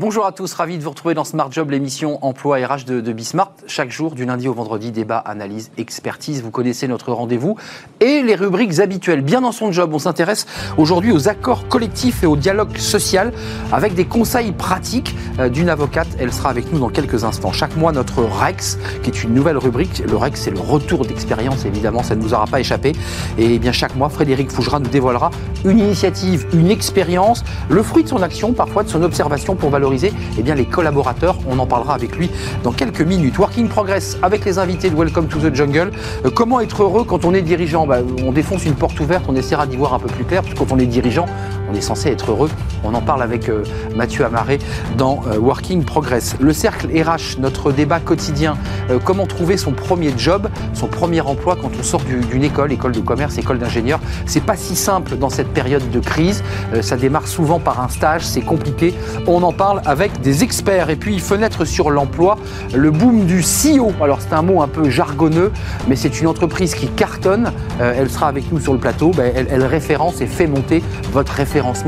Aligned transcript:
Bonjour 0.00 0.26
à 0.26 0.30
tous, 0.30 0.54
ravi 0.54 0.78
de 0.78 0.84
vous 0.84 0.90
retrouver 0.90 1.14
dans 1.14 1.24
Smart 1.24 1.50
Job, 1.50 1.72
l'émission 1.72 2.24
emploi 2.24 2.58
RH 2.58 2.84
de, 2.84 3.00
de 3.00 3.12
Bismart. 3.12 3.50
Chaque 3.66 3.90
jour, 3.90 4.14
du 4.14 4.24
lundi 4.24 4.46
au 4.46 4.54
vendredi, 4.54 4.92
débat, 4.92 5.18
analyse, 5.18 5.72
expertise. 5.76 6.40
Vous 6.40 6.52
connaissez 6.52 6.86
notre 6.86 7.10
rendez-vous 7.10 7.56
et 7.98 8.22
les 8.22 8.36
rubriques 8.36 8.78
habituelles. 8.78 9.22
Bien 9.22 9.40
dans 9.40 9.50
son 9.50 9.72
job, 9.72 9.90
on 9.92 9.98
s'intéresse 9.98 10.46
aujourd'hui 10.76 11.10
aux 11.10 11.28
accords 11.28 11.66
collectifs 11.66 12.22
et 12.22 12.26
au 12.26 12.36
dialogue 12.36 12.76
social 12.76 13.32
avec 13.72 13.94
des 13.94 14.04
conseils 14.04 14.52
pratiques 14.52 15.16
euh, 15.40 15.48
d'une 15.48 15.68
avocate. 15.68 16.06
Elle 16.20 16.32
sera 16.32 16.50
avec 16.50 16.72
nous 16.72 16.78
dans 16.78 16.90
quelques 16.90 17.24
instants. 17.24 17.50
Chaque 17.50 17.76
mois, 17.76 17.90
notre 17.90 18.22
REX, 18.22 18.78
qui 19.02 19.10
est 19.10 19.24
une 19.24 19.34
nouvelle 19.34 19.58
rubrique. 19.58 20.04
Le 20.06 20.16
REX, 20.16 20.42
c'est 20.42 20.52
le 20.52 20.60
retour 20.60 21.06
d'expérience, 21.06 21.64
évidemment, 21.64 22.04
ça 22.04 22.14
ne 22.14 22.22
nous 22.22 22.34
aura 22.34 22.46
pas 22.46 22.60
échappé. 22.60 22.92
Et 23.36 23.58
bien 23.58 23.72
chaque 23.72 23.96
mois, 23.96 24.10
Frédéric 24.10 24.52
Fougera 24.52 24.78
nous 24.78 24.90
dévoilera 24.90 25.32
une 25.64 25.80
initiative, 25.80 26.46
une 26.52 26.70
expérience, 26.70 27.42
le 27.68 27.82
fruit 27.82 28.04
de 28.04 28.08
son 28.08 28.22
action, 28.22 28.52
parfois 28.52 28.84
de 28.84 28.88
son 28.88 29.02
observation 29.02 29.56
pour 29.56 29.70
valoriser 29.70 29.87
eh 30.38 30.42
bien, 30.42 30.54
les 30.54 30.66
collaborateurs. 30.66 31.36
On 31.48 31.58
en 31.58 31.66
parlera 31.66 31.94
avec 31.94 32.16
lui 32.16 32.30
dans 32.62 32.72
quelques 32.72 33.00
minutes. 33.00 33.38
Working 33.38 33.68
Progress 33.68 34.18
avec 34.22 34.44
les 34.44 34.58
invités 34.58 34.90
de 34.90 34.96
Welcome 34.96 35.28
to 35.28 35.38
the 35.38 35.54
Jungle. 35.54 35.90
Euh, 36.24 36.30
comment 36.30 36.60
être 36.60 36.82
heureux 36.82 37.04
quand 37.04 37.24
on 37.24 37.34
est 37.34 37.42
dirigeant? 37.42 37.86
Bah, 37.86 37.98
On 38.24 38.32
défonce 38.32 38.64
une 38.64 38.74
porte 38.74 38.98
ouverte, 39.00 39.24
on 39.28 39.36
essaiera 39.36 39.66
d'y 39.66 39.76
voir 39.76 39.94
un 39.94 39.98
peu 39.98 40.08
plus 40.08 40.24
clair, 40.24 40.42
parce 40.42 40.54
que 40.54 40.58
quand 40.58 40.72
on 40.72 40.78
est 40.78 40.86
dirigeant, 40.86 41.26
on 41.70 41.74
est 41.74 41.80
censé 41.80 42.08
être 42.10 42.30
heureux. 42.30 42.50
On 42.84 42.94
en 42.94 43.00
parle 43.00 43.22
avec 43.22 43.48
euh, 43.48 43.64
Mathieu 43.94 44.24
Amaré 44.24 44.58
dans 44.96 45.22
euh, 45.26 45.38
Working 45.38 45.84
Progress. 45.84 46.36
Le 46.40 46.52
cercle 46.52 46.88
RH, 46.88 47.38
notre 47.38 47.72
débat 47.72 48.00
quotidien. 48.00 48.56
comment 49.04 49.26
trouver 49.26 49.56
son 49.56 49.72
premier 49.72 50.12
job, 50.16 50.48
son 50.72 50.86
premier 50.86 51.20
emploi 51.20 51.56
quand 51.60 51.70
on 51.78 51.82
sort 51.82 52.02
d'une 52.02 52.44
école, 52.44 52.72
école 52.72 52.92
de 52.92 53.00
commerce, 53.00 53.38
école 53.38 53.58
d'ingénieur? 53.58 54.00
C'est 54.26 54.42
pas 54.42 54.56
si 54.56 54.76
simple 54.76 55.16
dans 55.16 55.30
cette 55.30 55.48
période 55.48 55.90
de 55.90 56.00
crise. 56.00 56.42
ça 56.80 56.96
démarre 56.96 57.26
souvent 57.26 57.58
par 57.58 57.80
un 57.80 57.88
stage, 57.88 58.24
c'est 58.24 58.40
compliqué. 58.40 58.94
On 59.26 59.42
en 59.42 59.52
parle 59.52 59.82
avec 59.84 60.20
des 60.20 60.42
experts. 60.42 60.90
Et 60.90 60.96
puis, 60.96 61.18
fenêtre 61.18 61.64
sur 61.64 61.90
l'emploi, 61.90 62.38
le 62.74 62.90
boom 62.90 63.26
du 63.26 63.42
CEO. 63.42 63.92
Alors, 64.02 64.20
c'est 64.20 64.34
un 64.34 64.42
mot 64.42 64.62
un 64.62 64.68
peu 64.68 64.88
jargonneux, 64.90 65.52
mais 65.88 65.96
c'est 65.96 66.20
une 66.20 66.26
entreprise 66.26 66.74
qui 66.74 66.88
cartonne. 66.88 67.52
Euh, 67.80 67.94
elle 67.96 68.10
sera 68.10 68.28
avec 68.28 68.50
nous 68.52 68.60
sur 68.60 68.72
le 68.72 68.78
plateau. 68.78 69.10
Ben, 69.10 69.32
elle, 69.34 69.64
référence 69.64 70.20
et 70.20 70.26
fait 70.26 70.46
monter 70.46 70.82
votre 71.12 71.32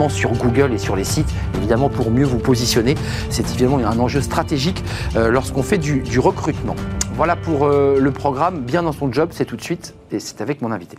sur 0.09 0.33
Google 0.33 0.73
et 0.73 0.79
sur 0.79 0.97
les 0.97 1.05
sites, 1.05 1.33
évidemment, 1.57 1.89
pour 1.89 2.11
mieux 2.11 2.25
vous 2.25 2.39
positionner. 2.39 2.95
C'est 3.29 3.49
évidemment 3.51 3.79
un 3.79 3.99
enjeu 3.99 4.21
stratégique 4.21 4.83
euh, 5.17 5.31
lorsqu'on 5.31 5.63
fait 5.63 5.79
du, 5.79 6.19
recrutement. 6.19 6.77
Voilà 7.15 7.37
pour 7.37 7.65
euh, 7.65 7.99
le 7.99 8.11
programme. 8.11 8.61
Bien 8.61 8.83
dans 8.83 8.93
son 8.93 9.13
job, 9.13 9.31
c'est 9.33 9.45
tout 9.45 9.57
de 9.57 9.63
suite. 9.63 9.95
Et 10.11 10.21
c'est 10.21 10.41
avec 10.41 10.61
mon 10.61 10.73
invité. 10.73 10.97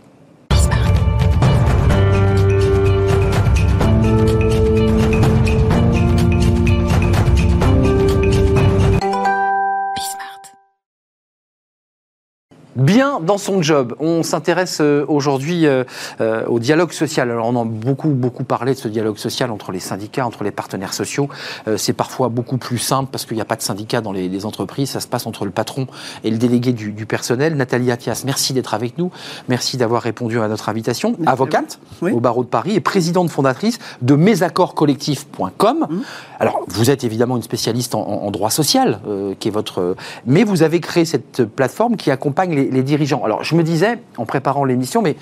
Bien 12.76 13.20
dans 13.20 13.38
son 13.38 13.62
job. 13.62 13.94
On 14.00 14.22
s'intéresse 14.22 14.78
euh, 14.80 15.04
aujourd'hui 15.08 15.66
euh, 15.66 15.84
euh, 16.20 16.44
au 16.46 16.58
dialogue 16.58 16.92
social. 16.92 17.30
Alors 17.30 17.46
on 17.46 17.60
a 17.60 17.64
beaucoup 17.64 18.08
beaucoup 18.08 18.44
parlé 18.44 18.74
de 18.74 18.78
ce 18.78 18.88
dialogue 18.88 19.18
social 19.18 19.50
entre 19.50 19.72
les 19.72 19.80
syndicats, 19.80 20.26
entre 20.26 20.44
les 20.44 20.50
partenaires 20.50 20.94
sociaux. 20.94 21.28
c'est 21.76 21.92
parfois 21.92 22.28
beaucoup 22.28 22.56
plus 22.56 22.78
simple 22.78 23.10
parce 23.10 23.24
qu'il 23.24 23.36
n'y 23.36 23.40
a 23.40 23.46
pas 23.46 23.56
de 23.56 23.62
syndicats 23.62 24.00
dans 24.00 24.12
les, 24.12 24.44
entreprises. 24.46 24.90
Ça 24.90 25.00
se 25.00 25.06
passe 25.06 25.26
entre 25.26 25.44
le 25.44 25.50
patron 25.50 25.86
et 26.24 26.30
le 26.30 26.36
délégué 26.36 26.72
du, 26.72 27.06
personnel. 27.06 27.54
Nathalie 27.54 27.90
Athias, 27.90 28.24
merci 28.24 28.52
d'être 28.52 28.74
avec 28.74 28.98
nous. 28.98 29.10
Merci 29.48 29.76
d'avoir 29.76 30.02
répondu 30.02 30.40
à 30.40 30.48
notre 30.48 30.68
invitation. 30.68 31.16
Avocate 31.26 31.78
au 32.00 32.20
barreau 32.20 32.42
de 32.42 32.48
Paris 32.48 32.74
et 32.74 32.80
présidente 32.80 33.30
fondatrice 33.30 33.78
de 34.00 34.14
mesaccordscollectifs.com. 34.14 35.86
Mmh. 35.88 36.00
Alors 36.42 36.60
vous 36.66 36.90
êtes 36.90 37.04
évidemment 37.04 37.36
une 37.36 37.42
spécialiste 37.42 37.94
en, 37.94 38.30
droit 38.30 38.50
social, 38.50 39.00
qui 39.38 39.48
est 39.48 39.50
votre. 39.50 39.96
Mais 40.26 40.42
vous 40.42 40.62
avez 40.62 40.80
créé 40.80 41.04
cette 41.04 41.44
plateforme 41.44 41.96
qui 41.96 42.10
accompagne 42.10 42.52
les 42.52 42.82
dirigeants. 42.82 43.22
Alors, 43.24 43.44
je 43.44 43.54
me 43.54 43.62
disais, 43.62 44.00
en 44.16 44.26
préparant 44.26 44.64
l'émission, 44.64 45.02
mais 45.02 45.16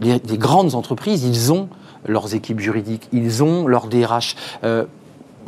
les, 0.00 0.38
grandes 0.38 0.74
entreprises, 0.74 1.24
ils 1.24 1.52
ont 1.52 1.68
leurs 2.06 2.34
équipes 2.34 2.60
juridiques, 2.60 3.08
ils 3.12 3.42
ont 3.42 3.66
leur 3.66 3.88
DRH. 3.88 4.36
Euh, 4.64 4.84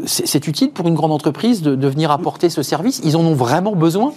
c'est 0.07 0.47
utile 0.49 0.71
pour 0.71 0.89
une 0.89 0.95
grande 0.95 1.13
entreprise 1.13 1.63
de, 1.63 1.87
venir 1.87 2.11
apporter 2.11 2.49
ce 2.49 2.63
service? 2.63 3.01
Ils 3.05 3.17
en 3.17 3.21
ont 3.21 3.35
vraiment 3.35 3.77
besoin? 3.77 4.13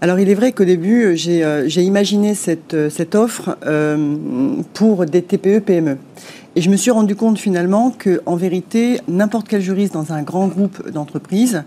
Alors 0.00 0.18
il 0.18 0.28
est 0.28 0.34
vrai 0.34 0.50
qu'au 0.50 0.64
début, 0.64 1.16
j'ai 1.16 1.44
euh, 1.44 1.68
imaginé 1.68 2.34
euh, 2.74 2.90
cette 2.90 3.14
offre 3.14 3.56
pour 4.74 5.06
des 5.06 5.22
TPE-PME. 5.22 5.98
Et 6.54 6.60
je 6.60 6.68
me 6.68 6.76
suis 6.76 6.90
rendu 6.90 7.16
compte 7.16 7.38
finalement 7.38 7.90
que, 7.90 8.20
en 8.26 8.36
vérité, 8.36 9.00
n'importe 9.08 9.48
quel 9.48 9.62
juriste 9.62 9.94
dans 9.94 10.12
un 10.12 10.22
grand 10.22 10.48
groupe 10.48 10.90
d'entreprises 10.90 11.64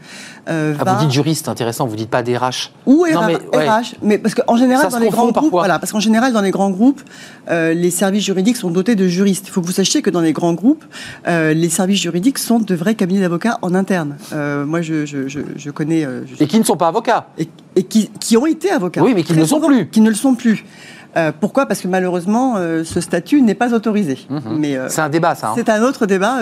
euh, 0.47 0.75
ah, 0.79 0.94
Vous 0.94 1.06
dites 1.06 1.12
juriste, 1.12 1.50
intéressant. 1.50 1.88
Vous 1.88 1.96
dites 1.96 2.09
pas 2.09 2.22
DRH. 2.22 2.72
Ou 2.85 3.03
RH, 3.03 3.07
mais, 3.28 3.68
RH, 3.68 3.96
mais 4.03 4.18
parce 4.19 4.35
qu'en 4.35 4.57
général 4.57 4.91
dans 4.91 5.00
les 5.00 5.09
grands 5.09 5.31
groupes, 5.31 5.51
voilà, 5.51 5.79
parce 5.79 5.91
qu'en 5.91 6.00
général 6.00 6.34
dans 6.34 6.41
les 6.41 6.51
grands 6.51 6.69
groupes, 6.69 7.01
euh, 7.50 7.73
les 7.73 7.90
services 7.90 8.23
juridiques 8.23 8.57
sont 8.57 8.69
dotés 8.69 8.96
de 8.96 9.07
juristes. 9.07 9.47
Il 9.47 9.51
faut 9.51 9.62
que 9.62 9.66
vous 9.66 9.72
sachiez 9.72 10.03
que 10.03 10.12
dans 10.12 10.22
les 10.22 10.34
grands 10.34 10.53
groupes, 10.53 10.85
euh, 11.28 11.53
les 11.53 11.69
services 11.69 12.02
juridiques 12.02 12.38
sont 12.38 12.59
de 12.59 12.75
vrais 12.75 12.96
cabinets 12.96 13.22
d'avocats 13.22 13.57
en 13.63 13.73
interne. 13.73 14.17
Euh, 14.34 14.66
moi, 14.66 14.81
je, 14.81 15.06
je, 15.06 15.28
je, 15.28 15.40
je 15.56 15.72
connais. 15.72 16.06
Euh, 16.06 16.22
et 16.40 16.47
qui 16.47 16.59
ne 16.59 16.63
sont 16.63 16.78
pas 16.78 16.90
avocats. 16.90 17.28
Et, 17.38 17.50
et 17.75 17.84
qui, 17.84 18.09
qui, 18.19 18.38
ont 18.38 18.46
été 18.46 18.69
avocats. 18.69 19.02
Oui, 19.02 19.13
mais 19.16 19.23
qui 19.23 19.34
ne 19.34 19.40
le 19.40 19.46
sont 19.46 19.59
plus. 19.59 19.90
Qui 19.90 20.02
ne 20.02 20.09
le 20.09 20.16
sont 20.16 20.35
plus. 20.35 20.63
Euh, 21.18 21.31
pourquoi? 21.38 21.66
Parce 21.66 21.81
que 21.81 21.88
malheureusement, 21.88 22.56
euh, 22.58 22.84
ce 22.84 23.00
statut 23.00 23.42
n'est 23.42 23.56
pas 23.56 23.74
autorisé. 23.74 24.20
Mhm. 24.30 24.42
Mais 24.58 24.76
euh, 24.76 24.90
c'est 24.90 25.02
un 25.02 25.09
débat, 25.09 25.36
ça. 25.36 25.50
Hein. 25.50 25.53
C'est 25.56 25.70
un 25.70 25.81
autre 25.81 26.06
débat 26.06 26.40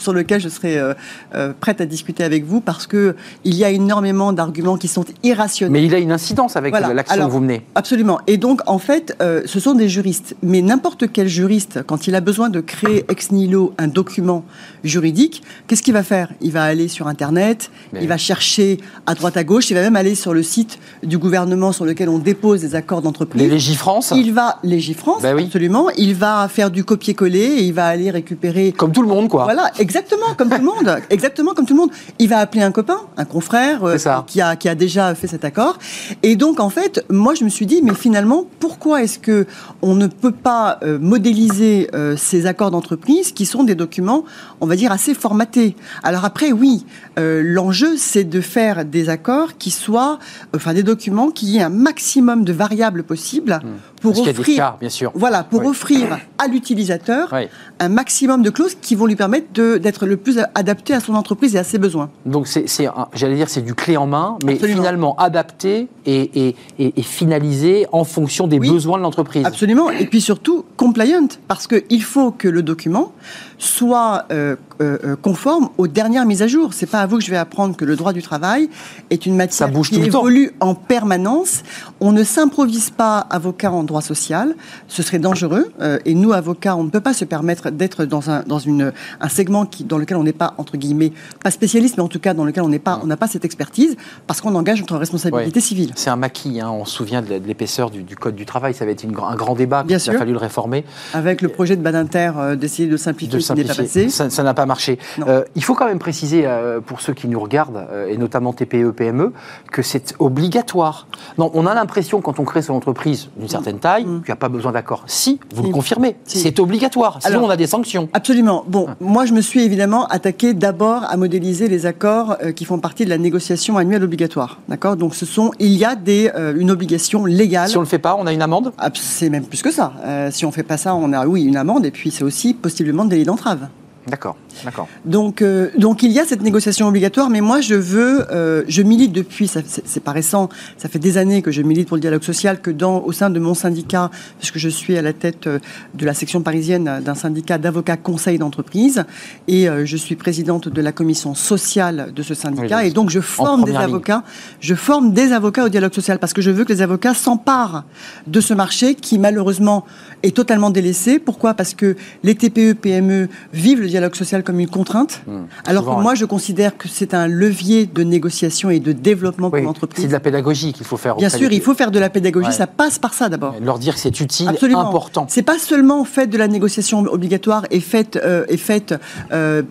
sur 0.00 0.12
lequel 0.12 0.40
je 0.40 0.48
serais 0.48 0.76
euh, 0.76 0.94
euh, 1.34 1.52
prête 1.58 1.80
à 1.80 1.86
discuter 1.86 2.24
avec 2.24 2.44
vous 2.44 2.60
parce 2.60 2.86
que 2.86 3.14
il 3.44 3.54
y 3.54 3.64
a 3.64 3.70
énormément 3.70 4.32
d'arguments 4.32 4.76
qui 4.76 4.88
sont 4.88 5.04
irrationnels. 5.22 5.72
Mais 5.72 5.84
il 5.84 5.94
a 5.94 5.98
une 5.98 6.12
incidence 6.12 6.56
avec 6.56 6.72
l'action 6.72 7.26
que 7.26 7.30
vous 7.30 7.40
menez. 7.40 7.62
Absolument. 7.74 8.20
Et 8.26 8.36
donc, 8.36 8.60
en 8.66 8.78
fait, 8.78 9.16
euh, 9.22 9.42
ce 9.46 9.60
sont 9.60 9.74
des 9.74 9.88
juristes. 9.88 10.36
Mais 10.42 10.62
n'importe 10.62 11.12
quel 11.12 11.28
juriste, 11.28 11.80
quand 11.86 12.06
il 12.06 12.14
a 12.14 12.20
besoin 12.20 12.48
de 12.48 12.60
créer 12.60 13.04
ex 13.08 13.30
nihilo 13.30 13.74
un 13.78 13.88
document 13.88 14.44
juridique, 14.84 15.42
qu'est-ce 15.66 15.82
qu'il 15.82 15.94
va 15.94 16.02
faire? 16.02 16.32
Il 16.40 16.52
va 16.52 16.64
aller 16.64 16.88
sur 16.88 17.06
Internet, 17.06 17.70
il 18.00 18.08
va 18.08 18.16
chercher 18.16 18.78
à 19.06 19.14
droite 19.14 19.36
à 19.36 19.44
gauche, 19.44 19.70
il 19.70 19.74
va 19.74 19.82
même 19.82 19.96
aller 19.96 20.14
sur 20.14 20.34
le 20.34 20.42
site 20.42 20.78
du 21.02 21.18
gouvernement 21.18 21.72
sur 21.72 21.84
lequel 21.84 22.08
on 22.08 22.18
dépose 22.18 22.60
des 22.60 22.74
accords 22.74 23.02
d'entreprise. 23.02 23.42
Les 23.42 23.48
Légifrance 23.48 24.12
Il 24.16 24.32
va, 24.32 24.58
Légifrance, 24.62 25.22
ben 25.22 25.34
oui. 25.34 25.44
absolument. 25.44 25.88
Il 25.96 26.14
va 26.14 26.48
faire 26.48 26.70
du 26.70 26.84
copier-coller 26.84 27.38
et 27.38 27.62
il 27.64 27.72
va 27.72 27.86
aller 27.86 28.10
récupérer. 28.10 28.72
Comme 28.72 28.92
tout 28.92 29.02
le 29.02 29.08
monde, 29.08 29.28
quoi. 29.28 29.44
Voilà, 29.44 29.70
Exactement, 29.78 29.89
comme 30.36 30.48
tout 30.48 30.56
le 30.56 30.64
monde. 30.64 31.00
Exactement, 31.10 31.54
comme 31.54 31.66
tout 31.66 31.74
le 31.74 31.80
monde. 31.80 31.90
Il 32.18 32.28
va 32.28 32.38
appeler 32.38 32.62
un 32.62 32.72
copain, 32.72 32.98
un 33.16 33.24
confrère 33.24 33.84
euh, 33.84 33.96
qui, 34.26 34.40
a, 34.40 34.56
qui 34.56 34.68
a 34.68 34.74
déjà 34.74 35.14
fait 35.14 35.26
cet 35.26 35.44
accord. 35.44 35.78
Et 36.22 36.36
donc, 36.36 36.60
en 36.60 36.70
fait, 36.70 37.04
moi, 37.10 37.34
je 37.34 37.44
me 37.44 37.48
suis 37.48 37.66
dit, 37.66 37.80
mais 37.82 37.94
finalement, 37.94 38.44
pourquoi 38.58 39.02
est-ce 39.02 39.18
que 39.18 39.46
on 39.82 39.94
ne 39.94 40.06
peut 40.06 40.32
pas 40.32 40.78
euh, 40.82 40.98
modéliser 40.98 41.88
euh, 41.94 42.16
ces 42.16 42.46
accords 42.46 42.70
d'entreprise 42.70 43.32
qui 43.32 43.46
sont 43.46 43.64
des 43.64 43.74
documents, 43.74 44.24
on 44.60 44.66
va 44.66 44.76
dire, 44.76 44.92
assez 44.92 45.14
formatés? 45.14 45.76
Alors 46.02 46.24
après, 46.24 46.52
oui, 46.52 46.84
l'enjeu, 47.16 47.96
c'est 47.98 48.24
de 48.24 48.40
faire 48.40 48.84
des 48.84 49.10
accords 49.10 49.58
qui 49.58 49.70
soient, 49.70 50.18
enfin, 50.54 50.72
des 50.72 50.82
documents 50.82 51.30
qui 51.30 51.58
aient 51.58 51.62
un 51.62 51.68
maximum 51.68 52.44
de 52.44 52.52
variables 52.52 53.02
possibles 53.02 53.60
hmm. 53.62 54.00
pour 54.00 54.18
offrir, 54.18 54.76
bien 54.80 54.88
sûr. 54.88 55.12
Voilà, 55.14 55.44
pour 55.44 55.64
offrir 55.66 56.18
à 56.38 56.46
l'utilisateur 56.46 57.34
un 57.78 57.88
maximum 57.88 58.42
de 58.42 58.50
clauses 58.50 58.76
qui 58.80 58.94
vont 58.94 59.06
lui 59.06 59.16
permettre 59.16 59.52
de 59.52 59.79
d'être 59.80 60.06
le 60.06 60.16
plus 60.16 60.38
adapté 60.54 60.94
à 60.94 61.00
son 61.00 61.14
entreprise 61.14 61.56
et 61.56 61.58
à 61.58 61.64
ses 61.64 61.78
besoins. 61.78 62.10
Donc 62.26 62.46
c'est, 62.46 62.66
j'allais 63.14 63.36
dire, 63.36 63.48
c'est 63.48 63.62
du 63.62 63.74
clé 63.74 63.96
en 63.96 64.06
main, 64.06 64.38
mais 64.44 64.56
finalement 64.56 65.16
adapté 65.16 65.88
et, 66.06 66.54
et, 66.78 67.02
finalisé 67.02 67.86
en 67.92 68.04
fonction 68.04 68.46
des 68.46 68.58
besoins 68.58 68.98
de 68.98 69.02
l'entreprise. 69.02 69.44
Absolument. 69.44 69.90
Et 69.90 70.06
puis 70.06 70.20
surtout 70.20 70.64
compliant, 70.76 71.28
parce 71.48 71.66
qu'il 71.66 72.02
faut 72.02 72.30
que 72.30 72.48
le 72.48 72.62
document 72.62 73.12
soit 73.60 74.24
euh, 74.32 74.56
euh, 74.80 74.98
euh, 75.04 75.16
conforme 75.20 75.68
aux 75.76 75.86
dernières 75.86 76.24
mises 76.24 76.42
à 76.42 76.46
jour. 76.46 76.72
C'est 76.72 76.86
pas 76.86 77.00
à 77.00 77.06
vous 77.06 77.18
que 77.18 77.24
je 77.24 77.30
vais 77.30 77.36
apprendre 77.36 77.76
que 77.76 77.84
le 77.84 77.94
droit 77.94 78.12
du 78.12 78.22
travail 78.22 78.70
est 79.10 79.26
une 79.26 79.36
matière 79.36 79.70
qui 79.82 80.00
évolue 80.00 80.52
en 80.60 80.74
permanence. 80.74 81.62
On 82.00 82.12
ne 82.12 82.24
s'improvise 82.24 82.90
pas 82.90 83.18
avocat 83.18 83.70
en 83.70 83.84
droit 83.84 84.00
social, 84.00 84.56
ce 84.88 85.02
serait 85.02 85.18
dangereux. 85.18 85.70
et 86.06 86.14
nous, 86.14 86.32
avocats, 86.32 86.76
on 86.76 86.84
ne 86.84 86.90
peut 86.90 87.00
pas 87.00 87.12
se 87.12 87.26
permettre 87.26 87.70
d'être 87.70 88.06
dans 88.06 88.30
un 88.30 88.42
dans 88.46 88.58
une 88.58 88.92
un 89.20 89.28
segment 89.28 89.66
qui 89.70 89.84
dans 89.84 89.98
lequel 89.98 90.16
on 90.16 90.24
n'est 90.24 90.32
pas 90.32 90.54
entre 90.58 90.76
guillemets 90.76 91.12
pas 91.42 91.50
spécialiste, 91.50 91.96
mais 91.96 92.02
en 92.02 92.08
tout 92.08 92.20
cas 92.20 92.34
dans 92.34 92.44
lequel 92.44 92.62
on 92.62 92.68
n'est 92.68 92.78
pas 92.78 93.00
on 93.02 93.06
n'a 93.06 93.16
pas 93.16 93.26
cette 93.26 93.44
expertise 93.44 93.96
parce 94.26 94.40
qu'on 94.40 94.54
engage 94.54 94.80
notre 94.80 94.96
responsabilité 94.96 95.60
civile. 95.60 95.92
C'est 95.96 96.10
un 96.10 96.16
maquis. 96.16 96.60
Hein. 96.60 96.70
On 96.70 96.84
se 96.84 96.94
souvient 96.94 97.22
de 97.22 97.40
l'épaisseur 97.46 97.90
du, 97.90 98.16
code 98.16 98.34
du 98.34 98.46
travail. 98.46 98.74
Ça 98.74 98.84
va 98.84 98.90
être 98.90 99.04
un 99.04 99.36
grand 99.36 99.54
débat. 99.54 99.82
Bien 99.82 99.98
il 99.98 100.10
a 100.10 100.18
fallu 100.18 100.32
le 100.32 100.38
réformer. 100.38 100.84
Avec 101.14 101.42
le 101.42 101.48
projet 101.48 101.76
de 101.76 101.82
Badinter 101.82 102.32
d'essayer 102.56 102.88
de 102.88 102.96
simplifier 102.96 103.30
ça 103.40 104.42
n'a 104.42 104.54
pas 104.54 104.66
marché. 104.66 104.98
Euh, 105.26 105.44
il 105.54 105.64
faut 105.64 105.74
quand 105.74 105.86
même 105.86 105.98
préciser, 105.98 106.46
euh, 106.46 106.80
pour 106.80 107.00
ceux 107.00 107.12
qui 107.12 107.28
nous 107.28 107.40
regardent, 107.40 107.86
euh, 107.90 108.08
et 108.08 108.16
notamment 108.16 108.52
TPE, 108.52 108.92
PME, 108.92 109.32
que 109.70 109.82
c'est 109.82 110.14
obligatoire. 110.18 111.06
Non, 111.38 111.50
on 111.54 111.66
a 111.66 111.74
l'impression, 111.74 112.20
quand 112.20 112.38
on 112.40 112.44
crée 112.44 112.62
son 112.62 112.74
entreprise 112.74 113.28
d'une 113.36 113.48
certaine 113.48 113.76
mm. 113.76 113.80
taille, 113.80 114.04
mm. 114.04 114.20
qu'il 114.20 114.28
n'y 114.28 114.32
a 114.32 114.36
pas 114.36 114.48
besoin 114.48 114.72
d'accord. 114.72 115.04
Si, 115.06 115.40
vous 115.54 115.64
le 115.64 115.70
confirmez, 115.70 116.16
c'est 116.24 116.58
obligatoire. 116.58 117.18
Sinon, 117.20 117.44
on 117.44 117.50
a 117.50 117.56
des 117.56 117.66
sanctions. 117.66 118.08
Absolument. 118.12 118.64
Bon, 118.66 118.88
moi, 119.00 119.26
je 119.26 119.32
me 119.32 119.40
suis 119.40 119.49
évidemment 119.58 120.06
attaqué 120.06 120.54
d'abord 120.54 121.04
à 121.08 121.16
modéliser 121.16 121.68
les 121.68 121.86
accords 121.86 122.36
qui 122.54 122.64
font 122.64 122.78
partie 122.78 123.04
de 123.04 123.10
la 123.10 123.18
négociation 123.18 123.76
annuelle 123.76 124.04
obligatoire. 124.04 124.60
D'accord? 124.68 124.96
Donc 124.96 125.14
ce 125.14 125.26
sont, 125.26 125.50
il 125.58 125.72
y 125.76 125.84
a 125.84 125.96
des, 125.96 126.30
une 126.56 126.70
obligation 126.70 127.24
légale. 127.24 127.68
Si 127.68 127.76
on 127.76 127.80
le 127.80 127.86
fait 127.86 127.98
pas, 127.98 128.16
on 128.18 128.26
a 128.26 128.32
une 128.32 128.42
amende? 128.42 128.72
Ah, 128.78 128.90
C'est 128.94 129.28
même 129.28 129.44
plus 129.44 129.62
que 129.62 129.70
ça. 129.70 129.92
si 130.30 130.44
on 130.44 130.52
fait 130.52 130.62
pas 130.62 130.76
ça, 130.76 130.94
on 130.94 131.12
a 131.12 131.26
oui 131.26 131.42
une 131.44 131.56
amende 131.56 131.84
et 131.86 131.90
puis 131.90 132.10
c'est 132.10 132.24
aussi 132.24 132.54
possiblement 132.54 133.04
délit 133.04 133.24
d'entrave. 133.24 133.68
D'accord, 134.10 134.36
d'accord. 134.64 134.88
Donc, 135.04 135.40
euh, 135.40 135.70
donc 135.78 136.02
il 136.02 136.10
y 136.10 136.18
a 136.18 136.24
cette 136.24 136.42
négociation 136.42 136.88
obligatoire, 136.88 137.30
mais 137.30 137.40
moi 137.40 137.60
je 137.60 137.76
veux, 137.76 138.26
euh, 138.32 138.64
je 138.66 138.82
milite 138.82 139.12
depuis, 139.12 139.48
c'est 139.48 140.02
pas 140.02 140.10
récent, 140.10 140.48
ça 140.78 140.88
fait 140.88 140.98
des 140.98 141.16
années 141.16 141.42
que 141.42 141.52
je 141.52 141.62
milite 141.62 141.86
pour 141.86 141.96
le 141.96 142.00
dialogue 142.00 142.24
social, 142.24 142.60
que 142.60 142.72
dans, 142.72 143.02
au 143.02 143.12
sein 143.12 143.30
de 143.30 143.38
mon 143.38 143.54
syndicat, 143.54 144.10
puisque 144.38 144.58
je 144.58 144.68
suis 144.68 144.98
à 144.98 145.02
la 145.02 145.12
tête 145.12 145.46
euh, 145.46 145.60
de 145.94 146.04
la 146.04 146.12
section 146.12 146.42
parisienne 146.42 147.00
d'un 147.04 147.14
syndicat 147.14 147.56
d'avocats 147.58 147.96
conseils 147.96 148.38
d'entreprise, 148.38 149.04
et 149.46 149.68
je 149.84 149.96
suis 149.96 150.16
présidente 150.16 150.68
de 150.68 150.80
la 150.80 150.92
commission 150.92 151.34
sociale 151.34 152.12
de 152.14 152.22
ce 152.22 152.34
syndicat, 152.34 152.84
et 152.84 152.90
donc 152.90 153.10
je 153.10 153.20
forme 153.20 153.64
des 153.64 153.76
avocats, 153.76 154.24
je 154.60 154.74
forme 154.74 155.12
des 155.12 155.32
avocats 155.32 155.64
au 155.64 155.68
dialogue 155.68 155.94
social, 155.94 156.18
parce 156.18 156.32
que 156.32 156.42
je 156.42 156.50
veux 156.50 156.64
que 156.64 156.72
les 156.72 156.82
avocats 156.82 157.14
s'emparent 157.14 157.84
de 158.26 158.40
ce 158.40 158.54
marché 158.54 158.94
qui 158.94 159.18
malheureusement 159.18 159.84
est 160.22 160.34
totalement 160.34 160.70
délaissé. 160.70 161.18
Pourquoi? 161.18 161.54
Parce 161.54 161.74
que 161.74 161.96
les 162.24 162.34
TPE, 162.34 162.74
PME 162.74 163.28
vivent 163.52 163.80
le 163.80 163.86
dialogue 163.86 163.99
social 164.14 164.42
comme 164.42 164.60
une 164.60 164.68
contrainte, 164.68 165.22
mmh. 165.26 165.32
alors 165.66 165.84
que 165.84 166.02
moi, 166.02 166.14
je 166.14 166.24
considère 166.24 166.76
que 166.76 166.88
c'est 166.88 167.14
un 167.14 167.26
levier 167.26 167.86
de 167.86 168.02
négociation 168.02 168.70
et 168.70 168.80
de 168.80 168.92
développement 168.92 169.50
pour 169.50 169.60
l'entreprise. 169.60 170.02
C'est 170.02 170.08
de 170.08 170.12
la 170.12 170.20
pédagogie 170.20 170.72
qu'il 170.72 170.86
faut 170.86 170.96
faire. 170.96 171.16
Bien 171.16 171.28
sûr, 171.28 171.50
il 171.50 171.60
faut 171.60 171.74
faire 171.74 171.90
de 171.90 171.98
la 171.98 172.10
pédagogie. 172.10 172.52
Ça 172.52 172.66
passe 172.66 172.98
par 172.98 173.14
ça 173.14 173.28
d'abord. 173.28 173.54
Leur 173.60 173.78
dire 173.78 173.94
que 173.94 174.00
c'est 174.00 174.20
utile, 174.20 174.48
Absolument. 174.48 174.88
important. 174.88 175.26
C'est 175.28 175.42
pas 175.42 175.58
seulement 175.58 176.04
fait 176.04 176.26
de 176.26 176.36
la 176.36 176.48
négociation 176.48 177.00
obligatoire 177.00 177.66
et 177.70 177.80
fait 177.80 178.16
euh, 178.16 178.44
et 178.48 178.56
fait 178.56 178.94
euh, 179.32 179.62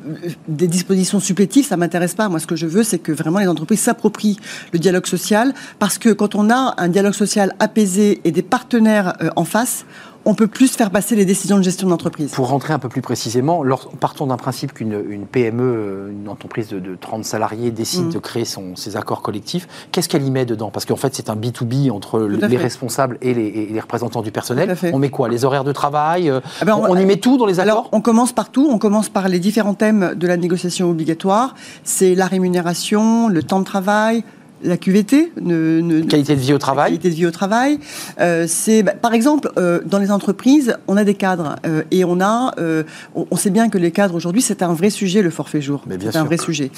des 0.48 0.68
dispositions 0.68 1.20
supplétives. 1.20 1.66
Ça 1.66 1.78
m'intéresse 1.78 2.16
pas. 2.16 2.30
Moi, 2.30 2.40
ce 2.40 2.48
que 2.48 2.56
je 2.56 2.66
veux, 2.66 2.84
c'est 2.84 3.00
que 3.00 3.12
vraiment 3.12 3.40
les 3.40 3.48
entreprises 3.48 3.82
s'approprient 3.82 4.38
le 4.74 4.80
dialogue 4.80 5.06
social, 5.06 5.54
parce 5.80 5.98
que 5.98 6.10
quand 6.10 6.36
on 6.36 6.50
a 6.50 6.76
un 6.78 6.88
dialogue 6.88 7.14
social 7.14 7.56
apaisé 7.60 8.22
et 8.24 8.32
des 8.32 8.42
partenaires 8.42 9.14
euh, 9.22 9.30
en 9.36 9.46
face, 9.46 9.86
on 10.30 10.36
peut 10.36 10.48
plus 10.48 10.76
faire 10.76 10.92
passer 10.92 11.16
les 11.16 11.26
décisions 11.26 11.58
de 11.58 11.64
gestion 11.64 11.88
d'entreprise. 11.88 12.32
Pour 12.32 12.50
rentrer 12.50 12.72
un 12.72 12.78
peu 12.78 12.88
plus 12.88 13.02
précisément, 13.02 13.64
partons 14.00 14.28
d'un 14.28 14.38
principe 14.38 14.74
qu'une 14.74 15.26
PME, 15.26 15.64
euh, 15.64 16.12
une 16.12 16.30
entreprise 16.30 16.70
de, 16.70 16.96
30 16.96 17.26
salariés, 17.26 17.72
décide 17.72 18.06
mm. 18.06 18.12
de 18.12 18.20
créer 18.20 18.46
son, 18.46 18.76
ses 18.76 18.96
accords 18.96 19.24
collectifs. 19.24 19.68
Qu'est-ce 19.92 20.08
qu'elle 20.08 20.24
y 20.24 20.30
met 20.30 20.46
dedans? 20.46 20.70
Parce 20.70 20.86
qu'en 20.86 20.98
fait, 20.98 21.16
c'est 21.16 21.32
un 21.32 21.36
B2B 21.36 21.90
entre 21.90 22.22
les 22.22 22.58
responsables 22.58 23.18
et 23.22 23.34
les, 23.34 23.80
représentants 23.80 24.22
du 24.22 24.32
personnel. 24.32 24.76
On 24.94 25.00
met 25.00 25.10
quoi? 25.10 25.30
Les 25.30 25.46
horaires 25.46 25.64
de 25.64 25.72
travail 25.72 26.30
euh, 26.30 26.42
ah 26.62 26.66
ben, 26.66 26.76
on, 26.76 26.96
y 26.96 27.06
met 27.06 27.18
tout 27.18 27.38
dans 27.38 27.48
les 27.48 27.60
accords? 27.60 27.72
Alors, 27.72 27.90
on 27.92 28.02
commence 28.02 28.32
partout. 28.32 28.68
On 28.70 28.78
commence 28.78 29.10
par 29.10 29.30
les 29.30 29.40
différents 29.40 29.74
thèmes 29.74 30.14
de 30.16 30.28
la 30.28 30.38
négociation 30.38 30.92
obligatoire. 30.92 31.56
C'est 31.84 32.14
la 32.14 32.28
rémunération, 32.28 33.30
le 33.30 33.42
temps 33.42 33.60
de 33.60 33.66
travail, 33.66 34.24
la 34.64 34.78
QVT, 34.78 35.34
ne, 35.42 36.02
qualité 36.02 36.36
de 36.36 36.42
vie 36.42 36.54
au 36.54 36.58
travail. 36.58 36.92
Qualité 36.92 37.10
de 37.10 37.16
vie 37.16 37.26
au 37.26 37.32
travail. 37.32 37.80
Euh, 38.20 38.46
c'est 38.48 38.84
bah, 38.84 38.94
par 39.00 39.14
exemple 39.14 39.52
euh, 39.58 39.82
dans 39.86 40.00
les 40.00 40.12
entreprises, 40.12 40.78
on 40.88 40.98
a 40.98 41.04
des 41.04 41.14
cadres 41.14 41.56
euh, 41.66 41.84
et 41.92 42.04
on 42.06 42.20
a, 42.22 42.54
on, 43.16 43.36
sait 43.36 43.50
bien 43.50 43.70
que 43.70 43.78
les 43.78 43.92
cadres 43.92 44.16
aujourd'hui 44.16 44.42
c'est 44.42 44.62
un 44.62 44.74
vrai 44.74 44.90
sujet 44.90 45.22
le 45.22 45.30
forfait 45.30 45.62
jour. 45.62 45.84
C'est 46.00 46.16
un 46.18 46.24
vrai 46.24 46.38
sujet. 46.38 46.72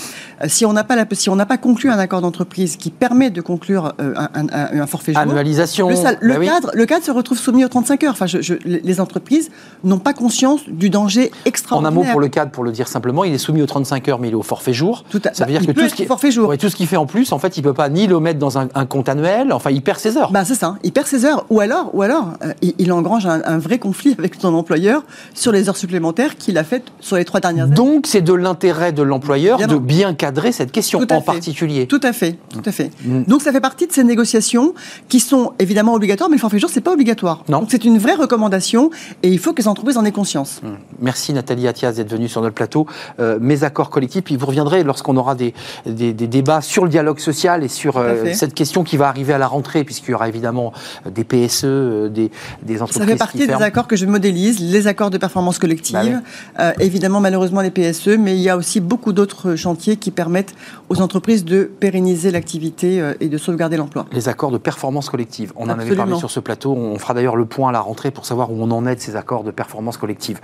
si 0.47 0.65
on 0.65 0.73
n'a 0.73 0.83
pas 0.83 0.95
la, 0.95 1.05
si 1.11 1.29
on 1.29 1.35
n'a 1.35 1.45
pas 1.45 1.57
conclu 1.57 1.89
un 1.89 1.99
accord 1.99 2.21
d'entreprise 2.21 2.75
qui 2.75 2.91
permet 2.91 3.29
de 3.29 3.41
conclure 3.41 3.93
un, 3.99 4.87
forfait 4.87 5.13
jour, 5.13 5.21
annualisation, 5.21 5.89
le, 5.89 6.33
bah 6.33 6.45
cadre, 6.45 6.71
le 6.73 6.85
cadre 6.85 7.05
se 7.05 7.11
retrouve 7.11 7.37
soumis 7.37 7.65
aux 7.65 7.69
35 7.69 8.03
heures. 8.03 8.15
Enfin, 8.19 8.25
les 8.65 8.99
entreprises 8.99 9.49
n'ont 9.83 9.99
pas 9.99 10.13
conscience 10.13 10.61
du 10.67 10.89
danger 10.89 11.31
extraordinaire. 11.45 11.91
En 11.91 12.01
un 12.01 12.05
mot 12.05 12.11
pour 12.11 12.19
le 12.19 12.27
cadre, 12.27 12.51
pour 12.51 12.63
le 12.63 12.71
dire 12.71 12.87
simplement, 12.87 13.23
il 13.23 13.33
est 13.33 13.37
soumis 13.37 13.61
aux 13.61 13.67
35 13.67 14.07
heures, 14.09 14.19
mais 14.19 14.27
il 14.27 14.31
est 14.31 14.35
au 14.35 14.43
forfait 14.43 14.73
jour. 14.73 15.03
Tout 15.09 15.21
à, 15.25 15.33
Ça 15.33 15.45
veut 15.45 15.51
dire 15.51 15.65
que 15.65 15.71
tout 15.71 15.87
ce 15.87 15.95
qui, 15.95 16.05
forfait 16.05 16.31
jour. 16.31 16.55
tout 16.57 16.69
ce 16.69 16.75
qu'il 16.75 16.87
fait 16.87 16.97
en 16.97 17.05
plus, 17.05 17.31
en 17.31 17.39
fait, 17.39 17.57
il 17.57 17.63
peut 17.63 17.70
pas 17.73 17.89
ni 17.89 18.07
le 18.07 18.19
mettre 18.19 18.39
dans 18.39 18.57
un, 18.57 18.67
compte 18.85 19.09
annuel, 19.09 19.53
enfin 19.53 19.71
il 19.71 19.81
perd 19.81 19.99
ses 19.99 20.17
heures. 20.17 20.31
Ben, 20.31 20.43
c'est 20.43 20.55
ça, 20.55 20.75
il 20.83 20.91
perd 20.91 21.07
ses 21.07 21.25
heures. 21.25 21.45
Ou 21.49 21.59
alors, 21.59 21.93
ou 21.93 22.01
alors 22.01 22.33
euh, 22.43 22.53
il, 22.61 22.91
engrange 22.91 23.25
un, 23.25 23.57
vrai 23.57 23.79
conflit 23.79 24.15
avec 24.19 24.35
son 24.35 24.53
employeur 24.53 25.03
sur 25.33 25.51
les 25.51 25.69
heures 25.69 25.77
supplémentaires 25.77 26.37
qu'il 26.37 26.57
a 26.57 26.63
faites 26.63 26.85
sur 26.99 27.15
les 27.15 27.25
trois 27.25 27.39
dernières 27.39 27.65
années. 27.65 27.75
Donc 27.75 28.07
c'est 28.07 28.21
de 28.21 28.33
l'intérêt 28.33 28.91
de 28.91 29.01
l'employeur 29.01 29.59
de 29.59 29.77
bien 29.77 30.13
cadrer 30.13 30.51
cette 30.51 30.71
question 30.71 31.01
en 31.09 31.21
particulier. 31.21 31.87
Tout 31.87 31.99
à 32.03 32.13
fait, 32.13 32.37
tout 32.49 32.61
à 32.65 32.71
fait. 32.71 32.91
Mm. 33.03 33.23
Donc 33.23 33.41
ça 33.41 33.51
fait 33.51 33.61
partie 33.61 33.87
de 33.87 33.91
ces 33.91 34.03
négociations 34.03 34.73
qui 35.09 35.19
sont 35.19 35.53
évidemment 35.59 35.93
obligatoires, 35.93 36.29
mais 36.29 36.35
le 36.35 36.41
forfait 36.41 36.59
jour 36.59 36.69
c'est 36.69 36.81
pas 36.81 36.93
obligatoire. 36.93 37.43
Non. 37.49 37.59
Donc 37.59 37.69
c'est 37.71 37.85
une 37.85 37.97
vraie 37.97 38.15
recommandation 38.15 38.89
et 39.23 39.29
il 39.29 39.39
faut 39.39 39.53
que 39.53 39.61
les 39.61 39.67
entreprises 39.67 39.97
en 39.97 40.05
aient 40.05 40.11
conscience. 40.11 40.61
Mm. 40.63 40.67
Merci 40.99 41.33
Nathalie 41.33 41.67
Attias 41.67 41.93
d'être 41.93 42.11
venue 42.11 42.27
sur 42.27 42.41
notre 42.41 42.55
plateau. 42.55 42.85
Euh, 43.19 43.37
mes 43.41 43.63
accords 43.63 43.89
collectifs, 43.89 44.23
puis 44.23 44.35
vous 44.35 44.45
reviendrez 44.45 44.83
lorsqu'on 44.83 45.17
aura 45.17 45.35
des, 45.35 45.53
des, 45.85 46.13
des, 46.13 46.27
débats 46.27 46.61
sur 46.61 46.83
le 46.83 46.89
dialogue 46.89 47.19
social 47.19 47.60
et 47.63 47.67
sur 47.67 47.97
euh, 47.97 48.33
cette 48.33 48.53
question 48.53 48.83
qui 48.83 48.97
va 48.97 49.07
arriver 49.07 49.33
à 49.33 49.37
la 49.37 49.47
rentrée, 49.47 49.83
puisqu'il 49.83 50.11
y 50.11 50.13
aura 50.13 50.27
évidemment 50.27 50.73
euh, 51.05 51.09
des 51.09 51.23
PSE, 51.23 51.63
euh, 51.65 52.09
des, 52.09 52.31
des 52.63 52.81
entreprises. 52.81 53.01
Ça 53.01 53.07
fait 53.07 53.17
partie 53.17 53.47
des 53.47 53.53
accords 53.53 53.87
que 53.87 53.95
je 53.95 54.05
modélise, 54.05 54.59
les 54.59 54.87
accords 54.87 55.09
de 55.09 55.17
performance 55.17 55.59
collective, 55.59 56.21
bah 56.57 56.73
évidemment 56.79 57.19
malheureusement 57.19 57.61
les 57.61 57.71
PSE, 57.71 58.17
mais 58.19 58.35
il 58.35 58.41
y 58.41 58.49
a 58.49 58.57
aussi 58.57 58.79
beaucoup 58.79 59.13
d'autres 59.13 59.55
chantiers 59.55 59.97
qui 59.97 60.11
permettent 60.11 60.53
aux 60.89 61.01
entreprises 61.01 61.45
de 61.45 61.63
pérenniser 61.79 62.31
l'activité 62.31 63.13
et 63.19 63.29
de 63.29 63.37
sauvegarder 63.37 63.77
l'emploi. 63.77 64.05
Les 64.11 64.29
accords 64.29 64.51
de 64.51 64.57
performance 64.57 65.09
collective, 65.09 65.53
on 65.55 65.65
en 65.65 65.79
avait 65.79 65.95
parlé 65.95 66.15
sur 66.17 66.31
ce 66.31 66.39
plateau, 66.39 66.73
on 66.73 66.97
fera 66.97 67.13
d'ailleurs 67.13 67.35
le 67.35 67.45
point 67.45 67.69
à 67.69 67.71
la 67.71 67.81
rentrée 67.81 68.11
pour 68.11 68.25
savoir 68.25 68.51
où 68.51 68.61
on 68.61 68.71
en 68.71 68.85
est 68.85 68.95
de 68.95 69.01
ces 69.01 69.15
accords 69.15 69.43
de 69.43 69.51
performance 69.51 69.97
collective. 69.97 70.39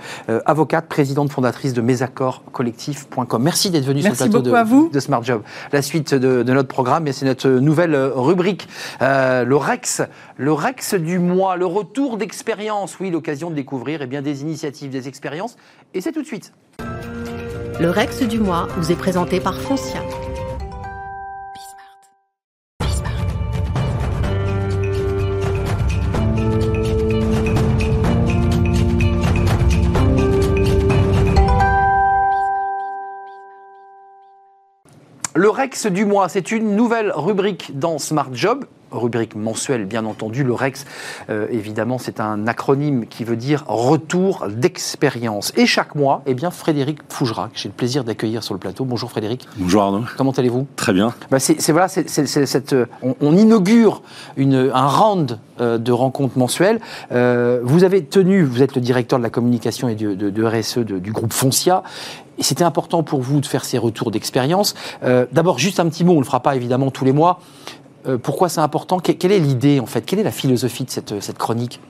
avocate, 0.46 0.86
présidente 0.88 1.30
fondatrice 1.30 1.72
de 1.72 1.80
mesaccordscollectifs.com. 1.80 3.42
Merci 3.42 3.70
d'être 3.70 3.84
venue 3.84 4.02
sur 4.02 4.10
le 4.10 4.16
plateau 4.16 4.40
de, 4.40 4.92
de, 4.92 5.00
Smart 5.00 5.22
Job. 5.22 5.42
La 5.72 5.82
suite 5.82 6.14
de, 6.14 6.42
de 6.42 6.52
notre 6.52 6.68
programme, 6.68 7.06
c'est 7.12 7.26
notre 7.26 7.48
nouvelle 7.48 7.96
rubrique, 7.96 8.68
euh, 9.02 9.44
le 9.44 9.56
Rex, 9.56 10.02
le 10.36 10.52
Rex 10.52 10.94
du 10.94 11.18
mois, 11.18 11.56
le 11.56 11.66
retour 11.66 12.16
d'expérience. 12.16 12.98
Oui, 13.00 13.10
l'occasion 13.10 13.50
de 13.50 13.54
découvrir 13.54 14.02
eh 14.02 14.06
bien, 14.06 14.22
des 14.22 14.42
initiatives, 14.42 14.90
des 14.90 15.08
expériences. 15.08 15.56
Et 15.94 16.00
c'est 16.00 16.12
tout 16.12 16.22
de 16.22 16.26
suite. 16.26 16.52
Le 17.80 17.90
Rex 17.90 18.22
du 18.22 18.40
mois 18.40 18.68
vous 18.76 18.90
est 18.90 18.96
présenté 18.96 19.40
par 19.40 19.60
Foncia. 19.60 20.02
Le 35.38 35.50
Rex 35.50 35.86
du 35.86 36.04
mois, 36.04 36.28
c'est 36.28 36.50
une 36.50 36.74
nouvelle 36.74 37.12
rubrique 37.14 37.78
dans 37.78 37.98
Smart 37.98 38.30
Job 38.32 38.64
rubrique 38.90 39.34
mensuelle, 39.34 39.84
bien 39.84 40.04
entendu. 40.04 40.44
Le 40.44 40.52
REX, 40.52 40.86
euh, 41.30 41.46
évidemment, 41.50 41.98
c'est 41.98 42.20
un 42.20 42.46
acronyme 42.46 43.06
qui 43.06 43.24
veut 43.24 43.36
dire 43.36 43.64
retour 43.66 44.46
d'expérience. 44.48 45.52
Et 45.56 45.66
chaque 45.66 45.94
mois, 45.94 46.22
eh 46.26 46.34
bien, 46.34 46.50
Frédéric 46.50 47.00
Fougera, 47.08 47.50
j'ai 47.54 47.68
le 47.68 47.74
plaisir 47.74 48.04
d'accueillir 48.04 48.42
sur 48.42 48.54
le 48.54 48.60
plateau. 48.60 48.84
Bonjour 48.84 49.10
Frédéric. 49.10 49.48
Bonjour 49.56 49.82
Arnaud. 49.82 50.04
Comment 50.16 50.32
allez-vous? 50.32 50.66
Très 50.76 50.92
bien. 50.92 51.12
Bah, 51.30 51.38
c'est, 51.38 51.72
voilà, 51.72 51.88
c'est, 51.88 52.06
cette, 52.26 52.74
on, 53.02 53.36
inaugure 53.36 54.02
une, 54.36 54.70
un 54.72 54.86
round 54.86 55.38
euh, 55.60 55.78
de 55.78 55.92
rencontres 55.92 56.38
mensuelles. 56.38 56.80
Euh, 57.12 57.60
vous 57.62 57.84
avez 57.84 58.04
tenu, 58.04 58.42
vous 58.42 58.62
êtes 58.62 58.74
le 58.74 58.80
directeur 58.80 59.18
de 59.18 59.24
la 59.24 59.30
communication 59.30 59.88
et 59.88 59.94
de, 59.94 60.14
de, 60.14 60.44
RSE 60.44 60.78
du 60.78 61.12
groupe 61.12 61.32
Foncia. 61.32 61.82
C'était 62.40 62.64
important 62.64 63.02
pour 63.02 63.20
vous 63.20 63.40
de 63.40 63.46
faire 63.46 63.64
ces 63.64 63.78
retours 63.78 64.12
d'expérience. 64.12 64.74
D'abord, 65.02 65.58
juste 65.58 65.80
un 65.80 65.88
petit 65.88 66.04
mot, 66.04 66.12
on 66.12 66.16
ne 66.16 66.20
le 66.20 66.24
fera 66.24 66.40
pas 66.40 66.54
évidemment 66.54 66.92
tous 66.92 67.04
les 67.04 67.12
mois. 67.12 67.40
Euh, 68.06 68.16
pourquoi 68.16 68.48
c'est 68.48 68.60
important? 68.60 68.98
Quelle 69.00 69.32
est 69.32 69.40
l'idée 69.40 69.80
en 69.80 69.86
fait? 69.86 70.02
Quelle 70.02 70.20
est 70.20 70.24
la 70.24 70.30
philosophie 70.30 70.84
de 70.84 70.90
cette, 70.90 71.20
cette 71.20 71.38
chronique? 71.38 71.80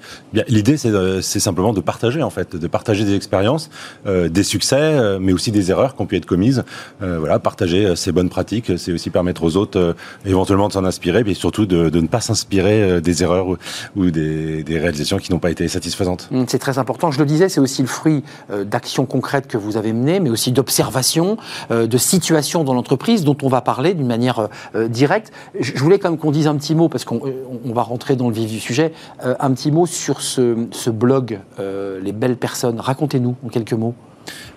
L'idée 0.49 0.77
c'est 0.77 1.41
simplement 1.41 1.73
de 1.73 1.81
partager 1.81 2.23
en 2.23 2.31
fait, 2.31 2.57
de 2.57 2.67
partager 2.67 3.05
des 3.05 3.15
expériences, 3.15 3.69
euh, 4.07 4.29
des 4.29 4.43
succès, 4.43 4.77
euh, 4.79 5.19
mais 5.21 5.33
aussi 5.33 5.53
des 5.53 5.71
erreurs 5.71 5.95
qui 5.95 6.03
ont 6.03 6.07
pu 6.07 6.17
être 6.17 6.27
commises. 6.27 6.65
voilà, 7.01 7.39
partager 7.39 7.95
ces 7.97 8.13
bonnes 8.13 8.29
pratiques, 8.29 8.79
c'est 8.79 8.93
aussi 8.93 9.11
permettre 9.11 9.45
aux 9.45 9.57
autres 9.57 9.95
éventuellement 10.25 10.69
de 10.69 10.73
s'en 10.73 10.85
inspirer, 10.85 11.25
mais 11.25 11.35
surtout 11.35 11.67
de, 11.67 11.91
de 11.91 12.01
ne 12.01 12.07
pas 12.07 12.21
s'inspirer 12.21 13.01
des 13.01 13.23
erreurs 13.23 13.57
ou, 13.97 14.11
des, 14.11 14.63
des, 14.63 14.79
réalisations 14.79 15.19
qui 15.19 15.31
n'ont 15.33 15.39
pas 15.39 15.51
été 15.51 15.69
satisfaisantes. 15.69 16.29
Hum, 16.33 16.47
c'est 16.49 16.59
très 16.59 16.79
important. 16.79 17.11
Je 17.11 17.19
le 17.19 17.27
disais, 17.27 17.49
c'est 17.49 17.61
aussi 17.61 17.83
le 17.83 17.89
fruit 17.89 18.23
d'actions 18.65 19.07
concrètes 19.07 19.47
que 19.47 19.59
vous 19.59 19.77
avez 19.77 19.93
menées, 19.93 20.21
mais 20.21 20.31
aussi 20.31 20.53
d'observations, 20.53 21.37
de 21.71 21.99
situations 21.99 22.65
dans 22.65 22.75
l'entreprise 22.75 23.25
dont 23.25 23.37
on 23.43 23.49
va 23.49 23.61
parler 23.61 23.95
d'une 23.95 24.07
manière 24.07 24.49
directe. 24.75 25.33
Je 25.61 25.79
voulais 25.79 25.98
qu'on 25.99 26.31
dise 26.31 26.47
un 26.47 26.57
petit 26.57 26.75
mot, 26.75 26.89
parce 26.89 27.05
qu'on 27.05 27.21
euh, 27.27 27.73
va 27.73 27.83
rentrer 27.83 28.17
dans 28.17 28.29
le 28.29 28.35
vif 28.35 28.51
du 28.51 28.61
sujet, 28.61 28.93
euh, 29.25 29.35
un 29.41 29.51
petit 29.53 29.71
mot 29.71 29.87
sur 29.87 30.21
ce, 30.21 30.91
blog, 30.91 31.41
euh, 31.59 32.01
Les 32.01 32.13
Belles 32.13 32.37
Personnes. 32.37 32.81
Racontez-nous 32.81 33.37
en 33.45 33.49
quelques 33.49 33.73
mots. 33.73 33.95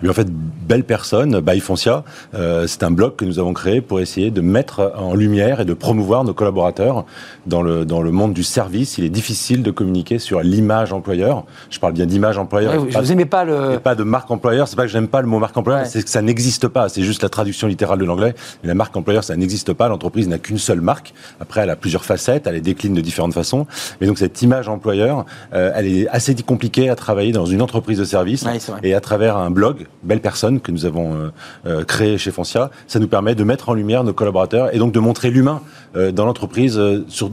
Mais 0.02 0.08
en 0.08 0.12
fait, 0.12 0.28
Belle 0.30 0.84
Personne, 0.84 1.40
by 1.40 1.60
Foncia, 1.60 2.04
euh, 2.34 2.66
c'est 2.66 2.82
un 2.82 2.90
blog 2.90 3.16
que 3.16 3.24
nous 3.24 3.38
avons 3.38 3.52
créé 3.52 3.80
pour 3.80 4.00
essayer 4.00 4.30
de 4.30 4.40
mettre 4.40 4.92
en 4.96 5.14
lumière 5.14 5.60
et 5.60 5.64
de 5.64 5.74
promouvoir 5.74 6.24
nos 6.24 6.34
collaborateurs 6.34 7.04
dans 7.46 7.62
le, 7.62 7.84
dans 7.84 8.02
le 8.02 8.10
monde 8.10 8.32
du 8.32 8.42
service. 8.42 8.98
Il 8.98 9.04
est 9.04 9.10
difficile 9.10 9.62
de 9.62 9.70
communiquer 9.70 10.18
sur 10.18 10.40
l'image 10.40 10.92
employeur. 10.92 11.44
Je 11.70 11.78
parle 11.78 11.92
bien 11.92 12.06
d'image 12.06 12.38
employeur. 12.38 12.72
je 12.88 12.98
vous 12.98 13.12
aimais 13.12 13.26
pas 13.26 13.44
le... 13.44 13.78
Pas 13.78 13.94
de 13.94 14.04
marque 14.04 14.30
employeur. 14.30 14.68
C'est 14.68 14.76
pas 14.76 14.82
que 14.82 14.88
j'aime 14.88 15.08
pas 15.08 15.20
le 15.20 15.26
mot 15.26 15.38
marque 15.38 15.56
employeur, 15.56 15.86
c'est 15.86 16.02
que 16.02 16.10
ça 16.10 16.22
n'existe 16.22 16.68
pas. 16.68 16.88
C'est 16.88 17.02
juste 17.02 17.22
la 17.22 17.28
traduction 17.28 17.66
littérale 17.66 17.98
de 17.98 18.04
l'anglais. 18.04 18.34
La 18.64 18.74
marque 18.74 18.96
employeur, 18.96 19.24
ça 19.24 19.36
n'existe 19.36 19.72
pas. 19.72 19.88
L'entreprise 19.88 20.28
n'a 20.28 20.38
qu'une 20.38 20.58
seule 20.58 20.80
marque. 20.80 21.14
Après, 21.40 21.60
elle 21.60 21.70
a 21.70 21.76
plusieurs 21.76 22.04
facettes. 22.04 22.46
Elle 22.46 22.54
les 22.54 22.60
décline 22.60 22.94
de 22.94 23.00
différentes 23.00 23.34
façons. 23.34 23.66
Mais 24.00 24.06
donc, 24.06 24.18
cette 24.18 24.40
image 24.42 24.68
employeur, 24.68 25.26
euh, 25.54 25.72
elle 25.74 25.86
est 25.86 26.08
assez 26.08 26.34
compliquée 26.34 26.88
à 26.88 26.96
travailler 26.96 27.32
dans 27.32 27.46
une 27.46 27.62
entreprise 27.62 27.98
de 27.98 28.04
service. 28.04 28.44
et 28.82 28.94
à 28.94 29.00
travers 29.00 29.36
un 29.36 29.50
blog, 29.50 29.86
Belle 30.02 30.20
Personne, 30.20 30.60
que 30.60 30.72
nous 30.72 30.84
avons 30.84 31.14
euh, 31.14 31.30
euh, 31.66 31.84
créé 31.84 32.18
chez 32.18 32.30
Foncia, 32.30 32.70
ça 32.86 32.98
nous 32.98 33.08
permet 33.08 33.34
de 33.34 33.44
mettre 33.44 33.68
en 33.68 33.74
lumière 33.74 34.04
nos 34.04 34.12
collaborateurs 34.12 34.74
et 34.74 34.78
donc 34.78 34.92
de 34.92 35.00
montrer 35.00 35.30
l'humain 35.30 35.60
dans 35.94 36.24
l'entreprise, 36.24 36.80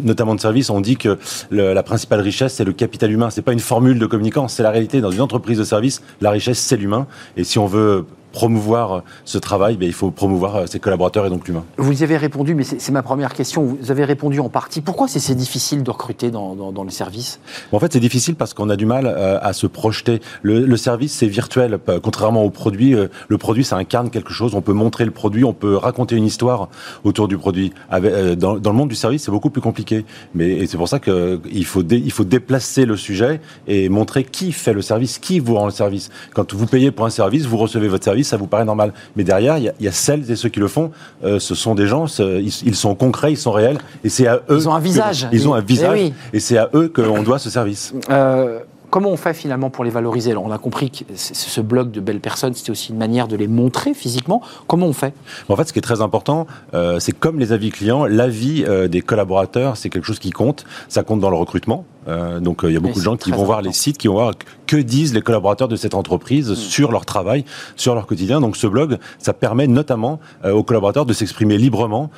notamment 0.04 0.36
de 0.36 0.42
service. 0.42 0.70
On 0.70 0.82
dit 0.82 0.98
que 0.98 1.18
la 1.50 1.82
principale 1.82 2.20
richesse, 2.20 2.56
c'est 2.56 2.66
le 2.66 2.74
capital 2.74 3.10
humain. 3.10 3.30
C'est 3.30 3.42
pas 3.42 3.54
une 3.54 3.62
formule 3.62 4.00
de 4.00 4.06
communicant, 4.06 4.50
c'est 4.50 4.64
la 4.64 4.72
réalité. 4.72 5.00
Dans 5.00 5.12
une 5.12 5.22
entreprise 5.22 5.58
de 5.58 5.64
service, 5.64 6.02
la 6.20 6.30
richesse, 6.30 6.60
c'est 6.60 6.76
l'humain. 6.76 7.08
Et 7.38 7.46
si 7.46 7.58
on 7.58 7.68
veut 7.68 8.06
promouvoir 8.32 9.04
ce 9.26 9.38
travail, 9.38 9.78
ben, 9.78 9.86
il 9.86 9.94
faut 9.94 10.12
promouvoir 10.12 10.68
ses 10.68 10.80
collaborateurs 10.80 11.26
et 11.26 11.30
donc 11.30 11.48
l'humain. 11.48 11.64
Vous 11.78 12.02
y 12.02 12.04
avez 12.04 12.18
répondu, 12.18 12.56
mais 12.56 12.64
c'est 12.64 12.92
ma 12.92 13.02
première 13.04 13.34
question. 13.34 13.64
Vous 13.64 13.92
avez 13.92 14.06
répondu 14.06 14.40
en 14.40 14.50
partie. 14.50 14.82
Pourquoi 14.82 15.08
c'est 15.08 15.20
si 15.20 15.36
difficile 15.36 15.84
de 15.84 15.92
recruter 15.92 16.32
dans, 16.32 16.56
dans, 16.56 16.72
dans 16.72 16.84
le 16.84 16.90
service 16.90 17.40
En 17.72 17.80
fait, 17.80 17.94
c'est 17.94 18.00
difficile 18.00 18.36
parce 18.36 18.54
qu'on 18.54 18.70
a 18.70 18.76
du 18.76 18.86
mal 18.86 19.06
euh, 19.06 19.40
à 19.42 19.54
se 19.54 19.68
projeter. 19.68 20.22
Le, 20.42 20.66
le 20.66 20.78
service, 20.78 21.14
c'est 21.14 21.28
virtuel. 21.28 21.80
Contrairement 22.04 22.44
au 22.44 22.50
produit, 22.50 22.94
euh, 22.94 23.08
le 23.28 23.38
produit, 23.38 23.64
ça 23.64 23.78
incarne 23.78 24.10
quelque 24.10 24.34
chose. 24.34 24.54
On 24.56 24.62
peut 24.62 24.74
montrer 24.74 25.06
le 25.06 25.12
produit, 25.12 25.44
on 25.44 25.54
peut 25.54 25.76
raconter 25.76 26.16
une 26.16 26.26
histoire 26.26 26.70
autour 27.04 27.28
du 27.28 27.38
produit. 27.38 27.74
Euh, 27.94 28.36
dans, 28.36 28.58
dans 28.58 28.72
le 28.72 28.78
monde 28.78 28.90
du 28.90 28.96
service, 28.96 29.24
c'est 29.24 29.32
beaucoup 29.32 29.50
plus 29.50 29.62
compliqué. 29.62 30.06
Mais 30.36 30.68
c'est 30.68 30.78
pour 30.78 30.90
ça 30.90 31.00
qu'il 31.00 31.66
faut, 31.66 31.84
il 31.84 32.12
faut 32.12 32.24
déplacer 32.24 32.86
le 32.86 32.98
sujet 32.98 33.42
et 33.68 33.90
montrer 33.90 34.24
qui 34.24 34.52
fait 34.52 34.74
le 34.74 34.82
service, 34.82 35.20
qui 35.20 35.40
vous 35.40 35.56
rend 35.56 35.66
le 35.66 35.72
service. 35.72 36.10
Quand 36.34 36.54
vous 36.54 36.66
payez 36.66 36.92
pour 36.92 37.06
un 37.06 37.10
service, 37.10 37.46
vous 37.46 37.58
recevez 37.58 37.88
votre 37.88 38.04
service 38.04 38.19
ça 38.24 38.38
vous 38.38 38.48
paraît 38.48 38.66
normal. 38.66 38.94
Mais 39.16 39.24
derrière, 39.24 39.58
il 39.58 39.74
y, 39.80 39.88
a 39.88 39.92
celles 39.92 40.30
et 40.32 40.36
ceux 40.36 40.50
qui 40.50 40.60
le 40.60 40.68
font. 40.68 40.92
Euh, 41.24 41.40
ce 41.40 41.56
sont 41.56 41.76
des 41.76 41.88
gens, 41.88 42.06
ils, 42.20 42.76
sont 42.76 42.96
concrets, 42.96 43.34
ils 43.34 43.38
sont 43.38 43.52
réels, 43.52 43.78
et 44.04 44.10
c'est 44.10 44.28
à 44.28 44.42
eux. 44.50 44.58
Ils 44.58 44.70
ont 44.70 44.74
un 44.74 44.80
visage. 44.80 45.28
ils 45.32 45.48
ont 45.48 45.54
un 45.54 45.62
visage, 45.62 46.00
eh 46.02 46.38
et 46.38 46.40
c'est 46.40 46.58
à 46.58 46.70
eux 46.74 46.90
qu'on 46.90 47.24
doit 47.24 47.40
ce 47.40 47.50
service. 47.50 47.94
Euh, 48.10 48.60
Comment 48.90 49.10
on 49.10 49.18
fait 49.18 49.36
finalement 49.36 49.70
pour 49.70 49.84
les 49.84 49.92
valoriser 49.92 50.32
Alors, 50.32 50.46
on 50.46 50.52
a 50.52 50.58
compris 50.58 50.90
que 50.90 51.04
ce 51.16 51.62
blog 51.62 51.92
de 51.92 52.00
belles 52.00 52.20
personnes, 52.20 52.56
c'était 52.56 52.72
aussi 52.72 52.92
une 52.92 52.98
manière 52.98 53.28
de 53.28 53.36
les 53.36 53.48
montrer 53.48 53.94
physiquement. 53.94 54.42
Comment 54.66 54.88
on 54.88 54.94
fait? 54.94 55.14
En 55.48 55.56
fait, 55.56 55.66
ce 55.66 55.74
qui 55.74 55.80
est 55.80 55.84
très 55.84 56.02
important, 56.02 56.48
euh, 56.74 57.00
c'est 57.00 57.12
comme 57.12 57.40
les 57.40 57.52
avis 57.52 57.70
clients, 57.70 58.06
l'avis 58.06 58.66
euh, 58.66 58.88
des 58.88 59.02
collaborateurs, 59.02 59.78
c'est 59.78 59.90
quelque 59.90 60.06
chose 60.06 60.18
qui 60.18 60.32
compte. 60.32 60.66
Ça 60.88 61.04
compte 61.04 61.20
dans 61.20 61.30
le 61.30 61.36
recrutement. 61.36 61.86
Euh, 62.10 62.40
donc, 62.40 62.62
il 62.64 62.72
y 62.72 62.78
a 62.78 62.80
beaucoup 62.80 63.00
de 63.00 63.04
gens 63.04 63.18
qui 63.18 63.32
vont 63.32 63.44
voir 63.44 63.62
les 63.62 63.72
sites, 63.72 63.98
qui 63.98 64.08
vont 64.08 64.16
voir 64.16 64.34
que 64.66 64.78
disent 64.78 65.14
les 65.14 65.22
collaborateurs 65.22 65.68
de 65.68 65.76
cette 65.76 65.94
entreprise 65.94 66.50
mm. 66.52 66.56
sur 66.56 66.92
leur 66.92 67.06
travail, 67.06 67.46
sur 67.76 67.96
leur 67.96 68.08
quotidien. 68.08 68.42
Donc, 68.42 68.58
ce 68.58 68.68
blog, 68.68 68.98
ça 69.20 69.34
permet 69.34 69.68
notamment 69.68 70.20
aux 70.44 70.64
collaborateurs 70.64 71.06
de 71.06 71.14
s'exprimer 71.14 71.58
librement. 71.58 72.10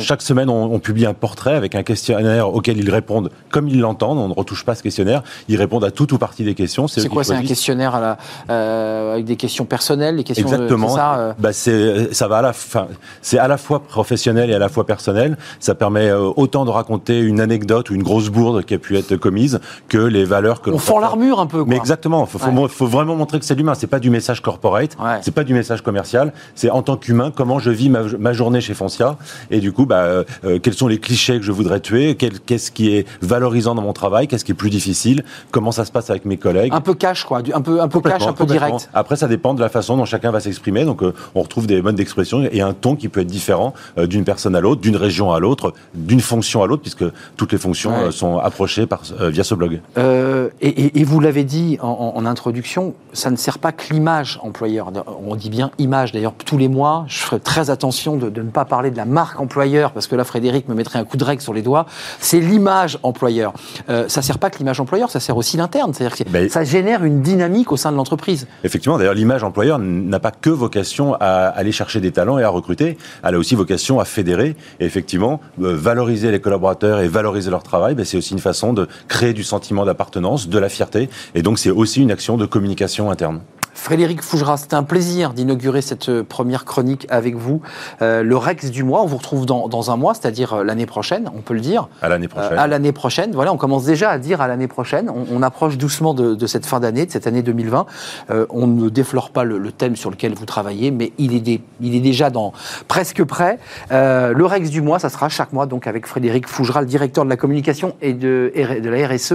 Chaque 0.00 0.22
semaine, 0.22 0.48
on, 0.48 0.78
publie 0.78 1.06
un 1.06 1.14
portrait 1.14 1.54
avec 1.54 1.74
un 1.74 1.82
questionnaire 1.82 2.54
auquel 2.54 2.78
ils 2.78 2.90
répondent 2.90 3.30
comme 3.50 3.68
ils 3.68 3.80
l'entendent. 3.80 4.18
On 4.18 4.28
ne 4.28 4.34
retouche 4.34 4.64
pas 4.64 4.74
ce 4.74 4.82
questionnaire 4.82 5.22
répondent 5.58 5.84
à 5.84 5.90
toute 5.90 6.12
ou 6.12 6.18
partie 6.18 6.44
des 6.44 6.54
questions. 6.54 6.88
C'est 6.88 7.06
quoi 7.08 7.24
C'est 7.24 7.34
un 7.34 7.42
questionnaire 7.42 7.94
à 7.94 8.00
la, 8.00 8.18
euh, 8.48 9.12
avec 9.12 9.26
des 9.26 9.36
questions 9.36 9.66
personnelles, 9.66 10.16
des 10.16 10.24
questions 10.24 10.46
Exactement. 10.46 10.88
ça, 10.88 11.18
euh? 11.18 11.32
Bah 11.38 11.52
ça 11.52 12.28
va 12.28 12.38
à 12.38 12.42
la 12.42 12.52
fin. 12.54 12.88
C'est 13.20 13.38
à 13.38 13.48
la 13.48 13.58
fois 13.58 13.80
professionnel 13.80 14.50
et 14.50 14.54
à 14.54 14.58
la 14.58 14.70
fois 14.70 14.86
personnel. 14.86 15.36
Ça 15.60 15.74
permet 15.74 16.08
euh, 16.08 16.30
autant 16.36 16.64
de 16.64 16.70
raconter 16.70 17.20
une 17.20 17.40
anecdote 17.40 17.90
ou 17.90 17.94
une 17.94 18.02
grosse 18.02 18.30
bourde 18.30 18.64
qui 18.64 18.77
pu 18.78 18.96
être 18.96 19.16
commise 19.16 19.60
que 19.88 19.98
les 19.98 20.24
valeurs 20.24 20.60
que 20.60 20.70
on 20.70 20.78
fend 20.78 20.98
l'armure 20.98 21.40
un 21.40 21.46
peu. 21.46 21.58
Quoi. 21.58 21.68
Mais 21.68 21.76
exactement. 21.76 22.26
Faut, 22.26 22.38
faut, 22.38 22.68
faut, 22.68 22.86
vraiment 22.86 23.16
montrer 23.16 23.38
que 23.38 23.44
c'est 23.44 23.54
l'humain. 23.54 23.74
C'est 23.74 23.86
pas 23.86 24.00
du 24.00 24.10
message 24.10 24.40
corporate. 24.40 24.96
Ouais. 24.98 25.18
C'est 25.22 25.34
pas 25.34 25.44
du 25.44 25.54
message 25.54 25.82
commercial. 25.82 26.32
C'est 26.54 26.70
en 26.70 26.82
tant 26.82 26.96
qu'humain 26.96 27.32
comment 27.34 27.58
je 27.58 27.70
vis 27.70 27.90
ma, 27.90 28.02
ma, 28.18 28.32
journée 28.32 28.60
chez 28.60 28.74
Foncia 28.74 29.16
et 29.50 29.60
du 29.60 29.72
coup 29.72 29.86
bah 29.86 30.24
quels 30.62 30.74
sont 30.74 30.86
les 30.86 30.98
clichés 30.98 31.38
que 31.38 31.44
je 31.44 31.52
voudrais 31.52 31.80
tuer, 31.80 32.14
qu'est-ce 32.14 32.70
qui 32.70 32.94
est 32.94 33.06
valorisant 33.22 33.74
dans 33.74 33.82
mon 33.82 33.92
travail, 33.92 34.28
qu'est-ce 34.28 34.44
qui 34.44 34.52
est 34.52 34.54
plus 34.54 34.70
difficile 34.70 35.24
comment 35.50 35.72
ça 35.72 35.84
se 35.84 35.92
passe 35.92 36.10
avec 36.10 36.24
mes 36.24 36.36
collègues. 36.36 36.72
Un 36.72 36.80
peu 36.80 36.94
cash, 36.94 37.24
quoi, 37.24 37.38
un 37.52 37.60
peu, 37.60 37.80
un 37.80 37.88
peu 37.88 38.00
cash, 38.00 38.26
un 38.26 38.32
peu 38.32 38.46
direct. 38.46 38.88
Après, 38.94 39.16
ça 39.16 39.28
dépend 39.28 39.54
de 39.54 39.60
la 39.60 39.68
façon 39.68 39.96
dont 39.96 40.04
chacun 40.04 40.30
va 40.30 40.40
s'exprimer. 40.40 40.84
Donc, 40.84 41.02
euh, 41.02 41.14
on 41.34 41.42
retrouve 41.42 41.66
des 41.66 41.82
modes 41.82 41.96
d'expression 41.96 42.48
et 42.50 42.60
un 42.60 42.72
ton 42.72 42.96
qui 42.96 43.08
peut 43.08 43.20
être 43.20 43.26
différent 43.26 43.74
euh, 43.96 44.06
d'une 44.06 44.24
personne 44.24 44.54
à 44.54 44.60
l'autre, 44.60 44.80
d'une 44.80 44.96
région 44.96 45.32
à 45.32 45.40
l'autre, 45.40 45.72
d'une 45.94 46.20
fonction 46.20 46.62
à 46.62 46.66
l'autre, 46.66 46.82
puisque 46.82 47.04
toutes 47.36 47.52
les 47.52 47.58
fonctions 47.58 47.92
euh, 47.92 48.10
sont 48.10 48.38
par, 48.86 49.02
via 49.20 49.44
ce 49.44 49.54
blog. 49.54 49.80
Et, 50.60 51.00
et, 51.00 51.04
vous 51.04 51.20
l'avez 51.20 51.44
dit 51.44 51.78
en, 51.80 52.12
en, 52.14 52.26
introduction, 52.26 52.94
ça 53.12 53.30
ne 53.30 53.36
sert 53.36 53.58
pas 53.58 53.72
que 53.72 53.92
l'image 53.92 54.38
employeur. 54.42 54.90
On 55.26 55.36
dit 55.36 55.50
bien 55.50 55.70
image. 55.78 56.12
D'ailleurs, 56.12 56.34
tous 56.44 56.58
les 56.58 56.68
mois, 56.68 57.04
je 57.08 57.18
ferai 57.18 57.40
très 57.40 57.70
attention 57.70 58.16
de, 58.16 58.28
de, 58.28 58.42
ne 58.42 58.50
pas 58.50 58.64
parler 58.64 58.90
de 58.90 58.96
la 58.96 59.04
marque 59.04 59.40
employeur, 59.40 59.92
parce 59.92 60.06
que 60.06 60.16
là, 60.16 60.24
Frédéric 60.24 60.68
me 60.68 60.74
mettrait 60.74 60.98
un 60.98 61.04
coup 61.04 61.16
de 61.16 61.24
règle 61.24 61.42
sur 61.42 61.54
les 61.54 61.62
doigts. 61.62 61.86
C'est 62.20 62.40
l'image 62.40 62.98
employeur. 63.02 63.52
Euh, 63.88 64.08
ça 64.08 64.22
sert 64.22 64.38
pas 64.38 64.50
que 64.50 64.58
l'image 64.58 64.80
employeur, 64.80 65.10
ça 65.10 65.20
sert 65.20 65.36
aussi 65.36 65.56
l'interne. 65.56 65.92
C'est-à-dire 65.94 66.16
que 66.16 66.48
ça 66.48 66.64
génère 66.64 67.04
une 67.04 67.22
dynamique 67.22 67.72
au 67.72 67.76
sein 67.76 67.92
de 67.92 67.96
l'entreprise. 67.96 68.46
Effectivement, 68.64 68.98
d'ailleurs, 68.98 69.14
l'image 69.14 69.44
employeur 69.44 69.78
n'a 69.78 70.20
pas 70.20 70.30
que 70.30 70.50
vocation 70.50 71.14
à 71.20 71.48
aller 71.48 71.72
chercher 71.72 72.00
des 72.00 72.12
talents 72.12 72.38
et 72.38 72.44
à 72.44 72.48
recruter. 72.48 72.98
Elle 73.22 73.34
a 73.34 73.38
aussi 73.38 73.54
vocation 73.54 74.00
à 74.00 74.04
fédérer. 74.04 74.56
Et 74.80 74.84
effectivement, 74.84 75.40
euh, 75.62 75.76
valoriser 75.76 76.30
les 76.30 76.40
collaborateurs 76.40 77.00
et 77.00 77.08
valoriser 77.08 77.50
leur 77.50 77.62
travail, 77.62 77.94
ben, 77.94 78.04
c'est 78.04 78.16
aussi 78.16 78.32
une 78.32 78.38
de 78.48 78.88
créer 79.08 79.34
du 79.34 79.44
sentiment 79.44 79.84
d'appartenance, 79.84 80.48
de 80.48 80.58
la 80.58 80.68
fierté. 80.68 81.08
Et 81.34 81.42
donc, 81.42 81.58
c'est 81.58 81.70
aussi 81.70 82.00
une 82.00 82.10
action 82.10 82.36
de 82.36 82.46
communication 82.46 83.10
interne. 83.10 83.40
Frédéric 83.78 84.22
Fougera, 84.22 84.56
c'était 84.56 84.74
un 84.74 84.82
plaisir 84.82 85.32
d'inaugurer 85.32 85.82
cette 85.82 86.08
euh, 86.08 86.24
première 86.24 86.64
chronique 86.64 87.06
avec 87.10 87.36
vous. 87.36 87.62
Euh, 88.02 88.22
le 88.22 88.36
Rex 88.36 88.70
du 88.70 88.82
mois, 88.82 89.02
on 89.02 89.06
vous 89.06 89.16
retrouve 89.16 89.46
dans, 89.46 89.68
dans 89.68 89.92
un 89.92 89.96
mois, 89.96 90.14
c'est-à-dire 90.14 90.52
euh, 90.52 90.64
l'année 90.64 90.84
prochaine, 90.84 91.30
on 91.34 91.40
peut 91.40 91.54
le 91.54 91.60
dire. 91.60 91.88
À 92.02 92.08
l'année 92.08 92.26
prochaine. 92.28 92.58
à 92.58 92.66
l'année 92.66 92.92
prochaine, 92.92 93.30
voilà, 93.32 93.52
on 93.52 93.56
commence 93.56 93.84
déjà 93.84 94.10
à 94.10 94.18
dire 94.18 94.40
à 94.40 94.48
l'année 94.48 94.66
prochaine. 94.66 95.08
On, 95.08 95.42
approche 95.42 95.78
doucement 95.78 96.12
de, 96.12 96.34
de, 96.34 96.46
cette 96.48 96.66
fin 96.66 96.80
d'année, 96.80 97.06
de 97.06 97.12
cette 97.12 97.28
année 97.28 97.42
2020. 97.42 97.86
on 98.50 98.66
ne 98.66 98.88
déflore 98.88 99.30
pas 99.30 99.44
le, 99.44 99.70
thème 99.70 99.94
sur 99.94 100.10
lequel 100.10 100.34
vous 100.34 100.44
travaillez, 100.44 100.90
mais 100.90 101.12
il 101.16 101.34
est, 101.34 101.60
il 101.80 101.94
est 101.94 102.00
déjà 102.00 102.28
dans, 102.28 102.52
presque 102.88 103.22
prêt. 103.22 103.60
le 103.90 104.44
Rex 104.44 104.70
du 104.70 104.82
mois, 104.82 104.98
ça 104.98 105.08
sera 105.08 105.28
chaque 105.28 105.52
mois, 105.52 105.66
donc 105.66 105.86
avec 105.86 106.06
Frédéric 106.06 106.48
Fougera, 106.48 106.80
le 106.80 106.88
directeur 106.88 107.24
de 107.24 107.30
la 107.30 107.36
communication 107.36 107.94
et 108.02 108.12
de, 108.12 108.52
de 108.54 108.90
la 108.90 109.06
RSE 109.06 109.34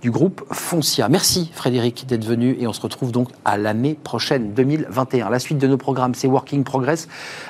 du 0.00 0.10
groupe 0.10 0.42
Foncia. 0.50 1.10
Merci 1.10 1.52
Frédéric 1.54 2.06
d'être 2.06 2.24
venu 2.24 2.56
et 2.58 2.66
on 2.66 2.72
se 2.72 2.80
retrouve 2.80 3.12
donc 3.12 3.28
à 3.44 3.58
l'année 3.58 3.81
prochaine, 4.02 4.52
2021. 4.54 5.28
La 5.28 5.38
suite 5.38 5.58
de 5.58 5.66
nos 5.66 5.76
programmes, 5.76 6.14
c'est 6.14 6.28
Working 6.28 6.64
Progress, 6.64 7.08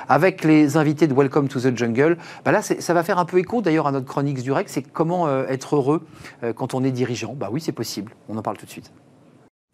avec 0.08 0.44
les 0.44 0.76
invités 0.76 1.06
de 1.06 1.14
Welcome 1.14 1.48
to 1.48 1.60
the 1.60 1.76
Jungle. 1.76 2.16
Bah 2.44 2.52
là, 2.52 2.62
ça 2.62 2.94
va 2.94 3.02
faire 3.02 3.18
un 3.18 3.24
peu 3.24 3.38
écho 3.38 3.62
d'ailleurs 3.62 3.86
à 3.86 3.92
notre 3.92 4.06
chronique 4.06 4.42
du 4.42 4.52
REC, 4.52 4.68
c'est 4.68 4.82
comment 4.82 5.28
euh, 5.28 5.44
être 5.48 5.76
heureux 5.76 6.02
euh, 6.42 6.52
quand 6.52 6.74
on 6.74 6.82
est 6.84 6.90
dirigeant. 6.90 7.34
Bah 7.34 7.48
oui, 7.52 7.60
c'est 7.60 7.72
possible. 7.72 8.12
On 8.28 8.36
en 8.36 8.42
parle 8.42 8.56
tout 8.56 8.66
de 8.66 8.70
suite. 8.70 8.92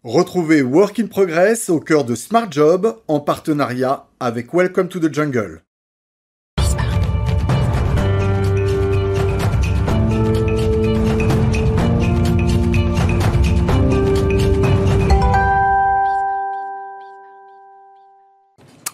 Retrouvez 0.03 0.61
Working 0.61 1.09
Progress 1.09 1.69
au 1.69 1.79
cœur 1.79 2.05
de 2.05 2.15
Smart 2.15 2.49
Job 2.49 2.97
en 3.07 3.19
partenariat 3.19 4.05
avec 4.19 4.53
Welcome 4.53 4.87
to 4.87 4.99
the 4.99 5.13
Jungle. 5.13 5.63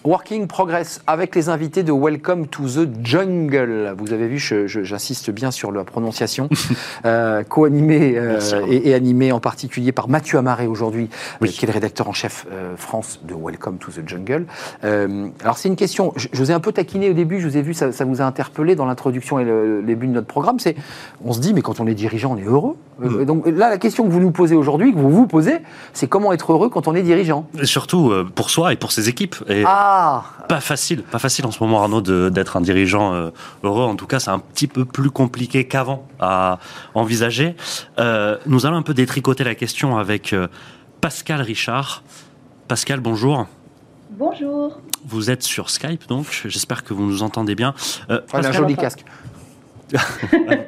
Working 0.06 0.46
Progress 0.46 1.00
avec 1.08 1.34
les 1.34 1.48
invités 1.48 1.82
de 1.82 1.90
Welcome 1.90 2.46
to 2.46 2.62
the 2.68 2.88
Jungle. 3.02 3.92
Vous 3.98 4.12
avez 4.12 4.28
vu, 4.28 4.38
j'insiste 4.38 5.32
bien 5.32 5.50
sur 5.50 5.72
la 5.72 5.82
prononciation, 5.82 6.48
euh, 7.04 7.42
co-animé 7.42 8.14
euh, 8.16 8.38
et, 8.70 8.94
animé 8.94 9.32
en 9.32 9.40
particulier 9.40 9.90
par 9.90 10.08
Mathieu 10.08 10.38
Amaré 10.38 10.68
aujourd'hui, 10.68 11.10
euh, 11.42 11.48
qui 11.48 11.64
est 11.64 11.66
le 11.66 11.72
rédacteur 11.72 12.08
en 12.08 12.12
chef 12.12 12.46
France 12.76 13.18
de 13.24 13.34
Welcome 13.34 13.78
to 13.78 13.90
the 13.90 14.08
Jungle. 14.08 14.46
alors 14.84 15.58
c'est 15.58 15.68
une 15.68 15.76
question, 15.76 16.12
je, 16.14 16.28
vous 16.34 16.52
ai 16.52 16.54
un 16.54 16.60
peu 16.60 16.70
taquiné 16.70 17.10
au 17.10 17.14
début, 17.14 17.40
je 17.40 17.48
vous 17.48 17.56
ai 17.56 17.62
vu, 17.62 17.74
ça, 17.74 17.90
vous 18.04 18.22
a 18.22 18.24
interpellé 18.24 18.76
dans 18.76 18.86
l'introduction 18.86 19.40
et 19.40 19.44
le, 19.44 19.82
début 19.82 20.06
de 20.06 20.12
notre 20.12 20.28
programme, 20.28 20.60
c'est, 20.60 20.76
on 21.24 21.32
se 21.32 21.40
dit, 21.40 21.52
mais 21.52 21.62
quand 21.62 21.80
on 21.80 21.86
est 21.88 21.94
dirigeant, 21.94 22.34
on 22.34 22.38
est 22.38 22.46
heureux. 22.46 22.76
Mm. 23.00 23.24
Donc 23.24 23.46
là, 23.46 23.70
la 23.70 23.78
question 23.78 24.04
que 24.04 24.10
vous 24.10 24.20
nous 24.20 24.30
posez 24.30 24.54
aujourd'hui, 24.54 24.92
que 24.92 24.98
vous 24.98 25.10
vous 25.10 25.26
posez, 25.26 25.56
c'est 25.94 26.06
comment 26.06 26.32
être 26.32 26.52
heureux 26.52 26.68
quand 26.68 26.86
on 26.86 26.94
est 26.94 27.02
dirigeant? 27.02 27.48
surtout 27.64 28.12
pour 28.36 28.50
soi 28.50 28.72
et 28.72 28.76
pour 28.76 28.92
ses 28.92 29.08
équipes. 29.08 29.34
Et... 29.48 29.64
Ah 29.66 29.95
pas 30.48 30.60
facile, 30.60 31.02
pas 31.02 31.18
facile 31.18 31.46
en 31.46 31.50
ce 31.50 31.62
moment, 31.62 31.82
Arnaud, 31.82 32.00
d'être 32.00 32.56
un 32.56 32.60
dirigeant 32.60 33.14
euh, 33.14 33.30
heureux. 33.62 33.84
En 33.84 33.96
tout 33.96 34.06
cas, 34.06 34.20
c'est 34.20 34.30
un 34.30 34.38
petit 34.38 34.66
peu 34.66 34.84
plus 34.84 35.10
compliqué 35.10 35.66
qu'avant 35.66 36.06
à 36.20 36.58
envisager. 36.94 37.56
Euh, 37.98 38.38
nous 38.46 38.66
allons 38.66 38.76
un 38.76 38.82
peu 38.82 38.94
détricoter 38.94 39.44
la 39.44 39.54
question 39.54 39.96
avec 39.96 40.32
euh, 40.32 40.48
Pascal 41.00 41.40
Richard. 41.40 42.02
Pascal, 42.68 43.00
bonjour. 43.00 43.46
Bonjour. 44.10 44.80
Vous 45.04 45.30
êtes 45.30 45.42
sur 45.42 45.70
Skype, 45.70 46.06
donc 46.08 46.42
j'espère 46.46 46.84
que 46.84 46.94
vous 46.94 47.04
nous 47.04 47.22
entendez 47.22 47.54
bien. 47.54 47.74
Euh, 48.10 48.20
un 48.32 48.52
joli 48.52 48.76
casque. 48.76 49.04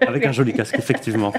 Avec 0.06 0.26
un 0.26 0.32
joli 0.32 0.52
casque, 0.52 0.76
effectivement. 0.78 1.32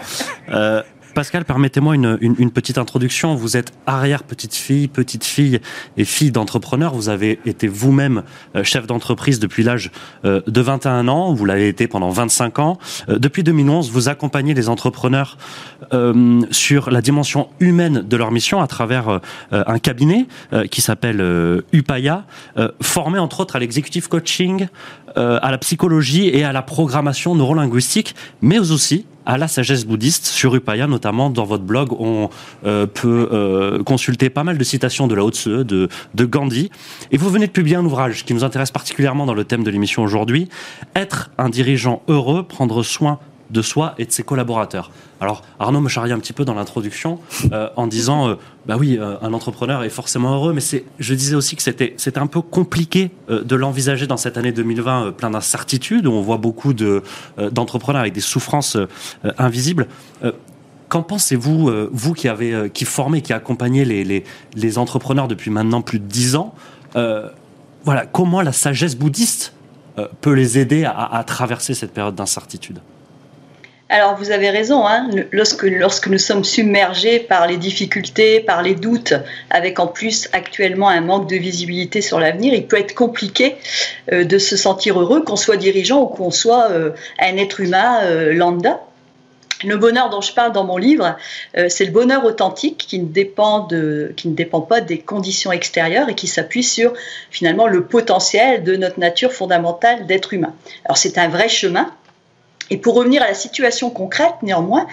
Pascal, 1.13 1.43
permettez-moi 1.43 1.95
une, 1.95 2.51
petite 2.51 2.77
introduction. 2.77 3.35
Vous 3.35 3.57
êtes 3.57 3.73
arrière-petite-fille, 3.85 4.87
petite-fille 4.87 5.59
et 5.97 6.05
fille 6.05 6.31
d'entrepreneur. 6.31 6.93
Vous 6.93 7.09
avez 7.09 7.39
été 7.45 7.67
vous-même 7.67 8.23
euh, 8.55 8.63
chef 8.63 8.85
d'entreprise 8.85 9.39
depuis 9.39 9.63
l'âge 9.63 9.91
euh, 10.25 10.41
de 10.45 10.61
21 10.61 11.07
ans. 11.07 11.33
Vous 11.33 11.45
l'avez 11.45 11.67
été 11.67 11.87
pendant 11.87 12.09
25 12.09 12.59
ans. 12.59 12.77
Euh, 13.09 13.17
depuis 13.17 13.43
2011, 13.43 13.91
vous 13.91 14.09
accompagnez 14.09 14.53
les 14.53 14.69
entrepreneurs 14.69 15.37
sur 16.51 16.91
la 16.91 17.01
dimension 17.01 17.49
humaine 17.59 18.03
de 18.07 18.17
leur 18.17 18.31
mission 18.31 18.61
à 18.61 18.67
travers 18.67 19.19
un 19.51 19.79
cabinet 19.79 20.27
qui 20.69 20.81
s'appelle 20.81 21.63
Upaya, 21.73 22.25
formé 22.81 23.17
entre 23.17 23.39
autres 23.39 23.55
à 23.55 23.59
l'executive 23.59 24.07
coaching, 24.07 24.67
à 25.15 25.51
la 25.51 25.57
psychologie 25.57 26.27
et 26.27 26.43
à 26.43 26.51
la 26.51 26.61
programmation 26.61 27.35
neurolinguistique, 27.35 28.15
mais 28.41 28.71
aussi 28.71 29.05
à 29.29 29.37
la 29.37 29.47
sagesse 29.47 29.85
bouddhiste 29.85 30.25
sur 30.25 30.55
Upaya, 30.55 30.87
notamment 30.87 31.29
dans 31.29 31.45
votre 31.45 31.63
blog, 31.63 31.93
on 31.99 32.31
euh, 32.65 32.87
peut 32.87 33.29
euh, 33.31 33.83
consulter 33.83 34.31
pas 34.31 34.43
mal 34.43 34.57
de 34.57 34.63
citations 34.63 35.05
de 35.05 35.13
Lao 35.13 35.29
Tse, 35.29 35.47
de, 35.47 35.87
de 36.15 36.25
Gandhi. 36.25 36.71
Et 37.11 37.17
vous 37.17 37.29
venez 37.29 37.45
de 37.45 37.51
publier 37.51 37.75
un 37.75 37.85
ouvrage 37.85 38.25
qui 38.25 38.33
nous 38.33 38.43
intéresse 38.43 38.71
particulièrement 38.71 39.27
dans 39.27 39.35
le 39.35 39.43
thème 39.43 39.63
de 39.63 39.69
l'émission 39.69 40.01
aujourd'hui, 40.01 40.49
Être 40.95 41.29
un 41.37 41.49
dirigeant 41.49 42.01
heureux, 42.07 42.41
prendre 42.41 42.81
soin 42.81 43.19
de 43.49 43.61
soi 43.61 43.95
et 43.97 44.05
de 44.05 44.11
ses 44.11 44.23
collaborateurs. 44.23 44.91
Alors 45.21 45.41
Arnaud 45.59 45.81
me 45.81 45.89
charriait 45.89 46.13
un 46.13 46.19
petit 46.19 46.33
peu 46.33 46.45
dans 46.45 46.53
l'introduction 46.53 47.19
euh, 47.51 47.69
en 47.75 47.87
disant, 47.87 48.29
euh, 48.29 48.35
bah 48.65 48.77
oui, 48.79 48.97
euh, 48.97 49.15
un 49.21 49.33
entrepreneur 49.33 49.83
est 49.83 49.89
forcément 49.89 50.33
heureux, 50.33 50.53
mais 50.53 50.61
c'est, 50.61 50.85
je 50.99 51.13
disais 51.13 51.35
aussi 51.35 51.55
que 51.55 51.61
c'était, 51.61 51.93
c'était 51.97 52.19
un 52.19 52.27
peu 52.27 52.41
compliqué 52.41 53.11
de 53.29 53.55
l'envisager 53.55 54.07
dans 54.07 54.17
cette 54.17 54.37
année 54.37 54.51
2020 54.51 55.13
plein 55.13 55.29
d'incertitudes 55.29 56.07
où 56.07 56.11
on 56.11 56.21
voit 56.21 56.37
beaucoup 56.37 56.73
de, 56.73 57.03
d'entrepreneurs 57.51 58.01
avec 58.01 58.13
des 58.13 58.21
souffrances 58.21 58.77
invisibles. 59.37 59.87
Qu'en 60.87 61.03
pensez-vous, 61.03 61.71
vous 61.91 62.13
qui 62.13 62.27
avez, 62.27 62.69
qui 62.73 62.85
formez, 62.85 63.21
qui 63.21 63.33
accompagnez 63.33 63.85
les, 63.85 64.03
les, 64.03 64.23
les, 64.55 64.77
entrepreneurs 64.77 65.27
depuis 65.27 65.51
maintenant 65.51 65.81
plus 65.81 65.99
de 65.99 66.05
dix 66.05 66.35
ans 66.35 66.53
Voilà, 66.95 68.05
comment 68.11 68.41
la 68.41 68.51
sagesse 68.51 68.95
bouddhiste 68.95 69.53
peut 70.21 70.33
les 70.33 70.57
aider 70.57 70.85
à, 70.85 71.03
à 71.03 71.23
traverser 71.23 71.73
cette 71.73 71.93
période 71.93 72.15
d'incertitude? 72.15 72.79
Alors 73.89 74.15
vous 74.15 74.29
avez 74.29 74.51
raison, 74.51 74.85
hein, 74.85 75.09
lorsque, 75.31 75.63
lorsque 75.63 76.07
nous 76.07 76.19
sommes 76.19 76.43
submergés 76.43 77.19
par 77.19 77.47
les 77.47 77.57
difficultés, 77.57 78.39
par 78.39 78.61
les 78.61 78.75
doutes, 78.75 79.15
avec 79.49 79.79
en 79.79 79.87
plus 79.87 80.29
actuellement 80.31 80.89
un 80.89 81.01
manque 81.01 81.27
de 81.27 81.35
visibilité 81.35 82.01
sur 82.01 82.19
l'avenir, 82.19 82.53
il 82.53 82.67
peut 82.67 82.77
être 82.77 82.93
compliqué 82.93 83.55
euh, 84.13 84.23
de 84.23 84.37
se 84.37 84.55
sentir 84.55 85.01
heureux, 85.01 85.23
qu'on 85.23 85.35
soit 85.35 85.57
dirigeant 85.57 86.03
ou 86.03 86.05
qu'on 86.05 86.29
soit 86.29 86.69
euh, 86.69 86.91
un 87.19 87.37
être 87.37 87.59
humain 87.61 88.01
euh, 88.03 88.31
lambda. 88.31 88.79
Le 89.65 89.75
bonheur 89.75 90.11
dont 90.11 90.21
je 90.21 90.33
parle 90.33 90.53
dans 90.53 90.63
mon 90.63 90.77
livre, 90.77 91.17
c'est 91.67 91.83
le 91.83 91.91
bonheur 91.91 92.23
authentique 92.23 92.77
qui 92.77 92.97
ne, 92.97 93.07
dépend 93.07 93.67
qui 94.15 94.29
ne 94.29 94.33
dépend 94.33 94.61
pas 94.61 94.79
des 94.79 94.99
conditions 94.99 95.51
extérieures 95.51 96.07
et 96.07 96.15
qui 96.15 96.27
s'appuie 96.27 96.63
sur 96.63 96.93
finalement 97.29 97.67
le 97.67 97.83
potentiel 97.83 98.63
de 98.63 98.77
notre 98.77 99.01
nature 99.01 99.33
fondamentale 99.33 100.07
d'être 100.07 100.33
humain. 100.33 100.53
Alors 100.85 100.95
c'est 100.95 101.17
un 101.17 101.27
vrai 101.27 101.49
chemin 101.49 101.91
et 102.69 102.77
pour 102.77 102.95
revenir 102.95 103.23
à 103.23 103.27
la 103.27 103.33
situation 103.33 103.89
concrète, 103.89 104.35
néanmoins, 104.43 104.87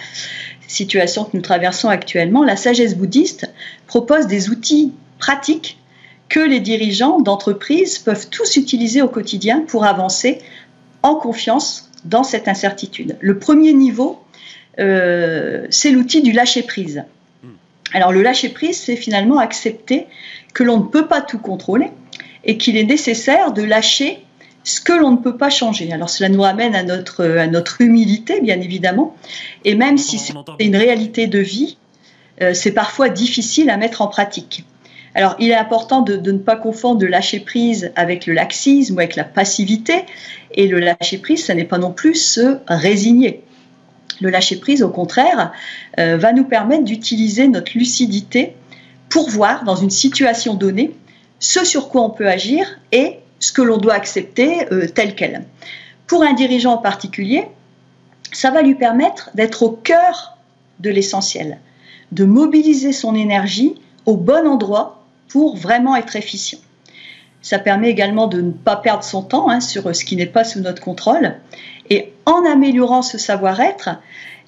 situation 0.67 1.23
que 1.23 1.35
nous 1.35 1.41
traversons 1.41 1.89
actuellement, 1.89 2.43
la 2.43 2.55
sagesse 2.55 2.95
bouddhiste 2.95 3.51
propose 3.85 4.27
des 4.27 4.49
outils 4.49 4.93
pratiques 5.19 5.77
que 6.29 6.39
les 6.39 6.59
dirigeants 6.59 7.21
d'entreprise 7.21 7.99
peuvent 7.99 8.29
tous 8.29 8.57
utiliser 8.57 9.01
au 9.01 9.07
quotidien 9.07 9.61
pour 9.61 9.85
avancer 9.85 10.39
en 11.03 11.15
confiance 11.15 11.89
dans 12.03 12.23
cette 12.23 12.47
incertitude. 12.47 13.17
Le 13.21 13.39
premier 13.39 13.73
niveau, 13.73 14.19
euh, 14.79 15.65
c'est 15.69 15.91
l'outil 15.91 16.21
du 16.21 16.31
lâcher-prise. 16.31 17.03
Alors 17.93 18.11
le 18.11 18.21
lâcher-prise, 18.21 18.77
c'est 18.77 18.97
finalement 18.97 19.39
accepter 19.39 20.07
que 20.53 20.63
l'on 20.63 20.79
ne 20.79 20.83
peut 20.83 21.07
pas 21.07 21.21
tout 21.21 21.39
contrôler 21.39 21.87
et 22.43 22.57
qu'il 22.57 22.75
est 22.75 22.83
nécessaire 22.83 23.53
de 23.53 23.63
lâcher 23.63 24.25
ce 24.67 24.81
que 24.81 24.91
l'on 24.91 25.11
ne 25.11 25.17
peut 25.17 25.37
pas 25.37 25.49
changer. 25.49 25.93
Alors 25.93 26.09
cela 26.09 26.27
nous 26.27 26.41
ramène 26.41 26.75
à 26.75 26.83
notre, 26.83 27.23
à 27.23 27.47
notre 27.47 27.79
humilité, 27.79 28.41
bien 28.41 28.59
évidemment, 28.59 29.15
et 29.63 29.75
même 29.75 29.97
si 29.97 30.19
c'est 30.19 30.33
une 30.59 30.75
réalité 30.75 31.25
de 31.27 31.39
vie, 31.39 31.77
euh, 32.41 32.53
c'est 32.53 32.73
parfois 32.73 33.07
difficile 33.07 33.69
à 33.69 33.77
mettre 33.77 34.01
en 34.01 34.07
pratique. 34.07 34.65
Alors, 35.15 35.35
il 35.39 35.49
est 35.49 35.55
important 35.55 36.01
de, 36.01 36.17
ne 36.17 36.37
pas 36.37 36.57
confondre 36.57 37.01
le 37.01 37.07
lâcher 37.07 37.39
prise 37.39 37.91
avec 37.95 38.25
le 38.25 38.33
laxisme 38.33 38.95
ou 38.95 38.99
avec 38.99 39.15
la 39.15 39.23
passivité. 39.23 40.03
Et 40.51 40.67
le 40.67 40.79
lâcher 40.79 41.17
prise, 41.17 41.45
ce 41.45 41.53
n'est 41.53 41.63
pas 41.63 41.79
non 41.79 41.91
plus 41.91 42.15
se 42.15 42.57
résigner. 42.67 43.41
Le 44.19 44.29
lâcher 44.29 44.57
prise, 44.57 44.83
au 44.83 44.89
contraire, 44.89 45.53
euh, 45.97 46.17
va 46.17 46.33
nous 46.33 46.43
permettre 46.43 46.83
d'utiliser 46.83 47.47
notre 47.47 47.71
lucidité 47.73 48.53
pour 49.09 49.29
voir 49.29 49.63
dans 49.63 49.77
une 49.77 49.89
situation 49.89 50.55
donnée 50.55 50.93
ce 51.39 51.63
sur 51.63 51.87
quoi 51.87 52.03
on 52.03 52.09
peut 52.09 52.27
agir 52.27 52.79
et 52.91 53.19
ce 53.39 53.51
que 53.51 53.61
l'on 53.61 53.77
doit 53.77 53.93
accepter 53.93 54.71
euh, 54.71 54.87
tel 54.87 55.15
quel. 55.15 55.45
Pour 56.07 56.23
un 56.23 56.33
dirigeant 56.33 56.73
en 56.73 56.77
particulier, 56.77 57.45
ça 58.31 58.51
va 58.51 58.61
lui 58.61 58.75
permettre 58.75 59.29
d'être 59.35 59.63
au 59.63 59.71
cœur 59.71 60.37
de 60.79 60.89
l'essentiel, 60.89 61.59
de 62.11 62.25
mobiliser 62.25 62.93
son 62.93 63.15
énergie 63.15 63.75
au 64.05 64.15
bon 64.15 64.47
endroit 64.47 65.03
pour 65.27 65.57
vraiment 65.57 65.95
être 65.95 66.15
efficient. 66.15 66.59
Ça 67.41 67.59
permet 67.59 67.89
également 67.89 68.27
de 68.27 68.41
ne 68.41 68.51
pas 68.51 68.75
perdre 68.75 69.03
son 69.03 69.21
temps 69.21 69.49
hein, 69.49 69.59
sur 69.59 69.95
ce 69.95 70.03
qui 70.03 70.15
n'est 70.15 70.25
pas 70.25 70.43
sous 70.43 70.59
notre 70.59 70.81
contrôle. 70.81 71.35
Et 71.89 72.13
en 72.25 72.45
améliorant 72.45 73.01
ce 73.01 73.17
savoir-être, 73.17 73.89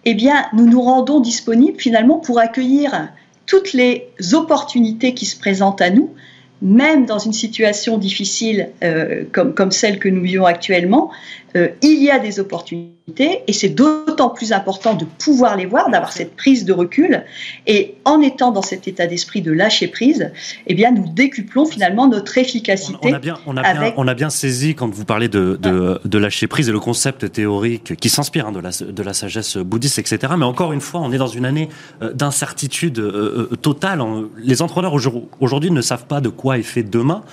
eh 0.06 0.14
bien, 0.14 0.46
nous 0.54 0.66
nous 0.66 0.82
rendons 0.82 1.20
disponibles 1.20 1.80
finalement 1.80 2.18
pour 2.18 2.40
accueillir 2.40 3.10
toutes 3.46 3.74
les 3.74 4.10
opportunités 4.34 5.14
qui 5.14 5.26
se 5.26 5.38
présentent 5.38 5.82
à 5.82 5.90
nous, 5.90 6.14
même 6.62 7.06
dans 7.06 7.20
une 7.20 7.34
situation 7.34 7.98
difficile 7.98 8.70
euh, 8.84 9.24
comme, 9.32 9.54
comme 9.54 9.72
celle 9.72 10.00
que 10.00 10.10
nous 10.10 10.22
vivons 10.22 10.46
actuellement, 10.46 11.12
euh, 11.56 11.70
il 11.82 12.04
y 12.04 12.12
a 12.12 12.20
des 12.20 12.40
opportunités 12.40 13.00
et 13.48 13.54
c'est 13.54 13.70
d'autant 13.70 14.30
plus 14.30 14.52
important 14.54 14.94
de 14.94 15.06
pouvoir 15.06 15.58
les 15.58 15.66
voir, 15.66 15.90
d'avoir 15.90 16.12
cette 16.12 16.36
prise 16.36 16.64
de 16.64 16.74
recul. 16.74 17.24
Et 17.66 17.96
en 18.06 18.22
étant 18.22 18.52
dans 18.52 18.62
cet 18.62 18.88
état 18.88 19.08
d'esprit 19.08 19.42
de 19.42 19.52
lâcher 19.52 19.88
prise, 19.88 20.32
eh 20.68 20.76
bien, 20.76 20.92
nous 20.92 21.08
décuplons 21.08 21.66
finalement 21.66 22.08
notre 22.08 22.38
efficacité. 22.38 22.98
On, 23.02 23.14
a, 23.14 23.20
bien, 23.20 23.40
on, 23.48 23.58
a, 23.58 23.74
bien, 23.74 23.94
on 23.98 24.08
a 24.08 24.14
bien 24.14 24.30
saisi 24.30 24.76
quand 24.76 24.94
vous 24.94 25.06
parlez 25.06 25.28
de, 25.28 25.58
de, 25.60 26.00
de 26.04 26.18
lâcher 26.20 26.46
prise 26.46 26.70
et 26.70 26.72
le 26.72 26.80
concept 26.80 27.32
théorique 27.32 27.96
qui 27.96 28.10
s'inspire 28.10 28.48
hein, 28.48 28.52
de, 28.52 28.60
la, 28.60 28.70
de 28.70 29.04
la 29.04 29.14
sagesse 29.14 29.58
bouddhiste, 29.58 29.98
etc. 29.98 30.34
Mais 30.38 30.46
encore 30.46 30.72
une 30.72 30.82
fois, 30.82 31.02
on 31.02 31.12
est 31.12 31.18
dans 31.18 31.28
une 31.28 31.46
année 31.46 31.70
euh, 32.04 32.14
d'incertitude 32.14 33.00
euh, 33.00 33.50
totale. 33.62 34.04
Les 34.38 34.62
entrepreneurs 34.62 34.94
aujourd'hui 35.40 35.72
ne 35.72 35.82
savent 35.82 36.06
pas 36.06 36.22
de 36.22 36.30
quoi 36.30 36.49
est 36.58 36.64
fait 36.64 36.84
demain. 36.84 37.24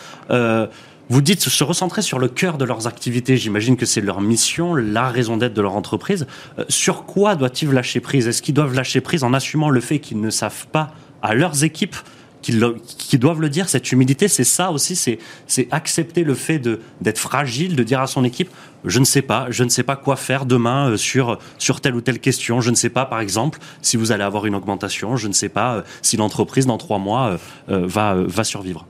Vous 1.09 1.21
dites 1.21 1.41
se 1.41 1.63
recentrer 1.63 2.03
sur 2.03 2.19
le 2.19 2.27
cœur 2.27 2.59
de 2.59 2.65
leurs 2.65 2.89
activités. 2.89 3.37
J'imagine 3.37 3.77
que 3.77 3.87
c'est 3.87 4.01
leur 4.01 4.21
mission, 4.21 4.75
la 4.75 5.09
raison 5.09 5.37
d'être 5.37 5.55
de 5.55 5.63
leur 5.63 5.77
entreprise. 5.77 6.27
Euh, 6.59 6.65
sur 6.69 7.05
quoi 7.05 7.37
doivent-ils 7.37 7.71
lâcher 7.71 8.01
prise? 8.01 8.27
Est-ce 8.27 8.43
qu'ils 8.43 8.55
doivent 8.55 8.75
lâcher 8.75 9.01
prise 9.01 9.23
en 9.23 9.33
assumant 9.33 9.71
le 9.71 9.81
fait 9.81 10.01
qu'ils 10.01 10.21
ne 10.21 10.31
savent 10.31 10.67
pas 10.67 10.93
à 11.23 11.35
leurs 11.35 11.63
équipes 11.63 11.97
qu'ils 12.43 13.19
doivent 13.19 13.41
le 13.41 13.49
dire, 13.49 13.69
cette 13.69 13.91
humilité, 13.91 14.29
c'est 14.29 14.45
ça 14.45 14.71
aussi, 14.71 14.95
c'est 14.95 15.69
accepter 15.73 16.23
le 16.23 16.35
fait 16.35 16.61
d'être 17.01 17.19
fragile, 17.19 17.75
de 17.75 17.83
dire 17.83 18.01
à 18.01 18.07
son 18.07 18.23
équipe, 18.23 18.51
je 18.85 19.01
ne 19.01 19.05
sais 19.05 19.23
pas, 19.23 19.49
je 19.51 19.65
ne 19.65 19.69
sais 19.69 19.83
pas 19.83 19.97
quoi 19.97 20.15
faire 20.15 20.47
demain 20.47 20.91
euh, 20.91 20.97
sur, 20.97 21.41
telle 21.83 21.97
ou 21.97 22.01
telle 22.01 22.21
question, 22.21 22.61
je 22.61 22.71
ne 22.71 22.77
sais 22.77 22.91
pas, 22.91 23.05
par 23.05 23.19
exemple, 23.19 23.59
si 23.83 23.97
vous 23.97 24.13
allez 24.13 24.23
avoir 24.23 24.47
une 24.47 24.55
augmentation, 24.55 25.17
je 25.17 25.27
ne 25.27 25.33
sais 25.33 25.49
pas 25.49 25.77
euh, 25.77 25.83
si 26.03 26.17
l'entreprise, 26.17 26.67
dans 26.67 26.79
trois 26.79 26.99
mois, 26.99 27.37
va 27.67 28.45
survivre. 28.45 28.87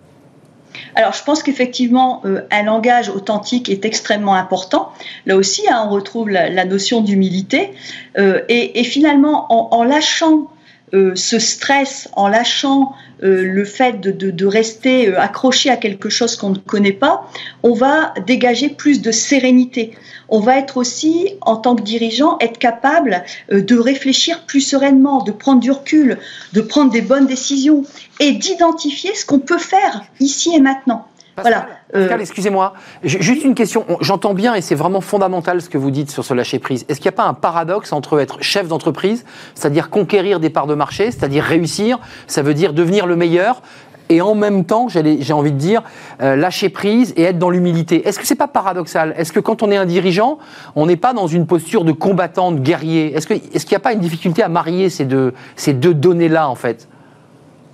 Alors, 0.95 1.13
je 1.13 1.23
pense 1.23 1.43
qu'effectivement, 1.43 2.23
euh, 2.25 2.43
un 2.51 2.63
langage 2.63 3.09
authentique 3.09 3.69
est 3.69 3.85
extrêmement 3.85 4.35
important. 4.35 4.93
Là 5.27 5.37
aussi, 5.37 5.69
hein, 5.69 5.87
on 5.87 5.91
retrouve 5.91 6.29
la, 6.29 6.65
notion 6.65 7.01
d'humilité. 7.01 7.73
Euh, 8.19 8.43
et, 8.49 8.83
finalement, 8.85 9.47
en, 9.75 9.85
lâchant 9.85 10.49
euh, 10.95 11.15
ce 11.15 11.39
stress, 11.39 12.09
en 12.13 12.29
lâchant 12.29 12.95
le 13.21 13.65
fait 13.65 13.99
de, 13.99 14.47
rester 14.47 15.17
accroché 15.17 15.71
à 15.71 15.79
quelque 15.79 16.11
chose 16.11 16.37
qu'on 16.37 16.51
ne 16.51 16.59
connaît 16.59 16.93
pas, 16.93 17.31
on 17.63 17.73
va 17.73 18.13
dégager 18.27 18.69
plus 18.69 19.01
de 19.01 19.11
sérénité. 19.11 19.93
On 20.29 20.39
va 20.39 20.59
être 20.59 20.77
aussi, 20.77 21.31
en 21.41 21.57
tant 21.57 21.77
que 21.77 21.83
dirigeant, 21.83 22.37
être 22.41 22.59
capable 22.59 23.25
de 23.51 23.79
réfléchir 23.79 24.45
plus 24.45 24.61
sereinement, 24.61 25.23
de 25.23 25.33
prendre 25.33 25.61
du 25.61 25.71
recul, 25.71 26.19
de 26.53 26.61
prendre 26.61 26.93
des 26.93 27.01
bonnes 27.01 27.27
décisions 27.27 27.85
et 28.21 28.33
d'identifier 28.33 29.15
ce 29.15 29.25
qu'on 29.25 29.41
peut 29.41 29.57
faire 29.57 30.05
ici 30.21 30.55
et 30.55 30.61
maintenant. 30.61 31.07
Voilà. 31.43 31.67
Euh, 31.95 32.19
excusez-moi. 32.19 32.75
Juste 33.03 33.45
une 33.45 33.55
question. 33.55 33.85
J'entends 34.01 34.35
bien 34.35 34.55
et 34.55 34.61
c'est 34.61 34.75
vraiment 34.75 35.01
fondamental 35.01 35.61
ce 35.61 35.69
que 35.69 35.79
vous 35.79 35.91
dites 35.91 36.11
sur 36.11 36.25
ce 36.25 36.35
lâcher 36.35 36.59
prise. 36.59 36.85
Est-ce 36.89 36.99
qu'il 37.01 37.11
n'y 37.11 37.15
a 37.15 37.17
pas 37.17 37.29
un 37.29 37.35
paradoxe 37.35 37.93
entre 37.93 38.21
être 38.21 38.43
chef 38.43 38.69
d'entreprise, 38.69 39.25
c'est-à-dire 39.55 39.91
conquérir 39.91 40.41
des 40.41 40.51
parts 40.51 40.67
de 40.67 40.75
marché, 40.75 41.11
c'est-à-dire 41.11 41.45
réussir, 41.45 41.99
ça 42.27 42.43
veut 42.43 42.55
dire 42.55 42.73
devenir 42.73 43.07
le 43.07 43.17
meilleur, 43.17 43.63
et 44.09 44.21
en 44.21 44.35
même 44.35 44.65
temps, 44.65 44.89
j'ai 44.89 45.33
envie 45.33 45.53
de 45.53 45.59
dire, 45.59 45.83
euh, 46.23 46.37
lâcher 46.37 46.69
prise 46.69 47.13
et 47.17 47.23
être 47.23 47.39
dans 47.39 47.51
l'humilité. 47.51 48.07
Est-ce 48.07 48.19
que 48.19 48.27
c'est 48.27 48.37
pas 48.37 48.47
paradoxal? 48.47 49.15
Est-ce 49.17 49.33
que 49.33 49.41
quand 49.41 49.65
on 49.65 49.71
est 49.71 49.77
un 49.77 49.87
dirigeant, 49.87 50.39
on 50.77 50.87
n'est 50.87 50.97
pas 50.97 51.13
dans 51.13 51.27
une 51.27 51.47
posture 51.47 51.85
de 51.85 51.93
combattant, 51.93 52.53
de 52.53 52.61
guerrier? 52.61 53.15
Est-ce 53.15 53.27
qu'il 53.27 53.37
est 53.37 53.71
n'y 53.71 53.77
a 53.77 53.81
pas 53.81 53.93
une 53.93 54.01
difficulté 54.01 54.43
à 54.43 54.49
marier 54.49 54.91
ces 54.91 55.05
deux, 55.05 55.35
ces 55.57 55.73
deux 55.73 55.95
données-là, 55.95 56.49
en 56.49 56.55
fait? 56.55 56.89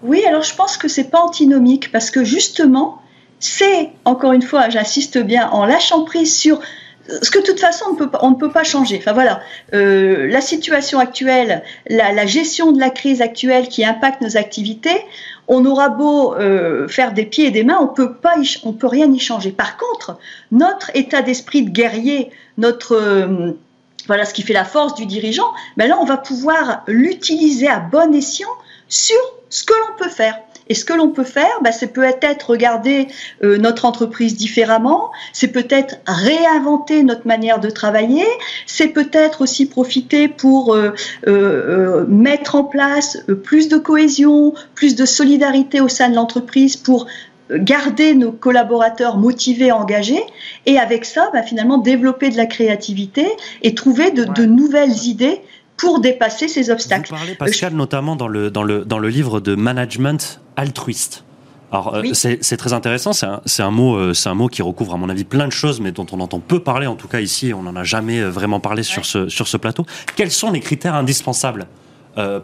Oui, 0.02 0.24
alors 0.26 0.42
je 0.42 0.54
pense 0.54 0.78
que 0.78 0.88
c'est 0.88 1.10
pas 1.10 1.20
antinomique, 1.20 1.92
parce 1.92 2.10
que 2.10 2.24
justement, 2.24 3.01
c'est, 3.42 3.90
encore 4.04 4.32
une 4.32 4.42
fois, 4.42 4.68
j'insiste 4.68 5.18
bien, 5.18 5.50
en 5.50 5.66
lâchant 5.66 6.04
prise 6.04 6.32
sur 6.32 6.60
ce 7.08 7.28
que 7.28 7.40
de 7.40 7.44
toute 7.44 7.58
façon 7.58 7.96
on, 8.20 8.30
ne 8.30 8.36
peut 8.36 8.52
pas 8.52 8.62
changer. 8.62 8.98
Enfin 8.98 9.12
voilà, 9.12 9.40
euh, 9.74 10.28
la 10.28 10.40
situation 10.40 11.00
actuelle, 11.00 11.64
la, 11.88 12.24
gestion 12.24 12.70
de 12.70 12.78
la 12.78 12.90
crise 12.90 13.20
actuelle 13.20 13.66
qui 13.66 13.84
impacte 13.84 14.20
nos 14.20 14.36
activités, 14.36 15.04
on 15.48 15.64
aura 15.66 15.88
beau 15.88 16.36
euh, 16.36 16.86
faire 16.86 17.12
des 17.12 17.24
pieds 17.24 17.46
et 17.46 17.50
des 17.50 17.64
mains, 17.64 17.78
on 17.80 17.88
peut 17.88 18.14
peut 18.14 18.86
rien 18.86 19.12
y 19.12 19.18
changer. 19.18 19.50
Par 19.50 19.76
contre, 19.76 20.18
notre 20.52 20.92
état 20.94 21.22
d'esprit 21.22 21.62
de 21.62 21.70
guerrier, 21.70 22.30
notre 22.58 22.94
euh, 22.94 23.58
voilà 24.06 24.24
ce 24.24 24.34
qui 24.34 24.42
fait 24.42 24.52
la 24.52 24.64
force 24.64 24.94
du 24.94 25.04
dirigeant, 25.06 25.52
ben 25.76 25.88
là 25.88 25.98
on 26.00 26.04
va 26.04 26.16
pouvoir 26.16 26.84
l'utiliser 26.86 27.66
à 27.66 27.80
bon 27.80 28.14
escient 28.14 28.54
sur 28.88 29.18
ce 29.50 29.64
que 29.64 29.74
l'on 29.74 29.96
peut 29.98 30.10
faire. 30.10 30.38
Et 30.72 30.74
ce 30.74 30.86
que 30.86 30.94
l'on 30.94 31.10
peut 31.10 31.22
faire, 31.22 31.60
bah, 31.62 31.70
c'est 31.70 31.92
peut-être 31.92 32.48
regarder 32.48 33.06
euh, 33.44 33.58
notre 33.58 33.84
entreprise 33.84 34.36
différemment, 34.36 35.10
c'est 35.34 35.48
peut-être 35.48 35.96
réinventer 36.06 37.02
notre 37.02 37.26
manière 37.26 37.60
de 37.60 37.68
travailler, 37.68 38.24
c'est 38.64 38.88
peut-être 38.88 39.42
aussi 39.42 39.66
profiter 39.66 40.28
pour 40.28 40.74
euh, 40.74 40.94
euh, 41.26 42.06
mettre 42.08 42.54
en 42.54 42.64
place 42.64 43.18
plus 43.44 43.68
de 43.68 43.76
cohésion, 43.76 44.54
plus 44.74 44.96
de 44.96 45.04
solidarité 45.04 45.82
au 45.82 45.88
sein 45.88 46.08
de 46.08 46.14
l'entreprise 46.14 46.76
pour 46.76 47.06
garder 47.50 48.14
nos 48.14 48.32
collaborateurs 48.32 49.18
motivés, 49.18 49.72
engagés, 49.72 50.24
et 50.64 50.78
avec 50.78 51.04
ça, 51.04 51.28
bah, 51.34 51.42
finalement, 51.42 51.76
développer 51.76 52.30
de 52.30 52.38
la 52.38 52.46
créativité 52.46 53.26
et 53.60 53.74
trouver 53.74 54.10
de 54.10 54.46
nouvelles 54.46 55.04
idées 55.04 55.42
pour 55.76 56.00
dépasser 56.00 56.48
ces 56.48 56.70
obstacles. 56.70 57.10
Vous 57.10 57.16
parlez, 57.16 57.34
Pascal, 57.34 57.74
notamment 57.74 58.16
dans 58.16 58.28
le, 58.28 58.50
dans, 58.50 58.62
le, 58.62 58.84
dans 58.84 58.98
le 58.98 59.08
livre 59.08 59.40
de 59.40 59.54
Management 59.54 60.40
altruiste. 60.56 61.24
Alors 61.72 61.94
euh, 61.94 62.02
c'est 62.12 62.56
très 62.58 62.74
intéressant, 62.74 63.14
c'est 63.14 63.24
un, 63.26 63.40
un, 63.66 63.70
mot, 63.70 63.96
euh, 63.96 64.12
c'est 64.12 64.28
un 64.28 64.34
mot 64.34 64.48
qui 64.48 64.60
recouvre 64.60 64.92
à 64.92 64.98
mon 64.98 65.08
avis 65.08 65.24
plein 65.24 65.46
de 65.46 65.52
choses, 65.52 65.80
mais 65.80 65.90
dont 65.90 66.04
on 66.12 66.20
entend 66.20 66.38
peu 66.38 66.60
parler, 66.60 66.86
en 66.86 66.96
tout 66.96 67.08
cas 67.08 67.20
ici, 67.20 67.54
on 67.54 67.62
n'en 67.62 67.74
a 67.76 67.82
jamais 67.82 68.20
euh, 68.20 68.28
vraiment 68.28 68.60
parlé 68.60 68.82
sur, 68.82 69.06
ce, 69.06 69.30
sur 69.30 69.48
ce 69.48 69.56
plateau. 69.56 69.86
Quels 70.14 70.30
sont 70.30 70.50
les 70.50 70.60
critères 70.60 70.94
indispensables 70.94 71.66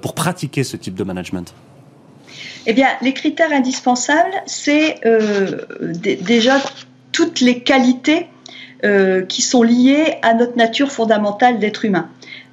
pour 0.01 0.15
pratiquer 0.15 0.65
ce 0.65 0.79
type 0.79 0.95
de 0.95 1.05
management? 1.05 1.53
Eh 2.65 2.73
bien, 2.73 2.89
les 3.03 3.13
critères 3.13 3.53
indispensables, 3.53 4.33
c'est 4.47 4.99
déjà 6.23 6.55
toutes 7.13 7.41
les 7.41 7.61
qualités 7.61 8.29
qui 9.29 9.43
sont 9.43 9.63
liées 9.63 10.15
à 10.23 10.33
notre 10.33 10.57
nature 10.57 10.91
fondamentale 10.91 11.59
d'être 11.59 11.85
humain. 11.85 12.09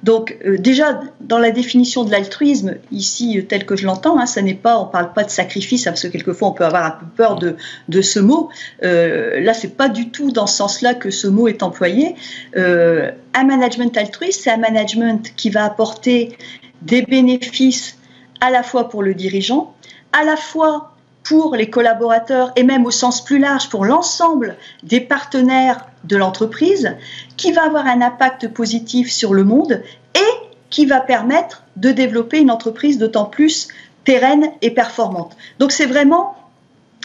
Donc 0.06 0.36
euh, 0.46 0.56
déjà 0.56 1.00
dans 1.18 1.40
la 1.40 1.50
définition 1.50 2.04
de 2.04 2.12
l'altruisme 2.12 2.76
ici 2.92 3.44
tel 3.48 3.66
que 3.66 3.74
je 3.74 3.86
l'entends, 3.86 4.20
hein, 4.20 4.26
ça 4.26 4.40
n'est 4.40 4.54
pas, 4.54 4.78
on 4.78 4.86
parle 4.86 5.12
pas 5.12 5.24
de 5.24 5.30
sacrifice 5.30 5.88
hein, 5.88 5.90
parce 5.90 6.02
que 6.02 6.06
quelquefois 6.06 6.48
on 6.48 6.52
peut 6.52 6.64
avoir 6.64 6.84
un 6.84 6.92
peu 6.92 7.06
peur 7.16 7.36
de, 7.36 8.02
ce 8.02 8.20
mot. 8.20 8.48
Euh, 8.84 9.40
là 9.40 9.52
c'est 9.52 9.76
pas 9.76 9.88
du 9.88 10.10
tout 10.10 10.30
dans 10.30 10.46
ce 10.46 10.58
sens-là 10.58 10.94
que 10.94 11.10
ce 11.10 11.26
mot 11.26 11.48
est 11.48 11.64
employé. 11.64 12.14
Euh, 12.56 13.10
un 13.34 13.44
management 13.44 13.96
altruiste, 13.96 14.42
c'est 14.44 14.50
un 14.50 14.58
management 14.58 15.34
qui 15.34 15.50
va 15.50 15.64
apporter 15.64 16.38
des 16.82 17.02
bénéfices 17.02 17.98
à 18.40 18.50
la 18.50 18.62
fois 18.62 18.88
pour 18.88 19.02
le 19.02 19.12
dirigeant, 19.12 19.74
à 20.12 20.22
la 20.22 20.36
fois 20.36 20.95
pour 21.28 21.56
les 21.56 21.70
collaborateurs 21.70 22.52
et 22.56 22.62
même 22.62 22.86
au 22.86 22.90
sens 22.90 23.24
plus 23.24 23.38
large 23.38 23.68
pour 23.68 23.84
l'ensemble 23.84 24.56
des 24.82 25.00
partenaires 25.00 25.86
de 26.04 26.16
l'entreprise, 26.16 26.96
qui 27.36 27.52
va 27.52 27.64
avoir 27.64 27.86
un 27.86 28.00
impact 28.00 28.48
positif 28.48 29.10
sur 29.10 29.34
le 29.34 29.44
monde 29.44 29.82
et 30.14 30.48
qui 30.70 30.86
va 30.86 31.00
permettre 31.00 31.64
de 31.76 31.90
développer 31.90 32.38
une 32.38 32.50
entreprise 32.50 32.98
d'autant 32.98 33.24
plus 33.24 33.68
pérenne 34.04 34.50
et 34.62 34.70
performante. 34.70 35.36
Donc 35.58 35.72
c'est 35.72 35.86
vraiment 35.86 36.36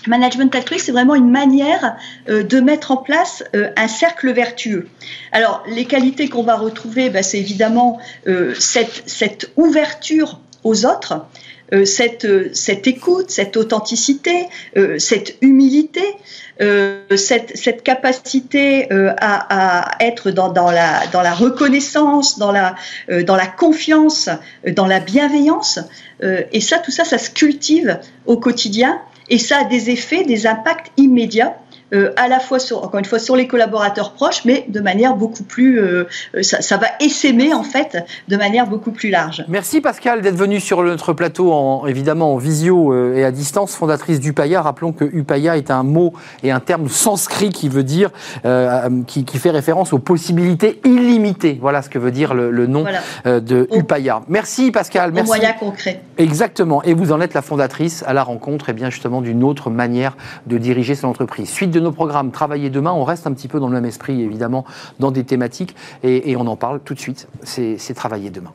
Management 0.07 0.53
altruiste, 0.55 0.87
c'est 0.87 0.91
vraiment 0.91 1.15
une 1.15 1.29
manière 1.29 1.95
euh, 2.27 2.43
de 2.43 2.59
mettre 2.59 2.91
en 2.91 2.97
place 2.97 3.43
euh, 3.55 3.69
un 3.77 3.87
cercle 3.87 4.31
vertueux. 4.31 4.87
Alors, 5.31 5.63
les 5.67 5.85
qualités 5.85 6.27
qu'on 6.27 6.43
va 6.43 6.55
retrouver, 6.55 7.09
bah, 7.09 7.21
c'est 7.21 7.39
évidemment 7.39 7.99
euh, 8.27 8.55
cette, 8.57 9.51
ouverture 9.57 10.39
aux 10.63 10.85
autres, 10.85 11.25
cette, 11.85 12.25
euh, 12.25 12.49
cette 12.53 12.87
écoute, 12.87 13.31
cette 13.31 13.57
authenticité, 13.57 14.47
euh, 14.77 14.99
cette 14.99 15.35
humilité, 15.41 16.03
cette, 17.15 17.81
capacité 17.81 18.87
à, 18.91 19.97
être 19.99 20.29
dans, 20.29 20.49
dans, 20.49 20.69
la, 20.69 21.07
dans 21.07 21.23
la 21.23 21.33
reconnaissance, 21.33 22.37
dans 22.37 22.51
la, 22.51 22.75
dans 23.23 23.35
la 23.35 23.47
confiance, 23.47 24.29
dans 24.67 24.85
la 24.85 24.99
bienveillance. 24.99 25.79
et 26.21 26.61
ça, 26.61 26.77
tout 26.77 26.91
ça, 26.91 27.03
ça 27.03 27.17
se 27.17 27.31
cultive 27.31 27.97
au 28.27 28.37
quotidien 28.37 29.01
et 29.29 29.39
ça 29.39 29.61
a 29.61 29.63
des 29.63 29.89
effets, 29.89 30.23
des 30.23 30.45
impacts 30.45 30.91
immédiats 30.97 31.57
euh, 31.93 32.13
à 32.15 32.29
la 32.29 32.39
fois 32.39 32.59
sur, 32.59 32.83
encore 32.83 32.99
une 32.99 33.05
fois, 33.05 33.19
sur 33.19 33.35
les 33.35 33.47
collaborateurs 33.47 34.13
proches, 34.13 34.45
mais 34.45 34.65
de 34.69 34.79
manière 34.79 35.15
beaucoup 35.15 35.43
plus, 35.43 35.79
euh, 35.79 36.07
euh, 36.35 36.41
ça, 36.41 36.77
va 36.77 36.87
essaimer 37.01 37.53
en 37.53 37.63
fait 37.63 37.97
de 38.29 38.37
manière 38.37 38.65
beaucoup 38.67 38.91
plus 38.91 39.09
large. 39.09 39.43
Merci 39.49 39.81
Pascal 39.81 40.21
d'être 40.21 40.35
venu 40.35 40.61
sur 40.61 40.83
notre 40.83 41.11
plateau, 41.11 41.51
en, 41.51 41.85
évidemment 41.87 42.33
en 42.33 42.37
visio 42.37 43.13
et 43.13 43.25
à 43.25 43.31
distance, 43.31 43.75
fondatrice 43.75 44.21
d'Upaya. 44.21 44.61
Rappelons 44.61 44.93
que 44.93 45.03
Upaya 45.03 45.57
est 45.57 45.69
un 45.69 45.83
mot 45.83 46.13
et 46.43 46.51
un 46.51 46.61
terme 46.61 46.87
sanskrit 46.87 47.49
qui 47.49 47.67
veut 47.67 47.83
dire, 47.83 48.09
qui, 49.07 49.25
qui, 49.25 49.37
fait 49.37 49.49
référence 49.49 49.91
aux 49.91 49.99
possibilités 49.99 50.79
illimitées. 50.85 51.57
Voilà 51.59 51.81
ce 51.81 51.89
que 51.89 51.99
veut 51.99 52.11
dire 52.11 52.33
le, 52.33 52.67
nom 52.67 52.85
de 53.25 53.67
Upaya. 53.75 54.21
Merci 54.29 54.71
Pascal. 54.71 55.11
Merci. 55.11 55.27
moyen 55.27 55.53
concret. 55.53 56.01
Exactement. 56.17 56.83
Et 56.83 56.93
vous 56.93 57.11
en 57.11 57.19
êtes 57.19 57.33
la 57.33 57.41
fondatrice 57.41 58.03
à 58.07 58.13
la 58.13 58.23
rencontre, 58.23 58.69
et 58.69 58.71
eh 58.71 58.75
bien 58.75 58.89
justement 58.89 59.21
d'une 59.21 59.43
autre 59.43 59.69
manière 59.69 60.15
de 60.47 60.57
diriger 60.57 60.95
son 60.95 61.07
entreprise. 61.07 61.49
Suite 61.49 61.71
de 61.71 61.80
nos 61.81 61.91
programmes 61.91 62.31
Travailler 62.31 62.69
demain, 62.69 62.91
on 62.91 63.03
reste 63.03 63.27
un 63.27 63.33
petit 63.33 63.47
peu 63.47 63.59
dans 63.59 63.67
le 63.67 63.73
même 63.73 63.85
esprit, 63.85 64.21
évidemment, 64.21 64.65
dans 64.99 65.11
des 65.11 65.23
thématiques, 65.23 65.75
et, 66.03 66.35
on 66.35 66.47
en 66.47 66.55
parle 66.55 66.79
tout 66.79 66.93
de 66.93 66.99
suite. 66.99 67.27
C'est 67.43 67.93
Travailler 67.93 68.29
demain. 68.29 68.53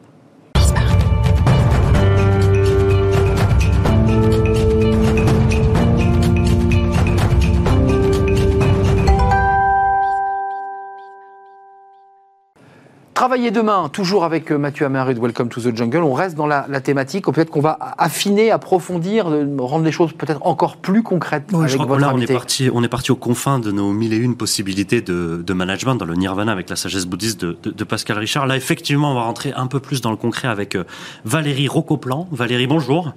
Travailler 13.16 13.50
demain, 13.50 13.88
toujours 13.88 14.24
avec 14.24 14.52
euh, 14.52 14.58
Mathieu 14.58 14.84
Amaré 14.84 15.14
de 15.14 15.20
Welcome 15.20 15.48
to 15.48 15.62
the 15.62 15.74
Jungle. 15.74 16.02
On 16.02 16.12
reste 16.12 16.36
dans 16.36 16.46
la, 16.46 16.66
thématique. 16.82 17.24
Peut-être 17.24 17.48
qu'on 17.48 17.62
va 17.62 17.78
affiner, 17.96 18.50
approfondir, 18.50 19.24
rendre 19.58 19.86
les 19.86 19.90
choses 19.90 20.12
peut-être 20.12 20.46
encore 20.46 20.76
plus 20.76 21.02
concrètes. 21.02 21.44
avec 21.54 21.66
je 21.66 21.78
crois 21.78 21.98
là, 21.98 22.12
on 22.14 22.20
est, 22.20 22.30
parti, 22.30 22.68
on 22.70 22.82
est 22.82 22.88
parti 22.88 23.12
aux 23.12 23.16
confins 23.16 23.58
de 23.58 23.72
nos 23.72 23.90
mille 23.94 24.12
et 24.12 24.18
une 24.18 24.36
possibilités 24.36 25.00
de, 25.00 25.52
management 25.54 25.94
dans 25.94 26.04
le 26.04 26.14
nirvana 26.14 26.52
avec 26.52 26.68
la 26.68 26.76
sagesse 26.76 27.06
bouddhiste 27.06 27.42
de, 27.42 27.84
Pascal 27.84 28.18
Richard. 28.18 28.46
Là, 28.46 28.54
effectivement, 28.54 29.12
on 29.12 29.14
va 29.14 29.22
rentrer 29.22 29.54
un 29.56 29.66
peu 29.66 29.80
plus 29.80 30.02
dans 30.02 30.10
le 30.10 30.18
concret 30.18 30.48
avec 30.48 30.74
euh, 30.74 30.84
Valérie 31.24 31.68
Rocoplan. 31.68 32.28
Valérie, 32.32 32.66
bonjour. 32.66 33.14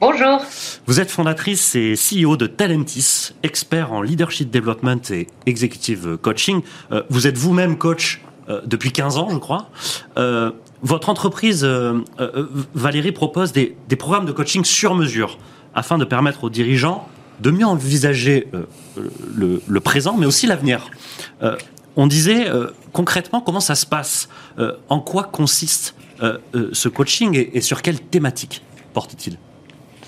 Bonjour. 0.00 0.44
Vous 0.86 1.00
êtes 1.00 1.10
fondatrice 1.10 1.74
et 1.74 1.94
CEO 1.94 2.36
de 2.36 2.46
Talentis, 2.46 3.32
expert 3.42 3.92
en 3.92 4.00
leadership 4.00 4.48
development 4.48 5.10
et 5.10 5.26
executive 5.46 6.18
coaching. 6.22 6.62
Euh, 6.92 7.02
vous 7.10 7.26
êtes 7.26 7.36
vous-même 7.36 7.76
coach 7.76 8.20
euh, 8.48 8.60
depuis 8.66 8.92
15 8.92 9.16
ans, 9.16 9.28
je 9.30 9.38
crois. 9.38 9.68
Euh, 10.16 10.50
votre 10.82 11.08
entreprise, 11.08 11.64
euh, 11.64 12.00
Valérie, 12.74 13.12
propose 13.12 13.52
des, 13.52 13.76
programmes 13.98 14.26
de 14.26 14.32
coaching 14.32 14.64
sur 14.64 14.94
mesure 14.94 15.38
afin 15.74 15.98
de 15.98 16.04
permettre 16.04 16.44
aux 16.44 16.50
dirigeants 16.50 17.08
de 17.40 17.50
mieux 17.50 17.66
envisager 17.66 18.48
le, 19.34 19.80
présent, 19.80 20.16
mais 20.16 20.26
aussi 20.26 20.46
l'avenir. 20.46 20.88
on 21.96 22.06
disait 22.06 22.46
concrètement 22.92 23.40
comment 23.40 23.58
ça 23.58 23.74
se 23.74 23.86
passe, 23.86 24.28
en 24.88 25.00
quoi 25.00 25.24
consiste 25.24 25.96
ce 26.20 26.88
coaching 26.88 27.34
et, 27.34 27.56
et 27.56 27.60
sur 27.60 27.82
quelle 27.82 27.98
thématique 27.98 28.62
porte-t-il? 28.92 29.36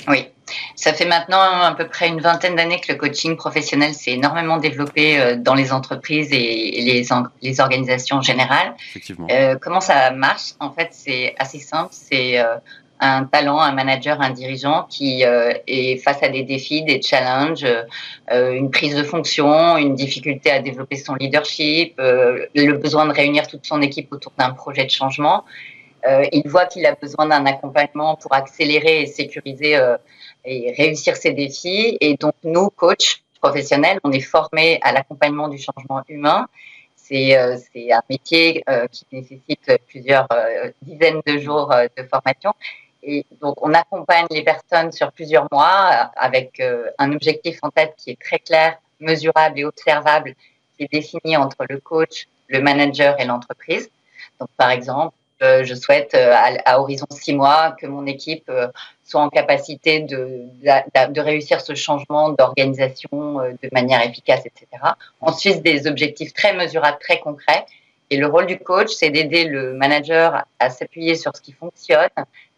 Oui. 0.07 0.29
Ça 0.77 0.93
fait 0.93 1.07
maintenant 1.07 1.41
à 1.41 1.75
peu 1.75 1.89
près 1.89 2.09
une 2.09 2.21
vingtaine 2.21 2.55
d'années 2.55 2.81
que 2.81 2.93
le 2.93 2.99
coaching 2.99 3.37
professionnel 3.37 3.95
s'est 3.95 4.13
énormément 4.13 4.59
développé 4.59 5.19
euh, 5.19 5.37
dans 5.37 5.55
les 5.55 5.73
entreprises 5.73 6.33
et 6.33 6.81
les, 6.83 7.05
les 7.43 7.61
organisations 7.61 8.23
générales. 8.23 8.75
Euh, 9.31 9.57
comment 9.61 9.81
ça 9.81 10.11
marche? 10.11 10.53
En 10.61 10.71
fait, 10.71 10.89
c'est 10.93 11.35
assez 11.39 11.59
simple. 11.59 11.89
C'est 11.91 12.39
euh, 12.39 12.57
un 13.01 13.25
talent, 13.25 13.59
un 13.59 13.73
manager, 13.73 14.21
un 14.21 14.31
dirigeant 14.31 14.87
qui 14.89 15.23
est 15.23 16.03
face 16.03 16.23
à 16.23 16.29
des 16.29 16.45
défis, 16.45 16.83
des 16.83 17.03
challenges, 17.03 17.67
une 18.33 18.71
prise 18.71 18.97
de 18.97 19.03
fonction, 19.03 19.77
une 19.77 19.95
difficulté 19.95 20.51
à 20.51 20.61
développer 20.61 20.97
son 20.97 21.15
leadership, 21.15 21.93
le 21.99 22.73
besoin 22.73 23.05
de 23.05 23.13
réunir 23.13 23.49
toute 23.49 23.67
son 23.67 23.83
équipe 23.83 24.11
autour 24.15 24.33
d'un 24.39 24.49
projet 24.49 24.87
de 24.87 24.91
changement 24.91 25.45
il 26.33 26.49
voit 26.49 26.65
qu'il 26.65 26.87
a 26.87 26.95
besoin 26.95 27.27
d'un 27.27 27.45
accompagnement 27.45 28.17
pour 28.17 28.33
accélérer 28.33 29.03
et 29.03 29.07
sécuriser 29.07 29.79
et 30.47 30.75
réussir 30.77 31.17
ses 31.17 31.33
défis. 31.33 31.99
Et 32.01 32.17
donc, 32.17 32.35
nous, 32.45 32.71
coachs 32.71 33.23
professionnels, 33.41 33.99
on 34.05 34.13
est 34.13 34.21
formés 34.21 34.79
à 34.83 34.93
l'accompagnement 34.93 35.49
du 35.49 35.59
changement 35.59 36.03
humain. 36.09 36.49
C'est 36.95 37.37
un 37.37 38.03
métier 38.11 38.65
qui 38.91 39.07
nécessite 39.13 39.79
plusieurs 39.87 40.27
dizaines 40.83 41.21
de 41.27 41.39
jours 41.39 41.73
de 41.97 42.03
formation. 42.05 42.53
Et 43.09 43.25
donc, 43.41 43.65
on 43.65 43.73
accompagne 43.73 44.27
les 44.31 44.43
personnes 44.43 44.91
sur 44.91 45.13
plusieurs 45.13 45.47
mois 45.53 45.91
euh, 45.93 46.05
avec 46.17 46.59
euh, 46.59 46.91
un 46.99 47.13
objectif 47.13 47.59
en 47.63 47.71
tête 47.71 47.95
qui 47.97 48.11
est 48.11 48.21
très 48.21 48.41
clair, 48.41 48.79
mesurable 48.99 49.61
et 49.61 49.65
observable, 49.65 50.35
qui 50.77 50.85
est 50.85 50.93
défini 50.93 51.37
entre 51.37 51.65
le 51.69 51.79
coach, 51.79 52.27
le 52.49 52.61
manager 52.61 53.19
et 53.21 53.25
l'entreprise. 53.25 53.89
Donc, 54.41 54.49
par 54.57 54.71
exemple, 54.71 55.15
euh, 55.43 55.65
je 55.65 55.75
souhaite 55.75 56.15
à, 56.15 56.81
horizon 56.81 57.07
six 57.11 57.35
mois 57.35 57.77
que 57.81 57.87
mon 57.87 58.07
équipe 58.07 58.51
soit 59.05 59.21
en 59.21 59.29
capacité 59.29 60.01
de, 60.01 60.45
de, 60.63 61.21
réussir 61.21 61.61
ce 61.61 61.75
changement 61.75 62.31
d'organisation 62.31 63.39
de 63.41 63.69
manière 63.73 64.05
efficace, 64.05 64.45
etc. 64.47 64.67
Ensuite, 65.21 65.63
des 65.63 65.87
objectifs 65.87 66.33
très 66.33 66.55
mesurables, 66.55 66.99
très 67.01 67.21
concrets. 67.21 67.67
Et 68.11 68.17
le 68.17 68.27
rôle 68.27 68.47
du 68.47 68.59
coach, 68.59 68.91
c'est 68.91 69.11
d'aider 69.11 69.45
le 69.45 69.75
manager 69.75 70.45
à 70.59 70.71
s'appuyer 70.71 71.15
sur 71.17 71.35
ce 71.37 71.41
qui 71.41 71.53
fonctionne, 71.53 72.09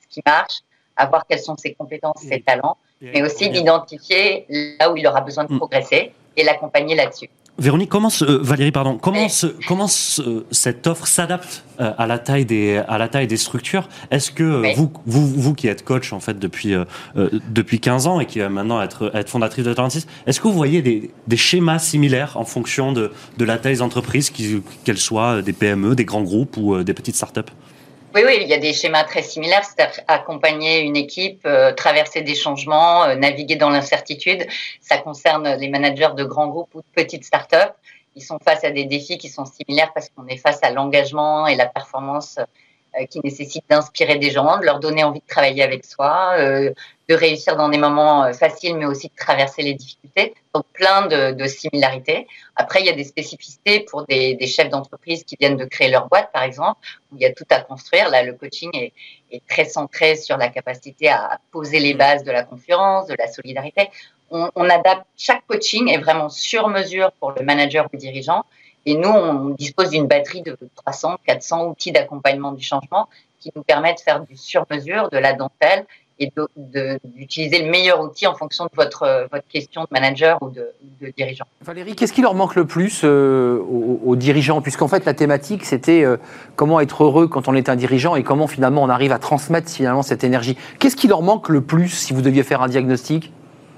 qui 0.09 0.23
marche, 0.27 0.61
à 0.97 1.07
voir 1.07 1.27
quelles 1.27 1.41
sont 1.41 1.57
ses 1.57 1.75
compétences, 1.75 2.21
ses 2.21 2.41
talents, 2.41 2.77
mais 3.01 3.23
aussi 3.23 3.49
d'identifier 3.49 4.47
là 4.79 4.91
où 4.91 4.97
il 4.97 5.07
aura 5.07 5.21
besoin 5.21 5.45
de 5.45 5.53
mm. 5.53 5.59
progresser 5.59 6.13
et 6.37 6.45
l'accompagner 6.45 6.95
là-dessus. 6.95 7.31
Véronique, 7.59 7.89
comment 7.89 8.11
euh, 8.23 8.39
Valérie, 8.41 8.71
pardon, 8.71 8.99
comment, 8.99 9.27
comment 9.67 9.89
cette 9.89 10.87
offre 10.87 11.09
s'adapte 11.09 11.65
euh, 11.81 11.93
à 11.99 12.07
la 12.07 12.21
taille 12.21 12.45
des 12.45 12.77
à 12.87 12.99
la 12.99 13.09
taille 13.09 13.27
des 13.27 13.37
structures? 13.37 13.89
Est-ce 14.13 14.31
que 14.31 14.45
euh, 14.45 14.73
vous, 14.77 14.93
vous 15.07 15.27
vous 15.27 15.55
qui 15.55 15.67
êtes 15.67 15.85
coach 15.85 16.13
en 16.13 16.21
fait 16.21 16.39
depuis 16.39 16.75
depuis 17.17 17.81
15 17.81 18.07
ans 18.07 18.21
et 18.21 18.27
qui 18.27 18.39
va 18.39 18.49
maintenant 18.49 18.81
être 18.81 19.11
être 19.13 19.29
fondatrice 19.29 19.65
de 19.65 19.75
Talentis, 19.75 20.07
est-ce 20.27 20.41
que 20.41 20.47
vous 20.47 20.55
voyez 20.55 20.83
des, 20.83 21.11
des, 21.27 21.37
schémas 21.37 21.81
similaires 21.81 22.37
en 22.37 22.45
fonction 22.45 22.93
de 22.93 23.11
de 23.39 23.45
la 23.45 23.59
taille 23.59 23.75
des 23.75 23.83
entreprises, 23.83 24.31
qu'elles 24.85 24.99
soient 24.99 25.43
des 25.43 25.53
PME, 25.53 25.97
des 25.97 26.05
grands 26.05 26.23
groupes 26.23 26.57
ou 26.59 26.85
des 26.85 26.95
petites 26.95 27.17
startups? 27.17 27.53
Oui, 28.15 28.23
oui, 28.25 28.39
il 28.41 28.49
y 28.49 28.55
a 28.55 28.59
des 28.59 28.73
schémas 28.73 29.05
très 29.05 29.23
similaires, 29.23 29.65
c'est 29.65 30.03
accompagner 30.09 30.81
une 30.81 30.97
équipe, 30.97 31.43
euh, 31.45 31.73
traverser 31.73 32.23
des 32.23 32.35
changements, 32.35 33.05
euh, 33.05 33.15
naviguer 33.15 33.57
dans 33.57 33.69
l'incertitude. 33.69 34.47
Ça 34.81 34.99
concerne 34.99 35.57
les 35.57 35.69
managers 35.69 36.15
de 36.17 36.25
grands 36.25 36.49
groupes 36.49 36.75
ou 36.75 36.81
de 36.81 36.87
petites 36.95 37.25
startups. 37.25 37.75
Ils 38.17 38.23
sont 38.23 38.39
face 38.39 38.65
à 38.65 38.71
des 38.71 38.85
défis 38.85 39.19
qui 39.19 39.29
sont 39.29 39.45
similaires 39.45 39.93
parce 39.93 40.09
qu'on 40.09 40.27
est 40.27 40.39
face 40.39 40.59
à 40.63 40.71
l'engagement 40.71 41.47
et 41.47 41.55
la 41.55 41.67
performance 41.67 42.39
qui 43.07 43.21
nécessite 43.23 43.65
d'inspirer 43.69 44.19
des 44.19 44.31
gens, 44.31 44.59
de 44.59 44.65
leur 44.65 44.81
donner 44.81 45.05
envie 45.05 45.21
de 45.21 45.27
travailler 45.27 45.63
avec 45.63 45.85
soi, 45.85 46.35
euh, 46.39 46.73
de 47.09 47.15
réussir 47.15 47.57
dans 47.57 47.69
des 47.69 47.79
moments 47.79 48.25
euh, 48.25 48.33
faciles, 48.33 48.77
mais 48.77 48.85
aussi 48.87 49.09
de 49.09 49.15
traverser 49.17 49.63
les 49.63 49.75
difficultés. 49.75 50.35
Donc 50.55 50.65
plein 50.73 51.07
de, 51.07 51.47
similarités. 51.47 52.27
Après, 52.57 52.81
il 52.81 52.87
y 52.87 52.91
a 52.91 52.95
des 52.95 53.05
spécificités 53.05 53.81
pour 53.81 54.05
des, 54.07 54.47
chefs 54.47 54.69
d'entreprise 54.69 55.25
qui 55.25 55.37
viennent 55.39 55.57
de 55.57 55.65
créer 55.65 55.91
leur 55.91 56.09
boîte, 56.09 56.31
par 56.33 56.43
exemple, 56.43 56.81
où 57.11 57.17
il 57.17 57.23
y 57.23 57.27
a 57.27 57.33
tout 57.33 57.47
à 57.51 57.61
construire. 57.61 58.11
Là, 58.11 58.23
le 58.23 58.33
coaching 58.33 58.71
est, 58.75 58.93
est 59.31 59.47
très 59.47 59.65
centré 59.65 60.17
sur 60.17 60.37
la 60.37 60.49
capacité 60.49 61.09
à 61.09 61.39
poser 61.53 61.79
les 61.79 61.95
bases 61.95 62.25
de 62.25 62.33
la 62.33 62.43
confiance, 62.43 63.07
de 63.07 63.15
la 63.19 63.31
solidarité. 63.31 63.91
On, 64.31 64.51
on 64.55 64.69
adapte 64.69 65.07
chaque 65.17 65.47
coaching 65.47 65.89
est 65.89 65.99
vraiment 65.99 66.29
sur 66.29 66.69
mesure 66.69 67.13
pour 67.13 67.33
le 67.33 67.43
manager 67.43 67.87
ou 67.87 67.89
le 67.93 67.99
dirigeant 67.99 68.45
et 68.89 68.97
nous, 68.97 69.11
on 69.11 69.51
dispose 69.51 69.91
d'une 69.91 70.07
batterie 70.07 70.41
de 70.41 70.57
300, 70.77 71.17
400 71.27 71.67
outils 71.67 71.93
d'accompagnement 71.93 72.53
du 72.53 72.65
changement 72.65 73.07
qui 73.39 73.53
nous 73.55 73.63
permettent 73.63 73.99
de 73.99 74.03
faire 74.03 74.21
du 74.21 74.35
sur-mesure, 74.35 75.11
de 75.11 75.19
la 75.19 75.35
dentelle 75.35 75.85
et 76.19 76.33
d'utiliser 76.57 77.63
le 77.63 77.71
meilleur 77.71 78.01
outil 78.01 78.27
en 78.27 78.35
fonction 78.35 78.65
de 78.65 78.71
votre, 78.75 79.29
votre 79.31 79.47
question 79.47 79.83
de 79.83 79.89
manager 79.91 80.39
ou 80.43 80.49
de, 80.49 80.73
dirigeant. 81.19 81.45
Valérie, 81.61 81.95
qu'est-ce 81.97 82.15
qui 82.15 82.23
leur 82.23 82.33
manque 82.33 82.55
le 82.55 82.67
plus 82.67 83.03
euh, 83.05 83.59
aux, 83.59 84.17
dirigeants? 84.17 84.63
Puisqu'en 84.63 84.89
fait, 84.89 85.05
la 85.05 85.13
thématique, 85.13 85.67
c'était 85.67 86.03
euh, 86.03 86.17
comment 86.57 86.81
être 86.81 87.05
heureux 87.05 87.29
quand 87.29 87.47
on 87.47 87.55
est 87.55 87.69
un 87.69 87.77
dirigeant 87.77 88.17
et 88.17 88.23
comment 88.23 88.47
finalement 88.47 88.83
on 88.83 88.89
arrive 88.89 89.13
à 89.13 89.19
transmettre 89.19 89.71
finalement 89.71 90.03
cette 90.03 90.25
énergie. 90.25 90.57
Qu'est-ce 90.79 90.97
qui 90.97 91.09
leur 91.09 91.21
manque 91.21 91.51
le 91.51 91.61
plus 91.61 91.91
si 91.91 92.15
vous 92.15 92.23
deviez 92.23 92.43
faire 92.43 92.63
un 92.63 92.69
diagnostic? 92.69 93.35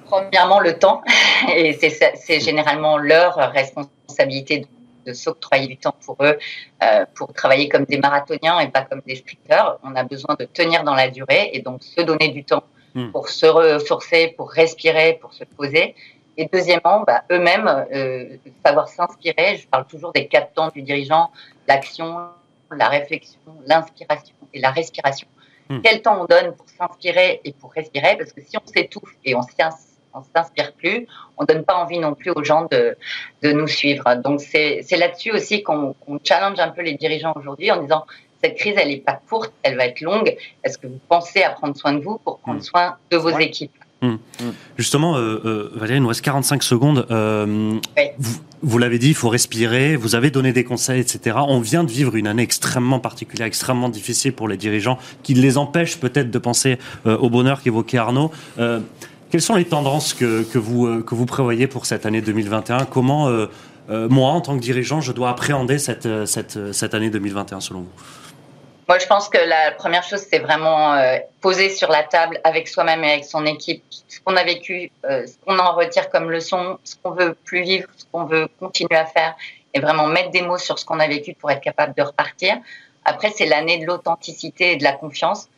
Premièrement, 0.06 0.60
le 0.60 0.78
temps. 0.78 1.02
Et 1.56 1.76
c'est 1.80 2.40
généralement 2.40 2.96
leur 2.96 3.34
responsabilité 3.52 4.66
de 5.10 5.14
s'octroyer 5.14 5.66
du 5.66 5.76
temps 5.76 5.94
pour 6.04 6.16
eux, 6.20 6.36
euh, 6.82 7.04
pour 7.14 7.32
travailler 7.32 7.68
comme 7.68 7.84
des 7.84 7.98
marathoniens 7.98 8.58
et 8.60 8.68
pas 8.68 8.82
comme 8.82 9.02
des 9.06 9.16
sprinteurs. 9.16 9.78
On 9.82 9.94
a 9.94 10.04
besoin 10.04 10.36
de 10.38 10.44
tenir 10.44 10.84
dans 10.84 10.94
la 10.94 11.08
durée 11.08 11.50
et 11.52 11.60
donc 11.60 11.82
se 11.82 12.00
donner 12.00 12.28
du 12.28 12.44
temps 12.44 12.64
hmm. 12.94 13.10
pour 13.10 13.28
se 13.28 13.46
ressourcer, 13.46 14.34
pour 14.36 14.50
respirer, 14.50 15.18
pour 15.20 15.32
se 15.32 15.44
poser. 15.44 15.94
Et 16.36 16.48
deuxièmement, 16.52 16.98
bah, 17.06 17.24
eux-mêmes, 17.30 17.68
euh, 17.68 18.36
savoir 18.64 18.88
s'inspirer. 18.88 19.56
Je 19.56 19.66
parle 19.66 19.86
toujours 19.86 20.12
des 20.12 20.26
quatre 20.26 20.52
temps 20.54 20.68
du 20.68 20.82
dirigeant, 20.82 21.30
l'action, 21.68 22.08
la 22.74 22.88
réflexion, 22.88 23.40
l'inspiration 23.66 24.36
et 24.54 24.60
la 24.60 24.70
respiration. 24.70 25.28
Hmm. 25.68 25.80
Quel 25.82 26.02
temps 26.02 26.22
on 26.22 26.24
donne 26.24 26.54
pour 26.54 26.66
s'inspirer 26.68 27.40
et 27.44 27.52
pour 27.52 27.72
respirer? 27.72 28.16
Parce 28.16 28.32
que 28.32 28.40
si 28.40 28.56
on 28.56 28.66
s'étouffe 28.66 29.14
et 29.24 29.34
on 29.34 29.42
s'inspire, 29.42 29.89
on 30.14 30.22
s'inspire 30.34 30.72
plus, 30.72 31.06
on 31.36 31.44
donne 31.44 31.64
pas 31.64 31.74
envie 31.74 31.98
non 31.98 32.14
plus 32.14 32.30
aux 32.30 32.44
gens 32.44 32.66
de, 32.70 32.96
de 33.42 33.52
nous 33.52 33.66
suivre. 33.66 34.14
Donc 34.16 34.40
c'est 34.40 34.84
là-dessus 34.96 35.32
aussi 35.32 35.62
qu'on 35.62 35.94
challenge 36.24 36.58
un 36.58 36.68
peu 36.68 36.82
les 36.82 36.94
dirigeants 36.94 37.32
aujourd'hui 37.36 37.70
en 37.70 37.82
disant 37.82 38.04
cette 38.42 38.56
crise, 38.56 38.74
elle 38.76 38.88
n'est 38.88 38.96
pas 38.98 39.20
courte, 39.28 39.52
elle 39.62 39.76
va 39.76 39.86
être 39.86 40.00
longue. 40.00 40.36
Est-ce 40.64 40.78
que 40.78 40.86
vous 40.86 41.00
pensez 41.08 41.42
à 41.42 41.50
prendre 41.50 41.76
soin 41.76 41.92
de 41.92 42.00
vous 42.00 42.18
pour 42.18 42.38
prendre 42.38 42.60
mm. 42.60 42.64
soin 42.64 42.96
de 43.10 43.16
vos 43.16 43.38
équipes? 43.38 43.72
Mm. 44.02 44.16
Justement, 44.78 45.16
euh, 45.16 45.40
euh, 45.44 45.70
Valérie, 45.74 45.98
il 45.98 46.02
nous 46.02 46.08
reste 46.08 46.22
45 46.22 46.62
secondes. 46.62 47.06
Euh, 47.10 47.78
vous, 48.62 48.78
l'avez 48.78 48.98
dit, 48.98 49.08
il 49.08 49.14
faut 49.14 49.28
respirer. 49.28 49.96
Vous 49.96 50.14
avez 50.14 50.30
donné 50.30 50.52
des 50.52 50.64
conseils, 50.64 51.00
etc. 51.00 51.36
On 51.48 51.60
vient 51.60 51.84
de 51.84 51.90
vivre 51.90 52.16
une 52.16 52.26
année 52.26 52.42
extrêmement 52.42 52.98
particulière, 52.98 53.46
extrêmement 53.46 53.90
difficile 53.90 54.32
pour 54.32 54.48
les 54.48 54.56
dirigeants, 54.56 54.98
qui 55.22 55.34
les 55.34 55.58
empêche 55.58 55.98
peut-être 55.98 56.30
de 56.30 56.38
penser 56.38 56.78
au 57.04 57.28
bonheur 57.30 57.62
qu'évoquait 57.62 57.98
Arnaud. 57.98 58.30
Quelles 59.30 59.42
sont 59.42 59.54
les 59.54 59.64
tendances 59.64 60.12
que, 60.12 60.42
que, 60.42 60.58
vous, 60.58 60.86
euh, 60.86 61.04
que 61.04 61.14
vous 61.14 61.24
prévoyez 61.24 61.68
pour 61.68 61.86
cette 61.86 62.04
année 62.04 62.20
2021 62.20 62.84
Comment, 62.86 63.28
euh, 63.28 63.46
euh, 63.88 64.08
moi, 64.08 64.30
en 64.30 64.40
tant 64.40 64.56
que 64.56 64.60
dirigeant, 64.60 65.00
je 65.00 65.12
dois 65.12 65.30
appréhender 65.30 65.78
cette, 65.78 66.26
cette, 66.26 66.72
cette 66.72 66.94
année 66.94 67.10
2021 67.10 67.60
selon 67.60 67.80
vous? 67.80 67.92
Moi, 68.88 68.98
je 68.98 69.06
pense 69.06 69.28
que 69.28 69.38
la 69.38 69.70
première 69.70 70.02
chose, 70.02 70.24
c'est 70.28 70.40
vraiment 70.40 71.00
poser 71.40 71.70
sur 71.70 71.90
la 71.90 72.02
table 72.02 72.40
avec 72.42 72.66
soi-même 72.66 73.04
et 73.04 73.12
avec 73.12 73.24
son 73.24 73.46
équipe 73.46 73.84
ce 74.08 74.18
qu'on 74.18 74.34
a 74.34 74.42
vécu, 74.42 74.90
ce 75.04 75.32
qu'on 75.46 75.60
en 75.60 75.76
retire 75.76 76.10
comme 76.10 76.28
leçon, 76.28 76.76
ce 76.82 76.96
qu'on 77.00 77.12
veut 77.12 77.36
plus 77.44 77.62
vivre, 77.62 77.88
ce 77.96 78.04
qu'on 78.10 78.24
veut 78.24 78.48
continuer 78.58 78.96
à 78.96 79.06
faire, 79.06 79.36
et 79.74 79.78
vraiment 79.78 80.08
mettre 80.08 80.30
des 80.32 80.42
mots 80.42 80.58
sur 80.58 80.76
ce 80.76 80.84
qu'on 80.84 80.98
a 80.98 81.06
vécu 81.06 81.34
pour 81.34 81.52
être 81.52 81.60
capable 81.60 81.94
de 81.96 82.02
repartir. 82.02 82.56
Après, 83.04 83.30
c'est 83.32 83.46
l'année 83.46 83.78
de 83.78 83.86
l'authenticité 83.86 84.72
et 84.72 84.76
de 84.76 84.82
la 84.82 84.92
confiance 84.92 85.48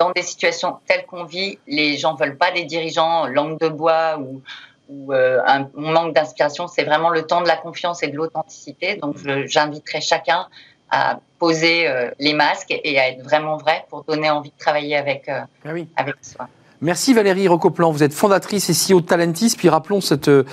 dans 0.00 0.10
des 0.12 0.22
situations 0.22 0.78
telles 0.86 1.04
qu'on 1.04 1.24
vit, 1.24 1.58
les 1.66 1.98
gens 1.98 2.14
veulent 2.14 2.38
pas 2.38 2.50
des 2.50 2.64
dirigeants 2.64 3.26
langue 3.26 3.58
de 3.60 3.68
bois 3.68 4.18
ou, 4.18 4.42
ou 4.88 5.12
euh, 5.12 5.40
un 5.46 5.68
manque 5.74 6.14
d'inspiration. 6.14 6.66
C'est 6.66 6.84
vraiment 6.84 7.10
le 7.10 7.26
temps 7.26 7.42
de 7.42 7.46
la 7.46 7.56
confiance 7.56 8.02
et 8.02 8.08
de 8.08 8.16
l'authenticité. 8.16 8.96
Donc, 8.96 9.16
j'inviterai 9.46 10.00
chacun 10.00 10.48
à 10.90 11.20
poser 11.38 11.86
euh, 11.86 12.10
les 12.18 12.32
masques 12.32 12.72
et 12.72 12.98
à 12.98 13.10
être 13.10 13.22
vraiment 13.22 13.58
vrai 13.58 13.84
pour 13.90 14.02
donner 14.04 14.30
envie 14.30 14.50
de 14.50 14.58
travailler 14.58 14.96
avec, 14.96 15.28
euh, 15.28 15.42
ah 15.64 15.70
avec 15.96 16.16
soi. 16.22 16.48
Merci 16.82 17.12
Valérie 17.12 17.46
Recoplan, 17.46 17.92
vous 17.92 18.02
êtes 18.02 18.14
fondatrice 18.14 18.70
et 18.70 18.72
CEO 18.72 19.02
de 19.02 19.06
Talentis. 19.06 19.54
Puis 19.54 19.68
rappelons 19.68 20.00
cette, 20.00 20.28
euh, 20.28 20.44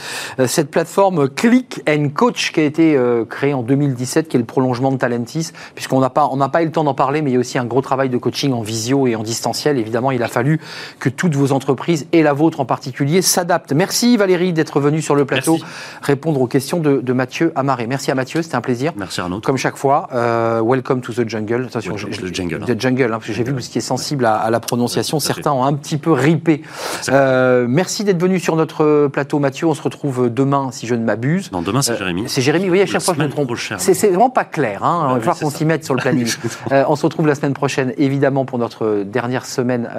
cette 0.45 0.69
plateforme 0.69 1.29
Click 1.29 1.81
and 1.87 2.09
Coach 2.13 2.51
qui 2.51 2.59
a 2.59 2.63
été 2.63 2.97
euh, 2.97 3.23
créée 3.23 3.53
en 3.53 3.63
2017, 3.63 4.27
qui 4.27 4.35
est 4.35 4.39
le 4.39 4.45
prolongement 4.45 4.91
de 4.91 4.97
Talentis, 4.97 5.51
puisqu'on 5.73 6.01
n'a 6.01 6.09
pas, 6.09 6.27
on 6.29 6.35
n'a 6.35 6.49
pas 6.49 6.63
eu 6.63 6.65
le 6.65 6.73
temps 6.73 6.83
d'en 6.83 6.93
parler, 6.93 7.21
mais 7.21 7.29
il 7.31 7.35
y 7.35 7.37
a 7.37 7.39
aussi 7.39 7.57
un 7.57 7.63
gros 7.63 7.79
travail 7.79 8.09
de 8.09 8.17
coaching 8.17 8.51
en 8.51 8.61
visio 8.61 9.07
et 9.07 9.15
en 9.15 9.23
distanciel. 9.23 9.77
Évidemment, 9.77 10.11
il 10.11 10.21
a 10.21 10.27
fallu 10.27 10.59
que 10.99 11.07
toutes 11.07 11.33
vos 11.33 11.53
entreprises, 11.53 12.07
et 12.11 12.23
la 12.23 12.33
vôtre 12.33 12.59
en 12.59 12.65
particulier, 12.65 13.21
s'adaptent. 13.21 13.71
Merci 13.71 14.17
Valérie 14.17 14.51
d'être 14.51 14.81
venue 14.81 15.01
sur 15.01 15.15
le 15.15 15.23
plateau 15.23 15.59
répondre 16.01 16.41
aux 16.41 16.47
questions 16.47 16.81
de, 16.81 16.99
de 16.99 17.13
Mathieu 17.13 17.53
Amaré. 17.55 17.87
Merci 17.87 18.11
à 18.11 18.15
Mathieu, 18.15 18.41
c'était 18.41 18.55
un 18.55 18.61
plaisir. 18.61 18.91
Merci 18.97 19.21
Arnaud. 19.21 19.39
Comme 19.39 19.55
chaque 19.55 19.77
fois, 19.77 20.09
euh, 20.13 20.59
welcome 20.61 20.99
to 20.99 21.13
the 21.13 21.25
jungle. 21.25 21.67
Attention, 21.67 21.95
the 21.95 22.33
jungle. 22.33 22.65
The 22.65 22.77
jungle, 22.77 23.03
hein, 23.03 23.09
parce 23.11 23.27
que 23.27 23.31
j'ai 23.31 23.45
vu 23.45 23.51
que 23.51 23.59
vous 23.59 23.65
étiez 23.65 23.79
sensible 23.79 24.25
à, 24.25 24.35
à 24.35 24.49
la 24.49 24.59
prononciation. 24.59 25.21
Certains 25.21 25.53
ont 25.53 25.63
un 25.63 25.73
petit 25.73 25.97
peu 25.97 26.16
ripé. 26.17 26.61
merci 27.09 28.03
d'être 28.03 28.21
venu 28.21 28.39
sur 28.39 28.55
notre 28.55 29.07
plateau, 29.07 29.39
Mathieu. 29.39 29.67
On 29.67 29.73
se 29.73 29.81
retrouve 29.81 30.29
demain, 30.29 30.69
si 30.71 30.87
je 30.87 30.95
ne 30.95 31.03
m'abuse. 31.03 31.51
Non, 31.51 31.61
demain, 31.61 31.81
c'est 31.81 31.97
Jérémy. 31.97 32.25
C'est 32.27 32.41
Jérémy, 32.41 32.69
oui, 32.69 32.81
à 32.81 32.85
chaque 32.85 33.01
fois 33.01 33.13
je 33.17 33.23
me 33.23 33.29
trompe. 33.29 33.47
C'est 33.77 34.07
vraiment 34.07 34.29
pas 34.29 34.45
clair. 34.45 34.83
Hein. 34.83 35.07
Il 35.09 35.13
va 35.15 35.19
falloir 35.19 35.39
qu'on 35.39 35.49
s'y 35.49 35.65
mette 35.65 35.83
sur 35.83 35.93
le 35.93 36.01
planning. 36.01 36.27
on 36.71 36.95
se 36.95 37.03
retrouve 37.03 37.27
la 37.27 37.35
semaine 37.35 37.53
prochaine, 37.53 37.93
évidemment, 37.97 38.45
pour 38.45 38.59
notre 38.59 39.03
dernière 39.03 39.45
semaine 39.45 39.89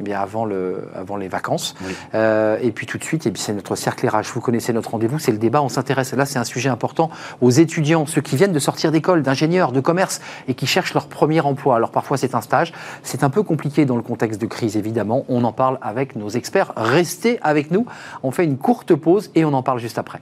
bien 0.00 0.20
avant, 0.20 0.44
le, 0.44 0.88
avant 0.94 1.16
les 1.16 1.28
vacances. 1.28 1.74
et 2.14 2.72
puis 2.74 2.86
tout 2.86 2.98
de 2.98 3.04
suite, 3.04 3.28
c'est 3.36 3.52
notre 3.52 3.76
cercle 3.76 4.08
RH. 4.08 4.32
Vous 4.34 4.40
connaissez 4.40 4.72
notre 4.72 4.90
rendez-vous, 4.90 5.18
c'est 5.18 5.32
le 5.32 5.38
débat. 5.38 5.62
On 5.62 5.68
s'intéresse, 5.68 6.12
là, 6.14 6.26
c'est 6.26 6.38
un 6.38 6.44
sujet 6.44 6.68
important, 6.68 7.10
aux 7.40 7.50
étudiants, 7.50 8.06
ceux 8.06 8.20
qui 8.20 8.36
viennent 8.36 8.52
de 8.52 8.58
sortir 8.58 8.92
d'école, 8.92 9.22
d'ingénieurs, 9.22 9.72
de 9.72 9.80
commerce 9.80 10.20
et 10.48 10.54
qui 10.54 10.66
cherchent 10.66 10.94
leur 10.94 11.06
premier 11.06 11.40
emploi. 11.40 11.76
Alors 11.76 11.90
parfois, 11.90 12.16
c'est 12.16 12.34
un 12.34 12.40
stage. 12.40 12.72
C'est 13.02 13.24
un 13.24 13.30
peu 13.30 13.42
compliqué 13.42 13.84
dans 13.84 13.96
le 13.96 14.02
contexte 14.02 14.40
de 14.40 14.46
crise, 14.46 14.76
évidemment. 14.76 15.24
On 15.28 15.44
en 15.44 15.52
parle 15.52 15.63
avec 15.80 16.16
nos 16.16 16.28
experts. 16.28 16.72
Restez 16.76 17.38
avec 17.42 17.70
nous. 17.70 17.86
On 18.22 18.30
fait 18.30 18.44
une 18.44 18.58
courte 18.58 18.94
pause 18.94 19.30
et 19.34 19.44
on 19.44 19.52
en 19.52 19.62
parle 19.62 19.80
juste 19.80 19.98
après. 19.98 20.20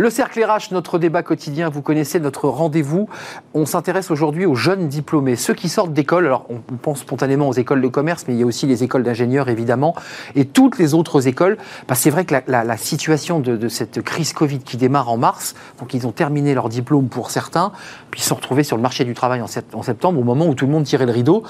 Le 0.00 0.10
cercle 0.10 0.40
RH, 0.44 0.70
notre 0.70 1.00
débat 1.00 1.24
quotidien, 1.24 1.70
vous 1.70 1.82
connaissez 1.82 2.20
notre 2.20 2.48
rendez-vous. 2.48 3.08
On 3.52 3.66
s'intéresse 3.66 4.12
aujourd'hui 4.12 4.46
aux 4.46 4.54
jeunes 4.54 4.86
diplômés, 4.86 5.34
ceux 5.34 5.54
qui 5.54 5.68
sortent 5.68 5.92
d'école. 5.92 6.26
Alors, 6.26 6.46
on 6.50 6.60
pense 6.76 7.00
spontanément 7.00 7.48
aux 7.48 7.52
écoles 7.52 7.82
de 7.82 7.88
commerce, 7.88 8.26
mais 8.28 8.34
il 8.34 8.38
y 8.38 8.44
a 8.44 8.46
aussi 8.46 8.68
les 8.68 8.84
écoles 8.84 9.02
d'ingénieurs, 9.02 9.48
évidemment, 9.48 9.96
et 10.36 10.44
toutes 10.44 10.78
les 10.78 10.94
autres 10.94 11.26
écoles. 11.26 11.58
Bah, 11.88 11.96
c'est 11.96 12.10
vrai 12.10 12.24
que 12.24 12.36
la, 12.46 12.76
situation 12.76 13.40
de, 13.40 13.66
cette 13.66 14.00
crise 14.02 14.32
Covid 14.32 14.60
qui 14.60 14.76
démarre 14.76 15.08
en 15.08 15.16
mars, 15.16 15.56
donc 15.80 15.92
ils 15.94 16.06
ont 16.06 16.12
terminé 16.12 16.54
leur 16.54 16.68
diplôme 16.68 17.08
pour 17.08 17.32
certains, 17.32 17.72
puis 18.12 18.20
ils 18.20 18.22
se 18.22 18.28
sont 18.28 18.36
retrouvés 18.36 18.62
sur 18.62 18.76
le 18.76 18.82
marché 18.82 19.04
du 19.04 19.14
travail 19.14 19.42
en 19.42 19.82
septembre, 19.82 20.20
au 20.20 20.24
moment 20.24 20.46
où 20.46 20.54
tout 20.54 20.66
le 20.66 20.70
monde 20.70 20.84
tirait 20.84 21.06
le 21.06 21.12
rideau. 21.12 21.42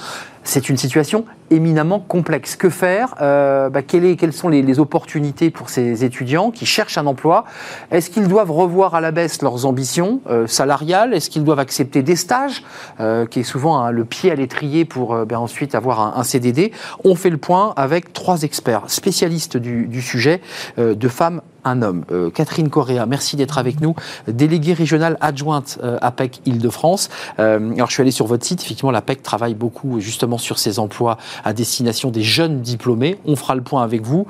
C'est 0.42 0.70
une 0.70 0.78
situation 0.78 1.26
éminemment 1.50 2.00
complexe. 2.00 2.56
Que 2.56 2.70
faire 2.70 3.14
euh, 3.20 3.68
bah, 3.70 3.82
Quelles 3.82 4.32
sont 4.32 4.48
les, 4.48 4.78
opportunités 4.78 5.50
pour 5.50 5.70
ces 5.70 6.04
étudiants 6.04 6.50
qui 6.50 6.66
cherchent 6.66 6.98
un 6.98 7.06
emploi? 7.06 7.44
Est-ce 7.90 8.10
qu'ils 8.10 8.28
doivent 8.28 8.50
revoir 8.50 8.94
à 8.94 9.00
la 9.00 9.10
baisse 9.10 9.42
leurs 9.42 9.66
ambitions 9.66 10.20
euh, 10.28 10.46
salariales? 10.46 11.14
Est-ce 11.14 11.30
qu'ils 11.30 11.44
doivent 11.44 11.58
accepter 11.58 12.02
des 12.02 12.16
stages, 12.16 12.62
euh, 13.00 13.26
qui 13.26 13.40
est 13.40 13.44
souvent 13.44 13.78
hein, 13.78 13.90
le 13.90 14.04
pied 14.04 14.30
à 14.30 14.34
l'étrier 14.34 14.84
pour 14.84 15.16
ben, 15.24 15.38
ensuite 15.38 15.74
avoir 15.74 16.18
un, 16.18 16.22
CDD 16.22 16.72
On 17.04 17.14
fait 17.14 17.30
le 17.30 17.38
point 17.38 17.72
avec 17.76 18.12
trois 18.12 18.42
experts 18.42 18.84
spécialistes 18.88 19.56
du, 19.56 19.86
du 19.86 20.02
sujet, 20.02 20.40
de 20.76 21.08
femmes 21.08 21.40
Euh, 21.76 22.30
Catherine 22.30 22.70
Correa, 22.70 23.06
merci 23.06 23.36
d'être 23.36 23.58
avec 23.58 23.80
nous, 23.80 23.94
déléguée 24.26 24.72
régionale 24.72 25.16
adjointe 25.20 25.78
euh, 25.82 25.98
APEC 26.00 26.40
Île-de-France. 26.46 27.10
Euh, 27.38 27.72
alors 27.74 27.88
je 27.88 27.94
suis 27.94 28.02
allé 28.02 28.10
sur 28.10 28.26
votre 28.26 28.44
site, 28.44 28.62
effectivement 28.62 28.90
l'APEC 28.90 29.22
travaille 29.22 29.54
beaucoup 29.54 30.00
justement 30.00 30.38
sur 30.38 30.58
ces 30.58 30.78
emplois 30.78 31.18
à 31.44 31.52
destination 31.52 32.10
des 32.10 32.22
jeunes 32.22 32.60
diplômés. 32.60 33.18
On 33.26 33.36
fera 33.36 33.54
le 33.54 33.62
point 33.62 33.82
avec 33.82 34.02
vous. 34.02 34.26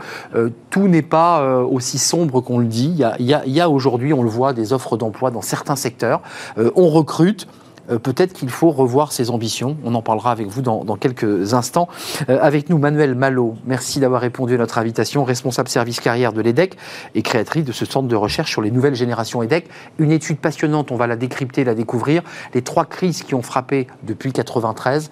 tout 0.71 0.89
n'est 0.89 1.03
pas 1.03 1.63
aussi 1.65 1.99
sombre 1.99 2.41
qu'on 2.41 2.59
le 2.59 2.67
dit. 2.67 3.03
Il 3.19 3.27
y 3.27 3.35
a, 3.35 3.65
a 3.65 3.69
aujourd'hui, 3.69 4.13
on 4.13 4.23
le 4.23 4.29
voit, 4.29 4.53
des 4.53 4.73
offres 4.73 4.97
d'emploi 4.97 5.31
dans 5.31 5.43
certains 5.43 5.77
secteurs. 5.77 6.21
on 6.57 6.89
recrute. 6.89 7.47
Euh, 7.91 7.99
peut-être 7.99 8.33
qu'il 8.33 8.51
faut 8.51 8.71
revoir 8.71 9.13
ses 9.13 9.31
ambitions. 9.31 9.77
On 9.85 9.95
en 9.95 10.03
parlera 10.03 10.31
avec 10.31 10.47
vous 10.47 10.63
dans, 10.63 10.97
quelques 10.97 11.55
instants. 11.55 11.89
Euh, 12.29 12.39
avec 12.41 12.69
nous, 12.71 12.79
Manuel 12.79 13.15
Malo, 13.15 13.55
merci 13.67 14.01
d'avoir 14.01 14.21
répondu 14.21 14.55
à 14.55 14.59
notre 14.59 14.79
invitation, 14.79 15.25
responsable 15.25 15.69
service 15.69 16.01
carrière 16.01 16.33
de 16.33 16.41
l'EDEC 16.41 16.77
et 17.15 17.23
créatrice 17.23 17.65
de 17.65 17.73
ce 17.73 17.85
centre 17.85 18.09
de 18.09 18.17
recherche 18.17 18.51
sur 18.51 18.63
les 18.63 18.71
nouvelles 18.71 18.95
générations 18.95 19.43
EDEC. 19.43 19.69
Une 19.99 20.13
étude 20.13 20.39
passionnante, 20.39 20.91
on 20.91 20.97
va 20.97 21.07
la 21.07 21.17
décrypter, 21.17 21.65
la 21.65 21.75
découvrir. 21.75 22.23
Les 22.55 22.63
trois 22.63 22.85
crises 22.85 23.23
qui 23.23 23.35
ont 23.35 23.43
frappé 23.43 23.87
depuis 24.03 24.33
93, 24.33 25.11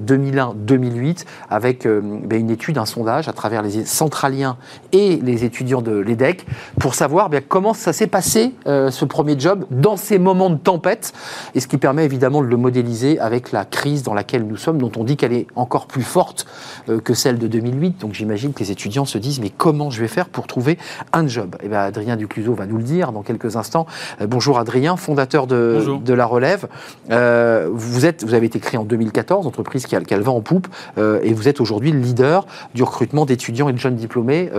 2001, 0.00 0.54
2008, 0.56 1.26
avec 1.50 1.86
euh, 1.86 2.00
ben, 2.02 2.40
une 2.40 2.50
étude, 2.50 2.78
un 2.78 2.86
sondage 2.86 3.28
à 3.28 3.32
travers 3.32 3.62
les 3.62 3.84
centraliens 3.84 4.56
et 4.92 5.16
les 5.16 5.44
étudiants 5.44 5.82
de 5.82 5.96
l'EDEC 5.96 6.46
pour 6.78 6.94
savoir 6.94 7.28
ben, 7.28 7.42
comment 7.46 7.74
ça 7.74 7.92
s'est 7.92 8.06
passé, 8.06 8.54
ce 8.66 9.04
premier 9.04 9.38
job, 9.38 9.66
dans 9.70 9.96
ces 9.96 10.18
moments 10.18 10.50
de 10.50 10.56
tempête, 10.56 11.12
et 11.54 11.60
ce 11.60 11.66
qui 11.66 11.78
permet 11.78 12.04
évidemment 12.04 12.13
de 12.18 12.46
le 12.46 12.56
modéliser 12.56 13.18
avec 13.18 13.52
la 13.52 13.64
crise 13.64 14.02
dans 14.02 14.14
laquelle 14.14 14.46
nous 14.46 14.56
sommes, 14.56 14.78
dont 14.78 14.92
on 14.96 15.04
dit 15.04 15.16
qu'elle 15.16 15.32
est 15.32 15.46
encore 15.56 15.86
plus 15.86 16.02
forte 16.02 16.46
euh, 16.88 17.00
que 17.00 17.14
celle 17.14 17.38
de 17.38 17.46
2008. 17.46 18.00
Donc 18.00 18.14
j'imagine 18.14 18.52
que 18.52 18.60
les 18.60 18.70
étudiants 18.70 19.04
se 19.04 19.18
disent 19.18 19.40
mais 19.40 19.50
comment 19.50 19.90
je 19.90 20.00
vais 20.00 20.08
faire 20.08 20.28
pour 20.28 20.46
trouver 20.46 20.78
un 21.12 21.26
job? 21.26 21.56
Et 21.60 21.66
eh 21.66 21.68
bien 21.68 21.80
Adrien 21.80 22.16
Ducluseau 22.16 22.54
va 22.54 22.66
nous 22.66 22.78
le 22.78 22.82
dire 22.82 23.12
dans 23.12 23.22
quelques 23.22 23.56
instants. 23.56 23.86
Euh, 24.20 24.26
bonjour 24.26 24.58
Adrien, 24.58 24.96
fondateur 24.96 25.46
de, 25.46 25.98
de 26.02 26.14
La 26.14 26.26
Relève. 26.26 26.68
Euh, 27.10 27.68
vous, 27.72 28.06
êtes, 28.06 28.24
vous 28.24 28.34
avez 28.34 28.46
été 28.46 28.58
créé 28.58 28.78
en 28.78 28.84
2014, 28.84 29.46
entreprise 29.46 29.86
qui 29.86 29.96
a, 29.96 30.00
qui 30.00 30.14
a 30.14 30.16
le 30.16 30.24
vent 30.24 30.36
en 30.36 30.40
poupe, 30.40 30.68
et 30.98 31.32
vous 31.32 31.48
êtes 31.48 31.60
aujourd'hui 31.60 31.92
le 31.92 31.98
leader 31.98 32.46
du 32.74 32.82
recrutement 32.82 33.24
d'étudiants 33.24 33.68
et 33.68 33.72
de 33.72 33.78
jeunes 33.78 33.96
diplômés 33.96 34.50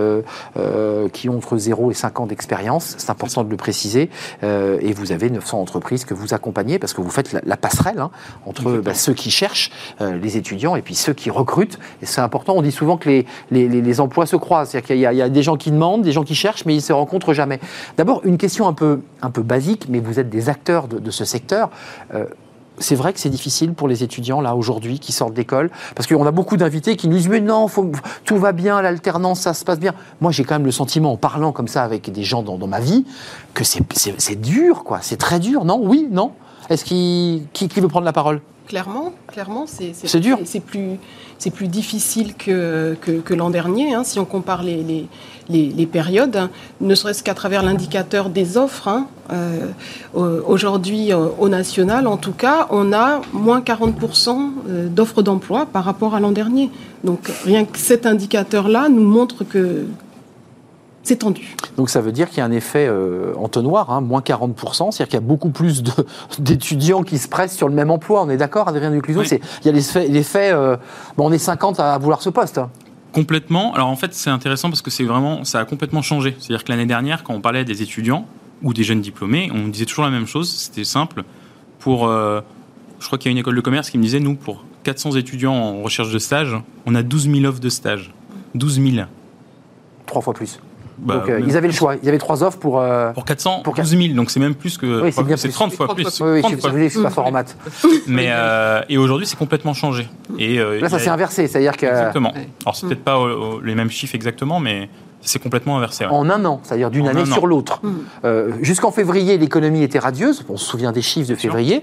qui 1.12 1.28
ont 1.28 1.36
entre 1.36 1.56
0 1.56 1.90
et 1.90 1.94
5 1.94 2.20
ans 2.20 2.26
d'expérience. 2.26 2.94
C'est 2.98 3.10
important 3.10 3.44
de 3.44 3.50
le 3.50 3.56
préciser. 3.56 4.10
et 4.42 4.92
vous 4.92 5.12
avez 5.12 5.30
900 5.30 5.60
entreprises 5.60 6.04
que 6.04 6.14
vous 6.14 6.34
accompagnez 6.34 6.78
parce 6.78 6.92
que 6.92 7.00
vous 7.00 7.10
faites 7.10 7.32
la, 7.32 7.45
la 7.46 7.56
passerelle 7.56 8.00
hein, 8.00 8.10
entre 8.44 8.78
bah, 8.78 8.94
ceux 8.94 9.14
qui 9.14 9.30
cherchent, 9.30 9.70
euh, 10.00 10.18
les 10.18 10.36
étudiants, 10.36 10.76
et 10.76 10.82
puis 10.82 10.94
ceux 10.94 11.14
qui 11.14 11.30
recrutent. 11.30 11.78
Et 12.02 12.06
c'est 12.06 12.20
important, 12.20 12.54
on 12.56 12.62
dit 12.62 12.72
souvent 12.72 12.96
que 12.96 13.08
les, 13.08 13.26
les, 13.50 14.00
emplois 14.00 14.26
se 14.26 14.36
croisent. 14.36 14.70
C'est-à-dire 14.70 14.86
qu'il 14.86 14.98
y, 14.98 15.22
a 15.22 15.28
des 15.28 15.42
gens 15.42 15.56
qui 15.56 15.70
demandent, 15.70 16.02
des 16.02 16.12
gens 16.12 16.24
qui 16.24 16.34
cherchent, 16.34 16.64
mais 16.64 16.74
ils 16.74 16.78
ne 16.78 16.82
se 16.82 16.92
rencontrent 16.92 17.32
jamais. 17.32 17.60
D'abord, 17.96 18.20
une 18.24 18.36
question 18.36 18.68
un 18.68 18.72
peu, 18.72 19.00
un 19.22 19.30
peu 19.30 19.42
basique, 19.42 19.86
mais 19.88 20.00
vous 20.00 20.18
êtes 20.18 20.28
des 20.28 20.48
acteurs 20.48 20.88
de, 20.88 21.10
ce 21.10 21.24
secteur. 21.24 21.70
Euh, 22.14 22.26
c'est 22.78 22.94
vrai 22.94 23.14
que 23.14 23.20
c'est 23.20 23.30
difficile 23.30 23.72
pour 23.72 23.88
les 23.88 24.02
étudiants 24.02 24.42
là 24.42 24.54
aujourd'hui 24.54 24.98
qui 24.98 25.12
sortent 25.12 25.32
d'école? 25.32 25.70
Parce 25.94 26.06
qu'on 26.06 26.26
a 26.26 26.30
beaucoup 26.30 26.58
d'invités 26.58 26.96
qui 26.96 27.08
nous 27.08 27.16
disent 27.16 27.28
mais 27.28 27.40
non 27.40 27.68
tout 28.26 28.36
va 28.36 28.52
bien 28.52 28.82
l'alternance 28.82 29.40
ça 29.40 29.54
se 29.54 29.64
passe 29.64 29.80
bien 29.80 29.94
moi 30.20 30.30
j'ai 30.30 30.44
quand 30.44 30.56
même 30.56 30.66
le 30.66 30.72
sentiment 30.72 31.12
en 31.12 31.16
parlant 31.16 31.52
comme 31.52 31.68
ça 31.68 31.84
avec 31.84 32.12
des 32.12 32.22
gens 32.22 32.42
dans, 32.42 32.58
dans 32.58 32.66
ma 32.66 32.80
vie 32.80 33.06
que 33.54 33.64
c'est 33.64 34.40
dur 34.40 34.84
quoi 34.84 34.98
c'est 35.00 35.16
très 35.16 35.38
dur 35.40 35.64
non? 35.64 35.80
Oui? 35.82 36.06
Non? 36.10 36.32
Est-ce 36.70 36.84
qui, 36.84 37.42
qui, 37.52 37.68
veut 37.80 37.88
prendre 37.88 38.04
la 38.04 38.12
parole? 38.12 38.40
Clairement, 38.66 39.12
clairement, 39.28 39.66
c'est 39.66 40.18
dur. 40.18 40.38
C'est 40.44 40.60
plus, 40.60 40.98
c'est 41.38 41.50
plus 41.50 41.68
difficile 41.68 42.34
que, 42.34 42.96
que, 43.00 43.34
l'an 43.34 43.50
dernier, 43.50 43.94
hein, 43.94 44.02
si 44.02 44.18
on 44.18 44.24
compare 44.24 44.64
les, 44.64 44.82
les, 45.48 45.68
les, 45.70 45.86
périodes, 45.86 46.48
ne 46.80 46.94
serait-ce 46.96 47.22
qu'à 47.22 47.34
travers 47.34 47.62
l'indicateur 47.62 48.28
des 48.28 48.56
offres. 48.56 48.88
Hein, 48.88 49.06
euh, 49.30 49.70
aujourd'hui, 50.46 51.12
euh, 51.12 51.28
au 51.38 51.48
national, 51.48 52.08
en 52.08 52.16
tout 52.16 52.32
cas, 52.32 52.66
on 52.70 52.92
a 52.92 53.20
moins 53.32 53.60
40% 53.60 54.50
euh, 54.68 54.88
d'offres 54.88 55.22
d'emploi 55.22 55.66
par 55.66 55.84
rapport 55.84 56.16
à 56.16 56.20
l'an 56.20 56.32
dernier. 56.32 56.70
Donc, 57.04 57.30
rien 57.44 57.64
que 57.64 57.78
cet 57.78 58.06
indicateur-là 58.06 58.88
nous 58.88 59.04
montre 59.04 59.44
que, 59.44 59.86
c'est 61.06 61.16
tendu. 61.16 61.54
Donc 61.76 61.88
ça 61.88 62.00
veut 62.00 62.10
dire 62.10 62.28
qu'il 62.28 62.38
y 62.38 62.40
a 62.40 62.44
un 62.44 62.50
effet 62.50 62.86
euh, 62.88 63.32
entonnoir, 63.36 63.90
hein, 63.90 64.00
moins 64.00 64.20
40%, 64.20 64.90
c'est-à-dire 64.90 65.06
qu'il 65.06 65.14
y 65.14 65.16
a 65.16 65.20
beaucoup 65.20 65.50
plus 65.50 65.84
d'étudiants 66.40 67.04
qui 67.04 67.18
se 67.18 67.28
pressent 67.28 67.56
sur 67.56 67.68
le 67.68 67.74
même 67.74 67.92
emploi. 67.92 68.22
On 68.22 68.28
est 68.28 68.36
d'accord, 68.36 68.66
Adrien 68.66 68.90
Ducluseau 68.90 69.22
Il 69.22 69.66
y 69.66 69.68
a 69.68 69.72
l'effet, 69.72 70.50
euh, 70.52 70.76
bon, 71.16 71.28
on 71.28 71.32
est 71.32 71.38
50 71.38 71.78
à 71.78 71.96
vouloir 71.98 72.22
ce 72.22 72.30
poste. 72.30 72.58
Hein. 72.58 72.70
Complètement. 73.12 73.72
Alors 73.74 73.86
en 73.86 73.94
fait, 73.94 74.14
c'est 74.14 74.30
intéressant 74.30 74.68
parce 74.68 74.82
que 74.82 74.90
c'est 74.90 75.04
vraiment, 75.04 75.44
ça 75.44 75.60
a 75.60 75.64
complètement 75.64 76.02
changé. 76.02 76.34
C'est-à-dire 76.40 76.64
que 76.64 76.72
l'année 76.72 76.86
dernière, 76.86 77.22
quand 77.22 77.34
on 77.34 77.40
parlait 77.40 77.64
des 77.64 77.82
étudiants 77.82 78.26
ou 78.62 78.74
des 78.74 78.82
jeunes 78.82 79.00
diplômés, 79.00 79.48
on 79.54 79.68
disait 79.68 79.86
toujours 79.86 80.04
la 80.04 80.10
même 80.10 80.26
chose. 80.26 80.50
C'était 80.50 80.84
simple. 80.84 81.22
Pour, 81.78 82.08
euh, 82.08 82.40
je 82.98 83.06
crois 83.06 83.16
qu'il 83.16 83.30
y 83.30 83.30
a 83.30 83.32
une 83.32 83.38
école 83.38 83.54
de 83.54 83.60
commerce 83.60 83.90
qui 83.90 83.98
me 83.98 84.02
disait, 84.02 84.18
nous, 84.18 84.34
pour 84.34 84.64
400 84.82 85.12
étudiants 85.12 85.54
en 85.54 85.82
recherche 85.82 86.12
de 86.12 86.18
stage, 86.18 86.56
on 86.84 86.96
a 86.96 87.04
12 87.04 87.30
000 87.30 87.44
offres 87.44 87.60
de 87.60 87.68
stage. 87.68 88.12
12 88.56 88.80
000. 88.80 89.06
Trois 90.06 90.20
fois 90.20 90.34
plus. 90.34 90.58
Bah, 90.98 91.18
donc, 91.18 91.28
euh, 91.28 91.40
ils 91.46 91.56
avaient 91.56 91.66
le 91.66 91.74
choix. 91.74 91.96
Il 91.96 92.04
y 92.04 92.08
avait 92.08 92.18
trois 92.18 92.42
offres 92.42 92.58
pour. 92.58 92.80
Euh, 92.80 93.12
pour 93.12 93.24
400, 93.24 93.60
pour 93.62 93.74
12 93.74 93.98
000, 93.98 94.14
donc 94.14 94.30
c'est 94.30 94.40
même 94.40 94.54
plus 94.54 94.78
que. 94.78 95.02
Oui, 95.02 95.12
c'est 95.36 95.48
30 95.48 95.72
fois 95.74 95.94
plus. 95.94 96.20
Oui, 96.20 96.40
oui, 96.42 96.42
je, 96.42 96.88
suis 96.88 97.02
pas 97.02 97.10
fort 97.10 97.26
en 97.26 97.32
maths. 97.32 97.56
Mais, 98.06 98.28
euh, 98.30 98.82
et 98.88 98.96
aujourd'hui, 98.96 99.26
c'est 99.26 99.36
complètement 99.36 99.74
changé. 99.74 100.08
Et, 100.38 100.58
Là, 100.80 100.88
ça 100.88 100.98
s'est 100.98 101.10
inversé, 101.10 101.46
c'est-à-dire 101.46 101.76
que. 101.76 101.86
Exactement. 101.86 102.32
Alors, 102.64 102.76
c'est 102.76 102.86
peut-être 102.86 103.04
pas 103.04 103.18
les 103.62 103.74
mêmes 103.74 103.90
chiffres 103.90 104.14
exactement, 104.14 104.60
mais 104.60 104.88
c'est 105.26 105.40
complètement 105.40 105.76
inversé. 105.76 106.06
En 106.06 106.30
un 106.30 106.44
an, 106.44 106.60
c'est-à-dire 106.62 106.90
d'une 106.90 107.08
année 107.08 107.26
sur 107.26 107.46
l'autre. 107.46 107.80
Mm. 107.82 107.90
Euh, 108.24 108.52
jusqu'en 108.62 108.92
février, 108.92 109.36
l'économie 109.36 109.82
était 109.82 109.98
radieuse. 109.98 110.44
On 110.48 110.56
se 110.56 110.64
souvient 110.64 110.92
des 110.92 111.02
chiffres 111.02 111.28
de 111.28 111.34
février. 111.34 111.82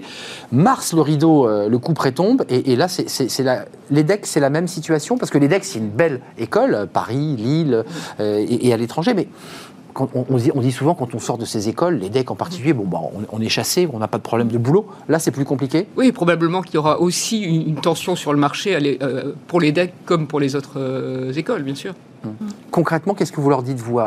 Mars, 0.50 0.94
le 0.94 1.02
rideau, 1.02 1.46
euh, 1.46 1.68
le 1.68 1.78
coup 1.78 1.92
près 1.92 2.12
tombe. 2.12 2.44
Et, 2.48 2.74
là, 2.74 2.86
l'EDEC, 3.90 4.26
c'est 4.26 4.40
la 4.40 4.50
même 4.50 4.66
situation 4.66 5.18
parce 5.18 5.30
que 5.30 5.38
l'EDEC, 5.38 5.64
c'est 5.64 5.78
une 5.78 5.90
belle 5.90 6.20
école, 6.38 6.88
Paris, 6.92 7.36
Lille 7.36 7.84
euh, 8.18 8.46
et, 8.48 8.72
à 8.72 8.78
l'étranger. 8.78 9.12
Mais 9.12 9.28
on, 9.94 10.38
dit, 10.38 10.72
souvent 10.72 10.94
quand 10.94 11.14
on 11.14 11.18
sort 11.18 11.36
de 11.36 11.44
ces 11.44 11.68
écoles, 11.68 11.96
l'EDEC 11.96 12.30
en 12.30 12.36
particulier, 12.36 12.72
bon, 12.72 12.84
bah, 12.86 12.98
on, 13.30 13.40
est 13.42 13.48
chassé, 13.50 13.86
on 13.92 13.98
n'a 13.98 14.08
pas 14.08 14.18
de 14.18 14.22
problème 14.22 14.48
de 14.48 14.58
boulot. 14.58 14.86
Là, 15.08 15.18
c'est 15.18 15.30
plus 15.30 15.44
compliqué. 15.44 15.86
Oui, 15.98 16.12
probablement 16.12 16.62
qu'il 16.62 16.76
y 16.76 16.78
aura 16.78 16.98
aussi 16.98 17.42
une, 17.42 17.76
tension 17.76 18.16
sur 18.16 18.32
le 18.32 18.38
marché 18.38 18.98
pour 19.48 19.60
l'EDEC 19.60 19.92
comme 20.06 20.26
pour 20.26 20.40
les 20.40 20.56
autres 20.56 21.30
écoles, 21.36 21.62
bien 21.62 21.74
sûr. 21.74 21.94
Concrètement, 22.70 23.14
qu'est-ce 23.14 23.32
que 23.32 23.40
vous 23.40 23.50
leur 23.50 23.62
dites, 23.62 23.78
vous, 23.78 24.00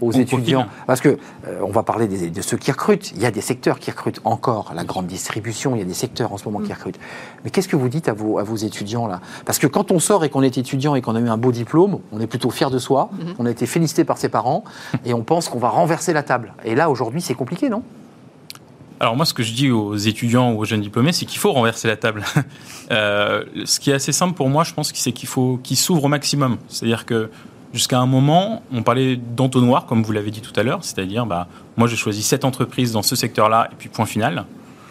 aux, 0.00 0.12
étudiants 0.12 0.66
Parce 0.86 1.00
que 1.00 1.18
euh, 1.46 1.60
on 1.62 1.70
va 1.70 1.82
parler 1.82 2.06
de 2.06 2.42
ceux 2.42 2.56
qui 2.56 2.70
recrutent. 2.70 3.12
Il 3.12 3.22
y 3.22 3.26
a 3.26 3.30
des 3.30 3.40
secteurs 3.40 3.78
qui 3.78 3.90
recrutent 3.90 4.20
encore. 4.24 4.72
La 4.74 4.84
grande 4.84 5.06
distribution, 5.06 5.74
il 5.74 5.78
y 5.78 5.82
a 5.82 5.86
des 5.86 5.94
secteurs 5.94 6.32
en 6.32 6.38
ce 6.38 6.44
moment 6.44 6.60
qui 6.60 6.70
mm. 6.70 6.74
recrutent. 6.74 7.00
Mais 7.44 7.50
qu'est-ce 7.50 7.68
que 7.68 7.76
vous 7.76 7.88
dites 7.88 8.08
à 8.08 8.12
vos, 8.12 8.38
à 8.38 8.42
vos 8.42 8.56
étudiants, 8.56 9.06
là? 9.06 9.20
Parce 9.44 9.58
que 9.58 9.66
quand 9.66 9.90
on 9.90 9.98
sort 9.98 10.24
et 10.24 10.28
qu'on 10.28 10.42
est 10.42 10.58
étudiant 10.58 10.94
et 10.94 11.02
qu'on 11.02 11.16
a 11.16 11.20
eu 11.20 11.28
un 11.28 11.36
beau 11.36 11.52
diplôme, 11.52 12.00
on 12.12 12.20
est 12.20 12.26
plutôt 12.26 12.50
fier 12.50 12.70
de 12.70 12.78
soi, 12.78 13.10
mm-hmm. 13.12 13.34
on 13.38 13.46
a 13.46 13.50
été 13.50 13.66
félicité 13.66 14.04
par 14.04 14.18
ses 14.18 14.28
parents, 14.28 14.64
et 15.04 15.14
on 15.14 15.22
pense 15.22 15.48
qu'on 15.48 15.58
va 15.58 15.68
renverser 15.68 16.12
la 16.12 16.22
table. 16.22 16.54
Et 16.64 16.74
là, 16.74 16.90
aujourd'hui, 16.90 17.20
c'est 17.20 17.34
compliqué, 17.34 17.68
non? 17.68 17.82
Alors 19.00 19.16
moi, 19.16 19.24
ce 19.24 19.32
que 19.32 19.42
je 19.42 19.54
dis 19.54 19.70
aux 19.70 19.96
étudiants 19.96 20.52
ou 20.52 20.60
aux 20.60 20.64
jeunes 20.66 20.82
diplômés, 20.82 21.12
c'est 21.12 21.24
qu'il 21.24 21.38
faut 21.38 21.52
renverser 21.52 21.88
la 21.88 21.96
table. 21.96 22.24
Euh, 22.92 23.44
ce 23.66 23.78
qui 23.78 23.90
est 23.90 23.94
assez 23.94 24.10
simple 24.10 24.34
pour 24.34 24.48
moi, 24.48 24.64
je 24.64 24.74
pense, 24.74 24.90
c'est 24.92 25.12
qu'il 25.12 25.28
faut 25.28 25.60
qu'ils 25.62 25.76
s'ouvrent 25.76 26.06
au 26.06 26.08
maximum. 26.08 26.56
C'est-à-dire 26.66 27.06
que 27.06 27.30
jusqu'à 27.72 28.00
un 28.00 28.06
moment, 28.06 28.64
on 28.72 28.82
parlait 28.82 29.14
d'entonnoir, 29.14 29.86
comme 29.86 30.02
vous 30.02 30.10
l'avez 30.10 30.32
dit 30.32 30.40
tout 30.40 30.58
à 30.58 30.64
l'heure, 30.64 30.82
c'est-à-dire, 30.82 31.24
bah, 31.24 31.46
moi 31.76 31.86
j'ai 31.86 31.94
choisi 31.94 32.20
cette 32.20 32.44
entreprise 32.44 32.90
dans 32.90 33.02
ce 33.02 33.14
secteur-là, 33.14 33.68
et 33.70 33.76
puis 33.78 33.88
point 33.88 34.06
final. 34.06 34.44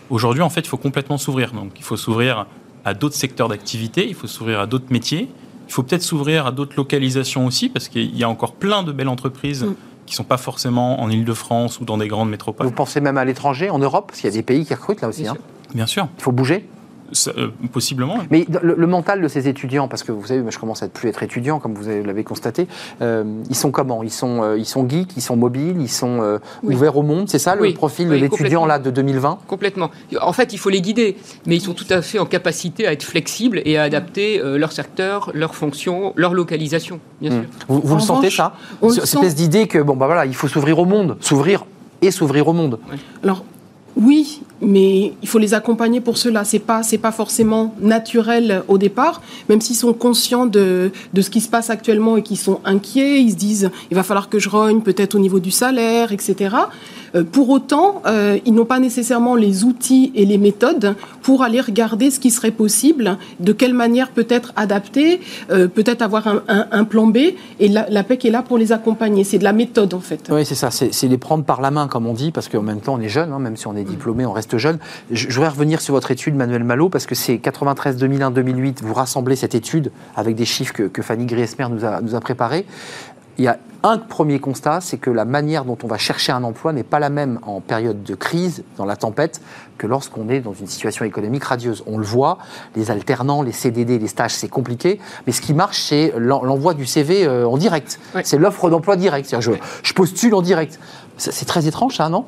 Aujourd'hui, 0.10 0.42
en 0.42 0.50
fait, 0.50 0.62
il 0.62 0.70
faut 0.70 0.78
complètement 0.78 1.18
s'ouvrir. 1.18 1.52
Donc, 1.52 1.74
il 1.76 1.84
faut 1.84 1.98
s'ouvrir 1.98 2.46
à 2.86 2.94
d'autres 2.94 3.16
secteurs 3.16 3.50
d'activité, 3.50 4.08
il 4.08 4.16
faut 4.16 4.28
s'ouvrir 4.28 4.62
à 4.62 4.66
d'autres 4.66 4.92
métiers, 4.92 5.28
il 5.68 5.74
faut 5.74 5.84
peut-être 5.84 6.04
s'ouvrir 6.04 6.46
à 6.46 6.54
d'autres 6.54 6.78
localisations 6.78 7.46
aussi, 7.46 7.68
parce 7.68 7.90
qu'il 7.90 8.16
y 8.16 8.24
a 8.24 8.30
encore 8.30 8.54
plein 8.54 8.84
de 8.84 8.94
belles 8.94 9.10
entreprises. 9.10 9.66
Mm 9.66 9.76
qui 10.10 10.14
ne 10.16 10.18
sont 10.18 10.24
pas 10.24 10.38
forcément 10.38 11.02
en 11.02 11.10
Ile-de-France 11.12 11.80
ou 11.80 11.86
dans 11.86 11.98
des 11.98 12.08
grandes 12.08 12.32
métropoles. 12.32 12.66
Vous 12.66 12.74
pensez 12.74 13.00
même 13.00 13.18
à 13.20 13.26
l'étranger, 13.26 13.70
en 13.70 13.78
Europe 13.78 14.08
Parce 14.08 14.22
qu'il 14.22 14.30
y 14.30 14.34
a 14.34 14.36
des 14.36 14.42
pays 14.42 14.66
qui 14.66 14.74
recrutent 14.74 15.02
là 15.02 15.08
aussi. 15.08 15.22
Bien, 15.22 15.34
hein. 15.34 15.36
sûr. 15.36 15.76
Bien 15.76 15.86
sûr. 15.86 16.08
Il 16.18 16.24
faut 16.24 16.32
bouger 16.32 16.68
euh, 17.28 17.48
possiblement. 17.72 18.18
Mais 18.30 18.46
le, 18.62 18.88
mental 18.88 19.22
de 19.22 19.28
ces 19.28 19.48
étudiants, 19.48 19.88
parce 19.88 20.04
que 20.04 20.12
vous 20.12 20.26
savez, 20.26 20.44
je 20.50 20.60
commence 20.60 20.84
à 20.84 20.86
ne 20.86 20.92
plus 20.92 21.10
être 21.10 21.24
étudiant, 21.24 21.60
comme 21.60 21.74
vous 21.74 21.88
l'avez 22.06 22.24
constaté, 22.24 22.68
euh, 23.02 23.24
ils 23.50 23.56
sont 23.56 23.72
comment? 23.72 24.04
Ils 24.04 24.12
sont, 24.12 24.44
euh, 24.44 24.58
ils 24.58 24.66
sont 24.66 24.88
geeks, 24.88 25.16
ils 25.16 25.22
sont 25.22 25.36
mobiles, 25.36 25.78
ils 25.80 25.90
sont 25.90 26.40
ouverts 26.64 26.98
au 26.98 27.04
monde, 27.04 27.30
c'est 27.30 27.40
ça 27.40 27.56
le 27.56 27.74
profil 27.74 28.10
de 28.10 28.16
l'étudiant 28.16 28.66
là 28.66 28.80
de 28.80 28.92
2020 28.92 29.40
Complètement. 29.48 29.92
En 30.22 30.34
fait, 30.34 30.54
il 30.54 30.58
faut 30.58 30.70
les 30.70 30.82
guider, 30.82 31.18
mais 31.46 31.56
ils 31.56 31.62
sont 31.62 31.74
tout 31.74 31.86
à 31.90 32.02
fait 32.02 32.20
en 32.20 32.26
capacité 32.26 32.88
à 32.88 32.94
être 32.94 33.04
flexibles 33.04 33.62
et 33.66 33.78
à 33.78 33.84
adapter 33.84 34.42
leur 34.44 34.72
secteur, 34.72 35.32
leur 35.34 35.56
fonction, 35.56 36.14
leur 36.16 36.34
localisation, 36.34 37.00
bien 37.22 37.32
hmm. 37.32 37.42
sûr. 37.42 37.50
Vous, 37.68 37.96
le 37.96 38.02
sentez 38.02 38.30
ça? 38.30 38.56
Cette 38.90 39.04
espèce 39.04 39.36
d'idée 39.36 39.68
que 39.68 39.80
bon 39.80 39.96
bah 39.96 40.06
voilà, 40.06 40.26
il 40.26 40.36
faut 40.36 40.48
s'ouvrir 40.48 40.80
au 40.80 40.86
monde, 40.86 41.18
s'ouvrir 41.22 41.66
et 42.02 42.12
s'ouvrir 42.12 42.48
au 42.48 42.54
monde. 42.54 42.80
Alors 43.24 43.44
oui, 44.00 44.42
mais 44.62 45.14
il 45.22 45.28
faut 45.28 45.40
les 45.40 45.54
accompagner 45.54 46.00
pour 46.00 46.18
cela. 46.18 46.46
C'est 46.46 46.60
pas 46.60 46.84
c'est 46.84 46.98
pas 46.98 47.12
forcément 47.12 47.76
naturel 47.82 48.64
au 48.68 48.78
départ, 48.78 49.22
même 49.50 49.60
s'ils 49.60 49.76
sont 49.76 49.94
conscients 49.94 50.46
de, 50.46 50.92
de 51.14 51.22
ce 51.22 51.30
qui 51.30 51.42
se 51.42 51.50
passe 51.50 51.70
actuellement 51.70 52.16
et 52.16 52.24
qu'ils 52.24 52.38
sont 52.38 52.62
inquiets. 52.64 53.22
Ils 53.22 53.32
se 53.32 53.36
disent 53.36 53.72
il 53.92 53.96
va 53.96 54.04
falloir 54.04 54.30
que 54.30 54.40
je 54.40 54.48
rogne 54.48 54.82
peut-être 54.82 55.16
au 55.16 55.20
niveau 55.20 55.40
du 55.40 55.52
salaire, 55.52 56.14
etc. 56.14 56.56
Euh, 57.16 57.24
pour 57.24 57.50
autant, 57.50 58.02
euh, 58.06 58.38
ils 58.46 58.54
n'ont 58.54 58.66
pas 58.66 58.80
nécessairement 58.80 59.36
les 59.36 59.64
outils 59.64 60.12
et 60.16 60.26
les 60.26 60.38
méthodes 60.38 60.96
pour 61.22 61.44
aller 61.44 61.62
regarder 61.62 62.12
ce 62.12 62.20
qui 62.20 62.32
serait 62.32 62.52
possible, 62.52 63.18
de 63.40 63.54
quelle 63.54 63.74
manière 63.74 64.12
peut-être 64.12 64.54
adapter, 64.56 65.22
euh, 65.52 65.68
peut-être 65.68 66.02
avoir 66.02 66.28
un, 66.28 66.84
plan 66.86 67.08
B. 67.08 67.18
Et 67.60 67.68
la, 67.68 67.88
la, 67.90 68.04
PEC 68.04 68.26
est 68.26 68.30
là 68.30 68.42
pour 68.42 68.58
les 68.58 68.72
accompagner. 68.72 69.24
C'est 69.24 69.38
de 69.38 69.44
la 69.44 69.54
méthode, 69.54 69.94
en 69.94 70.00
fait. 70.00 70.30
Oui, 70.32 70.46
c'est 70.46 70.56
ça. 70.56 70.72
C'est 70.72 71.08
les 71.08 71.18
prendre 71.18 71.44
par 71.44 71.62
la 71.62 71.72
main, 71.72 71.88
comme 71.88 72.08
on 72.08 72.14
dit, 72.14 72.32
parce 72.32 72.48
qu'en 72.48 72.62
même 72.62 72.80
temps, 72.80 72.96
on 72.96 73.02
est 73.02 73.10
jeune, 73.10 73.32
hein, 73.32 73.40
même 73.40 73.58
si 73.58 73.68
on 73.68 73.76
est 73.76 73.84
diplômé, 73.90 74.26
on 74.26 74.32
reste 74.32 74.58
jeune. 74.58 74.80
Je, 75.12 75.28
voudrais 75.34 75.50
revenir 75.50 75.82
sur 75.82 75.94
votre 75.94 76.12
étude, 76.12 76.36
Manuel 76.36 76.64
Malo, 76.64 76.90
parce 76.90 77.06
que 77.06 77.16
c'est 77.16 77.40
93, 77.40 77.98
2001, 77.98 78.32
2008. 78.32 78.82
Vous 78.84 78.94
rassemblez 78.94 79.36
cette 79.36 79.56
étude 79.56 79.92
avec 80.16 80.36
des 80.36 80.46
chiffres 80.46 80.74
que, 80.74 81.02
Fanny 81.02 81.26
Griesmer 81.26 81.68
nous 81.70 81.86
a, 81.86 82.02
nous 82.02 82.16
a 82.16 82.20
préparés 82.20 82.66
il 83.40 83.44
y 83.44 83.48
a 83.48 83.58
un 83.84 83.98
premier 83.98 84.40
constat, 84.40 84.82
c'est 84.82 84.98
que 84.98 85.10
la 85.10 85.24
manière 85.24 85.64
dont 85.64 85.78
on 85.84 85.88
va 85.88 85.98
chercher 85.98 86.34
un 86.34 86.44
emploi 86.44 86.74
n'est 86.74 86.84
pas 86.84 87.00
la 87.00 87.10
même 87.10 87.40
en 87.44 87.62
période 87.62 88.04
de 88.04 88.14
crise, 88.14 88.66
dans 88.76 88.84
la 88.84 88.98
tempête, 88.98 89.40
que 89.78 89.88
lorsqu'on 89.88 90.28
est 90.28 90.42
dans 90.42 90.52
une 90.52 90.68
situation 90.68 91.06
économique 91.06 91.46
radieuse. 91.46 91.82
On 91.88 91.98
le 91.98 92.04
voit, 92.04 92.40
les 92.76 92.92
alternants, 92.92 93.42
les 93.42 93.54
CDD, 93.54 93.98
les 93.98 94.08
stages, 94.08 94.34
c'est 94.34 94.50
compliqué, 94.50 95.00
mais 95.26 95.32
ce 95.32 95.40
qui 95.40 95.54
marche, 95.54 95.82
c'est 95.82 96.14
l'envoi 96.18 96.74
du 96.74 96.86
CV 96.86 97.26
euh, 97.26 97.48
en 97.48 97.58
direct. 97.58 98.02
C'est 98.26 98.38
l'offre 98.38 98.70
d'emploi 98.70 98.98
direct. 98.98 99.34
Je, 99.40 99.52
je 99.84 99.94
postule 99.94 100.36
en 100.36 100.42
direct. 100.42 100.78
C'est 101.20 101.46
très 101.46 101.68
étrange, 101.68 101.98
ça, 101.98 102.10
non? 102.10 102.26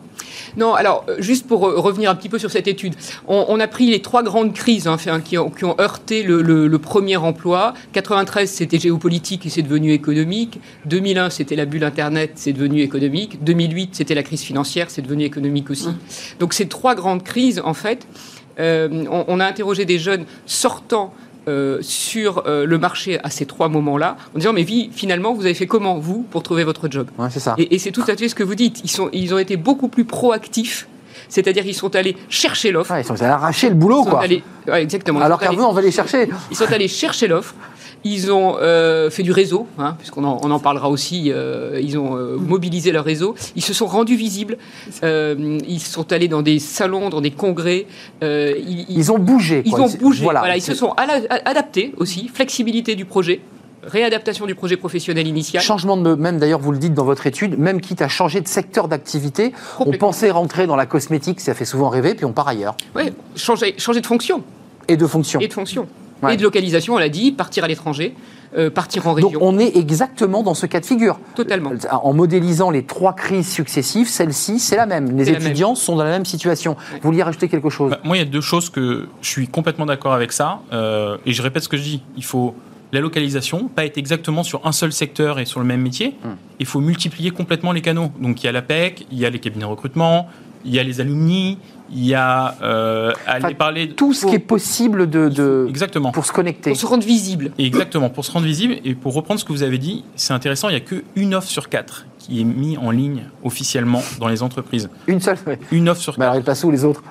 Non, 0.57 0.73
alors, 0.73 1.05
euh, 1.07 1.15
juste 1.19 1.47
pour 1.47 1.67
euh, 1.67 1.79
revenir 1.79 2.11
un 2.11 2.15
petit 2.15 2.29
peu 2.29 2.37
sur 2.37 2.51
cette 2.51 2.67
étude, 2.67 2.93
on, 3.27 3.59
a 3.59 3.67
pris 3.67 3.89
les 3.89 4.01
trois 4.01 4.21
grandes 4.21 4.53
crises 4.53 4.87
hein, 4.87 4.97
qui, 5.23 5.37
ont, 5.37 5.51
heurté 5.79 6.23
le, 6.23 6.77
premier 6.77 7.17
emploi. 7.17 7.73
93, 7.93 8.49
c'était 8.49 8.79
géopolitique 8.79 9.45
et 9.45 9.49
c'est 9.49 9.61
devenu 9.61 9.91
économique. 9.93 10.59
2001, 10.85 11.29
c'était 11.29 11.55
la 11.55 11.65
bulle 11.65 11.83
Internet, 11.83 12.33
c'est 12.35 12.53
devenu 12.53 12.81
économique. 12.81 13.43
2008, 13.43 13.95
c'était 13.95 14.15
la 14.15 14.23
crise 14.23 14.41
financière, 14.41 14.89
c'est 14.89 15.01
devenu 15.01 15.23
économique 15.23 15.69
aussi. 15.69 15.89
Mmh. 15.89 15.97
Donc, 16.39 16.53
ces 16.53 16.67
trois 16.67 16.95
grandes 16.95 17.23
crises, 17.23 17.61
en 17.63 17.73
fait, 17.73 18.05
euh, 18.59 19.05
on, 19.27 19.39
a 19.39 19.45
interrogé 19.45 19.85
des 19.85 19.97
jeunes 19.97 20.25
sortant 20.45 21.13
euh, 21.47 21.79
sur 21.81 22.43
euh, 22.45 22.65
le 22.65 22.77
marché 22.77 23.19
à 23.23 23.31
ces 23.31 23.45
trois 23.45 23.67
moments-là, 23.67 24.15
en 24.35 24.37
disant 24.37 24.53
mais 24.53 24.63
finalement 24.91 25.33
vous 25.33 25.45
avez 25.45 25.55
fait 25.55 25.65
comment 25.65 25.97
vous 25.97 26.25
pour 26.29 26.43
trouver 26.43 26.63
votre 26.63 26.89
job? 26.89 27.07
C'est 27.31 27.39
ça. 27.39 27.55
Et, 27.57 27.79
c'est 27.79 27.91
tout 27.91 28.03
à 28.07 28.15
fait 28.15 28.29
ce 28.29 28.35
que 28.35 28.43
vous 28.43 28.55
dites. 28.55 28.81
Ils 28.83 28.91
sont, 28.91 29.09
ils 29.11 29.33
ont 29.33 29.39
été 29.39 29.57
beaucoup 29.57 29.87
plus 29.87 30.05
proactifs. 30.05 30.87
C'est-à-dire 31.29 31.65
ils 31.65 31.73
sont 31.73 31.95
allés 31.95 32.15
chercher 32.29 32.71
l'offre. 32.71 32.93
ils 32.97 33.05
sont 33.05 33.19
allés 33.21 33.31
arracher 33.31 33.69
le 33.69 33.75
boulot, 33.75 34.03
quoi. 34.03 34.23
exactement. 34.79 35.19
Alors 35.21 35.39
qu'avant, 35.39 35.69
on 35.69 35.73
va 35.73 35.81
les 35.81 35.91
chercher. 35.91 36.29
Ils 36.51 36.57
sont 36.57 36.71
allés 36.71 36.87
chercher 36.87 37.27
l'offre. 37.27 37.55
Ils 38.03 38.31
ont 38.31 38.57
euh, 38.59 39.09
fait 39.11 39.21
du 39.21 39.31
réseau, 39.31 39.67
hein, 39.77 39.95
puisqu'on 39.97 40.23
en, 40.23 40.39
on 40.43 40.49
en 40.49 40.59
parlera 40.59 40.89
aussi. 40.89 41.31
Euh, 41.31 41.79
ils 41.81 41.99
ont 41.99 42.17
euh, 42.17 42.37
mobilisé 42.37 42.91
leur 42.91 43.05
réseau. 43.05 43.35
Ils 43.55 43.61
se 43.61 43.73
sont 43.73 43.85
rendus 43.85 44.15
visibles. 44.15 44.57
ils 45.03 45.79
sont 45.79 46.11
allés 46.11 46.27
dans 46.27 46.41
des 46.41 46.59
salons, 46.59 47.09
dans 47.09 47.21
des 47.21 47.31
congrès. 47.31 47.85
Ils, 48.21 49.11
ont 49.11 49.19
bougé. 49.19 49.61
Ils 49.65 49.75
ont 49.75 49.89
bougé. 49.99 50.23
Voilà. 50.23 50.55
ils 50.57 50.61
se 50.61 50.73
sont 50.73 50.93
adaptés 51.45 51.93
aussi. 51.97 52.29
Flexibilité 52.33 52.95
du 52.95 53.05
projet 53.05 53.41
réadaptation 53.83 54.45
du 54.45 54.53
projet 54.53 54.77
professionnel 54.77 55.25
initial. 55.27 55.63
Changement 55.63 55.97
de 55.97 56.13
même 56.13 56.37
d'ailleurs 56.37 56.59
vous 56.59 56.71
le 56.71 56.77
dites 56.77 56.93
dans 56.93 57.03
votre 57.03 57.25
étude, 57.25 57.57
même 57.57 57.81
quitte 57.81 58.03
à 58.03 58.07
changer 58.07 58.39
de 58.39 58.47
secteur 58.47 58.87
d'activité, 58.87 59.53
on 59.79 59.91
pensait 59.93 60.29
rentrer 60.29 60.67
dans 60.67 60.75
la 60.75 60.85
cosmétique, 60.85 61.39
ça 61.39 61.55
fait 61.55 61.65
souvent 61.65 61.89
rêver, 61.89 62.13
puis 62.13 62.25
on 62.25 62.31
part 62.31 62.47
ailleurs. 62.47 62.75
Oui, 62.95 63.11
changer, 63.35 63.73
changer 63.79 64.01
de 64.01 64.05
fonction. 64.05 64.43
Et 64.87 64.97
de 64.97 65.07
fonction. 65.07 65.39
Et 65.39 65.47
de 65.47 65.53
fonction 65.53 65.87
et 66.29 66.37
de 66.37 66.43
localisation, 66.43 66.97
elle 66.99 67.05
a 67.05 67.09
dit, 67.09 67.31
partir 67.31 67.63
à 67.63 67.67
l'étranger, 67.67 68.15
euh, 68.57 68.69
partir 68.69 69.07
en 69.07 69.13
région. 69.13 69.31
Donc 69.31 69.41
on 69.41 69.57
est 69.57 69.77
exactement 69.77 70.43
dans 70.43 70.53
ce 70.53 70.65
cas 70.65 70.79
de 70.79 70.85
figure. 70.85 71.19
Totalement. 71.35 71.71
Euh, 71.71 71.87
en 71.91 72.13
modélisant 72.13 72.69
les 72.69 72.83
trois 72.83 73.13
crises 73.13 73.49
successives, 73.49 74.09
celle-ci, 74.09 74.59
c'est 74.59 74.75
la 74.75 74.85
même. 74.85 75.15
Les 75.17 75.29
étudiants 75.29 75.75
sont 75.75 75.95
dans 75.95 76.03
la 76.03 76.11
même 76.11 76.25
situation. 76.25 76.75
Vous 76.93 77.09
vouliez 77.09 77.23
rajouter 77.23 77.47
quelque 77.47 77.69
chose 77.69 77.91
bah, 77.91 77.99
Moi, 78.03 78.17
il 78.17 78.19
y 78.19 78.23
a 78.23 78.25
deux 78.25 78.41
choses 78.41 78.69
que 78.69 79.07
je 79.21 79.27
suis 79.27 79.47
complètement 79.47 79.85
d'accord 79.85 80.13
avec 80.13 80.31
ça. 80.31 80.59
Euh, 80.73 81.17
et 81.25 81.33
je 81.33 81.41
répète 81.41 81.63
ce 81.63 81.69
que 81.69 81.77
je 81.77 81.83
dis. 81.83 82.03
Il 82.17 82.23
faut 82.23 82.53
la 82.91 82.99
localisation, 82.99 83.69
pas 83.69 83.85
être 83.85 83.97
exactement 83.97 84.43
sur 84.43 84.65
un 84.65 84.73
seul 84.73 84.91
secteur 84.91 85.39
et 85.39 85.45
sur 85.45 85.61
le 85.61 85.65
même 85.65 85.81
métier. 85.81 86.15
Hmm. 86.23 86.35
Il 86.59 86.65
faut 86.65 86.81
multiplier 86.81 87.31
complètement 87.31 87.71
les 87.71 87.81
canaux. 87.81 88.11
Donc 88.19 88.43
il 88.43 88.47
y 88.47 88.49
a 88.49 88.51
la 88.51 88.61
PEC, 88.61 89.07
il 89.11 89.17
y 89.17 89.25
a 89.25 89.29
les 89.29 89.39
cabinets 89.39 89.63
de 89.63 89.69
recrutement, 89.69 90.27
il 90.65 90.75
y 90.75 90.79
a 90.79 90.83
les 90.83 90.99
alumni, 90.99 91.57
il 91.93 92.05
y 92.05 92.15
a 92.15 92.55
euh, 92.61 93.11
aller 93.27 93.53
parler 93.53 93.89
tout 93.89 94.13
ce 94.13 94.25
qui 94.25 94.35
est 94.35 94.39
possible 94.39 95.09
de, 95.09 95.65
exactement 95.69 96.11
pour 96.11 96.25
se 96.25 96.31
connecter, 96.31 96.71
pour 96.71 96.79
se 96.79 96.85
rendre 96.85 97.05
visible. 97.05 97.51
Exactement, 97.57 98.09
pour 98.09 98.25
se 98.25 98.31
rendre 98.31 98.45
visible 98.45 98.77
et 98.83 98.95
pour 98.95 99.13
reprendre 99.13 99.39
ce 99.39 99.45
que 99.45 99.51
vous 99.51 99.63
avez 99.63 99.77
dit, 99.77 100.03
c'est 100.15 100.33
intéressant. 100.33 100.69
Il 100.69 100.73
y 100.73 100.77
a 100.77 100.81
que 100.81 101.03
une 101.15 101.35
offre 101.35 101.49
sur 101.49 101.69
quatre 101.69 102.05
qui 102.21 102.41
est 102.41 102.43
mise 102.43 102.77
en 102.77 102.91
ligne 102.91 103.23
officiellement 103.43 104.01
dans 104.19 104.27
les 104.27 104.43
entreprises. 104.43 104.89
Une 105.07 105.19
seule, 105.19 105.37
une 105.71 105.89
offre 105.89 106.01
sur 106.01 106.13
quatre. 106.13 106.19
Mais 106.19 106.25
alors, 106.25 106.37
il 106.37 106.43
passe 106.43 106.63
où 106.63 106.71
les 106.71 106.83
autres? 106.83 107.03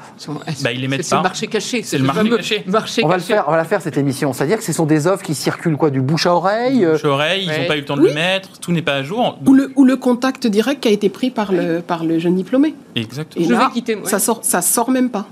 Bah, 0.63 0.73
ils 0.73 0.81
les 0.81 0.89
mettent 0.89 1.05
C'est 1.05 1.17
le 1.17 1.23
marché 1.23 1.47
caché. 1.47 1.83
C'est 1.83 1.99
le, 1.99 2.05
marché 2.05 2.31
caché. 2.31 2.65
Marché 2.67 3.05
on 3.05 3.09
va 3.09 3.17
le 3.17 3.23
faire, 3.23 3.45
on 3.49 3.51
va 3.51 3.57
la 3.57 3.65
faire 3.65 3.83
cette 3.83 3.97
émission. 3.97 4.33
C'est-à-dire 4.33 4.59
que 4.59 4.65
ce 4.65 4.73
sont 4.73 4.87
des 4.87 5.07
offres 5.07 5.25
qui 5.25 5.35
circulent 5.35 5.77
quoi, 5.77 5.91
du 5.91 6.01
bouche 6.01 6.27
à 6.27 6.35
oreille. 6.35 6.87
bouche 6.87 7.05
à 7.05 7.09
oreille, 7.09 7.45
ils 7.45 7.61
n'ont 7.61 7.69
pas 7.69 7.77
eu 7.77 7.81
le 7.81 7.85
temps 7.85 7.97
de 7.97 8.07
le 8.07 8.15
mettre, 8.15 8.59
tout 8.61 8.73
n'est 8.73 8.83
pas 8.83 8.95
à 8.95 9.03
jour. 9.03 9.39
Ou 9.47 9.55
le, 9.55 9.73
ou 9.77 9.85
le 9.85 9.97
contact 9.97 10.47
direct 10.47 10.83
qui 10.83 10.89
a 10.89 10.93
été 10.93 11.09
pris 11.09 11.31
par 11.31 11.53
le 11.53 11.81
par 11.81 12.05
le 12.05 12.19
jeune 12.19 12.37
diplômé. 12.37 12.75
Exactement. 12.95 13.45
Et 13.45 13.49
Je 13.49 13.55
vais 13.55 13.71
quitter. 13.73 13.99
Ça 14.05 14.19
sort, 14.19 14.41
ça 14.43 14.63
sort 14.63 14.91
même 14.91 15.11
pas. 15.11 15.27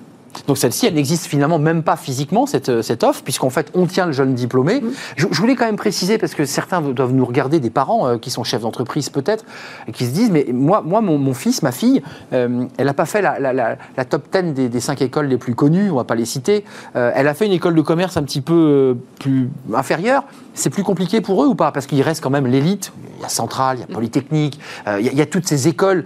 Donc 0.47 0.59
celle-ci, 0.59 0.87
elle 0.87 0.95
n'existe 0.95 1.27
finalement 1.27 1.59
même 1.59 1.83
pas 1.83 1.97
physiquement, 1.97 2.47
cette, 2.47 2.69
euh, 2.69 2.83
cette 2.83 3.05
offre, 3.05 3.23
puisqu'en 3.23 3.51
fait, 3.51 3.71
on 3.75 3.87
tient 3.87 4.07
le 4.07 4.13
jeune 4.13 4.35
diplômé. 4.35 4.81
Mmh. 4.81 4.91
Je, 5.17 5.27
voulais 5.27 5.55
quand 5.55 5.67
même 5.67 5.77
préciser, 5.77 6.19
parce 6.19 6.35
que 6.35 6.45
certains 6.45 6.81
doivent 6.81 7.13
nous 7.13 7.25
regarder, 7.25 7.61
des 7.61 7.71
parents 7.71 8.07
euh, 8.07 8.19
qui 8.19 8.31
sont 8.31 8.45
chefs 8.45 8.63
d'entreprise 8.63 9.11
peut-être, 9.11 9.45
et 9.87 9.93
qui 9.93 10.07
se 10.07 10.11
disent, 10.11 10.31
mais 10.31 10.47
moi, 10.53 10.83
moi 10.85 11.01
mon, 11.01 11.35
fils, 11.35 11.63
ma 11.63 11.73
fille, 11.73 12.03
euh, 12.33 12.65
elle 12.77 12.87
n'a 12.87 12.95
pas 12.95 13.07
fait 13.07 13.23
la, 13.23 13.39
la, 13.39 14.05
top 14.05 14.25
10 14.33 14.53
des, 14.55 14.69
des, 14.69 14.81
cinq 14.81 15.03
écoles 15.03 15.27
les 15.27 15.39
plus 15.39 15.55
connues, 15.55 15.91
on 15.91 15.97
va 15.97 16.05
pas 16.05 16.15
les 16.15 16.25
citer. 16.25 16.65
elle 16.95 17.29
a 17.29 17.35
fait 17.35 17.47
une 17.47 17.53
école 17.53 17.75
de 17.75 17.83
commerce 17.83 18.17
un 18.17 18.23
petit 18.23 18.41
peu 18.41 18.97
plus 19.19 19.51
inférieure. 19.75 20.25
C'est 20.55 20.71
plus 20.71 20.83
compliqué 20.83 21.21
pour 21.21 21.43
eux 21.43 21.47
ou 21.47 21.55
pas? 21.55 21.73
Parce 21.73 21.87
qu'il 21.87 22.01
reste 22.03 22.23
quand 22.23 22.31
même 22.31 22.47
l'élite. 22.47 22.93
Il 23.19 23.23
y 23.23 23.25
a 23.25 23.29
Centrale, 23.29 23.79
il 23.79 23.81
y 23.81 23.85
a 23.85 23.87
Polytechnique, 23.95 24.59
il, 24.87 25.13
y 25.13 25.21
a, 25.21 25.27
toutes 25.27 25.47
ces 25.47 25.69
écoles 25.69 26.05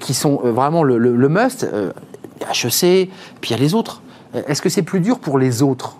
qui 0.00 0.14
sont 0.14 0.36
vraiment 0.42 0.82
le, 0.82 0.98
le 0.98 1.28
must. 1.28 1.66
HEC, 2.46 3.10
puis 3.40 3.50
il 3.50 3.50
y 3.50 3.54
a 3.54 3.58
les 3.58 3.74
autres. 3.74 4.02
Est-ce 4.46 4.62
que 4.62 4.68
c'est 4.68 4.82
plus 4.82 5.00
dur 5.00 5.18
pour 5.18 5.38
les 5.38 5.62
autres? 5.62 5.96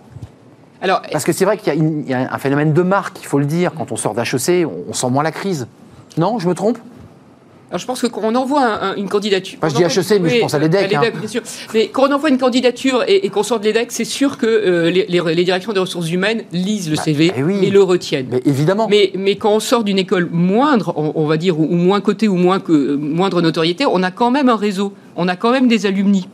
Alors, 0.81 1.01
Parce 1.11 1.25
que 1.25 1.31
c'est 1.31 1.45
vrai 1.45 1.57
qu'il 1.57 2.07
y, 2.07 2.13
a 2.13 2.33
un 2.33 2.37
phénomène 2.37 2.73
de 2.73 2.81
marque, 2.81 3.19
il 3.21 3.25
faut 3.25 3.39
le 3.39 3.45
dire. 3.45 3.73
Quand 3.75 3.91
on 3.91 3.97
sort 3.97 4.13
d'HEC, 4.13 4.65
on, 4.65 4.93
sent 4.93 5.09
moins 5.09 5.23
la 5.23 5.31
crise. 5.31 5.67
Non, 6.17 6.39
je 6.39 6.47
me 6.47 6.53
trompe? 6.53 6.77
Alors 7.69 7.79
je 7.79 7.85
pense 7.85 8.01
que 8.01 8.07
quand 8.07 8.21
on 8.23 8.33
envoie 8.33 8.95
une 8.97 9.09
candidature. 9.09 9.59
je 9.61 9.75
dis 9.75 9.83
HEC, 9.83 10.19
mais 10.21 10.29
je 10.29 10.39
pense 10.39 10.53
à 10.55 10.59
l'EDEC. 10.59 10.91
Hein. 10.93 11.11
bien 11.13 11.27
sûr. 11.27 11.41
Mais 11.73 11.87
quand 11.89 12.09
on 12.09 12.13
envoie 12.13 12.29
une 12.29 12.39
candidature 12.39 13.03
et, 13.07 13.29
qu'on 13.29 13.43
sort 13.43 13.59
de 13.59 13.65
l'EDEC, 13.65 13.91
c'est 13.91 14.05
sûr 14.05 14.37
que 14.39 14.47
euh, 14.47 14.89
les, 14.89 15.43
directions 15.43 15.71
des 15.71 15.79
ressources 15.79 16.09
humaines 16.09 16.43
lisent 16.51 16.89
le 16.89 16.95
bah, 16.95 17.03
CV 17.03 17.31
eh 17.35 17.67
et 17.67 17.69
le 17.69 17.83
retiennent. 17.83 18.27
Mais 18.31 18.41
évidemment. 18.45 18.87
Mais, 18.89 19.11
mais 19.15 19.35
quand 19.35 19.53
on 19.53 19.59
sort 19.59 19.83
d'une 19.83 19.99
école 19.99 20.29
moindre, 20.31 20.93
on, 20.95 21.27
va 21.27 21.37
dire, 21.37 21.59
ou, 21.59 21.67
moins 21.67 22.01
cotée 22.01 22.27
ou 22.27 22.35
moins 22.35 22.59
que, 22.59 22.95
moindre 22.95 23.41
notoriété, 23.41 23.85
on 23.85 24.01
a 24.01 24.09
quand 24.09 24.31
même 24.31 24.49
un 24.49 24.55
réseau, 24.55 24.93
on 25.15 25.27
a 25.27 25.35
quand 25.35 25.51
même 25.51 25.67
des 25.67 25.85
alumni. 25.85 26.27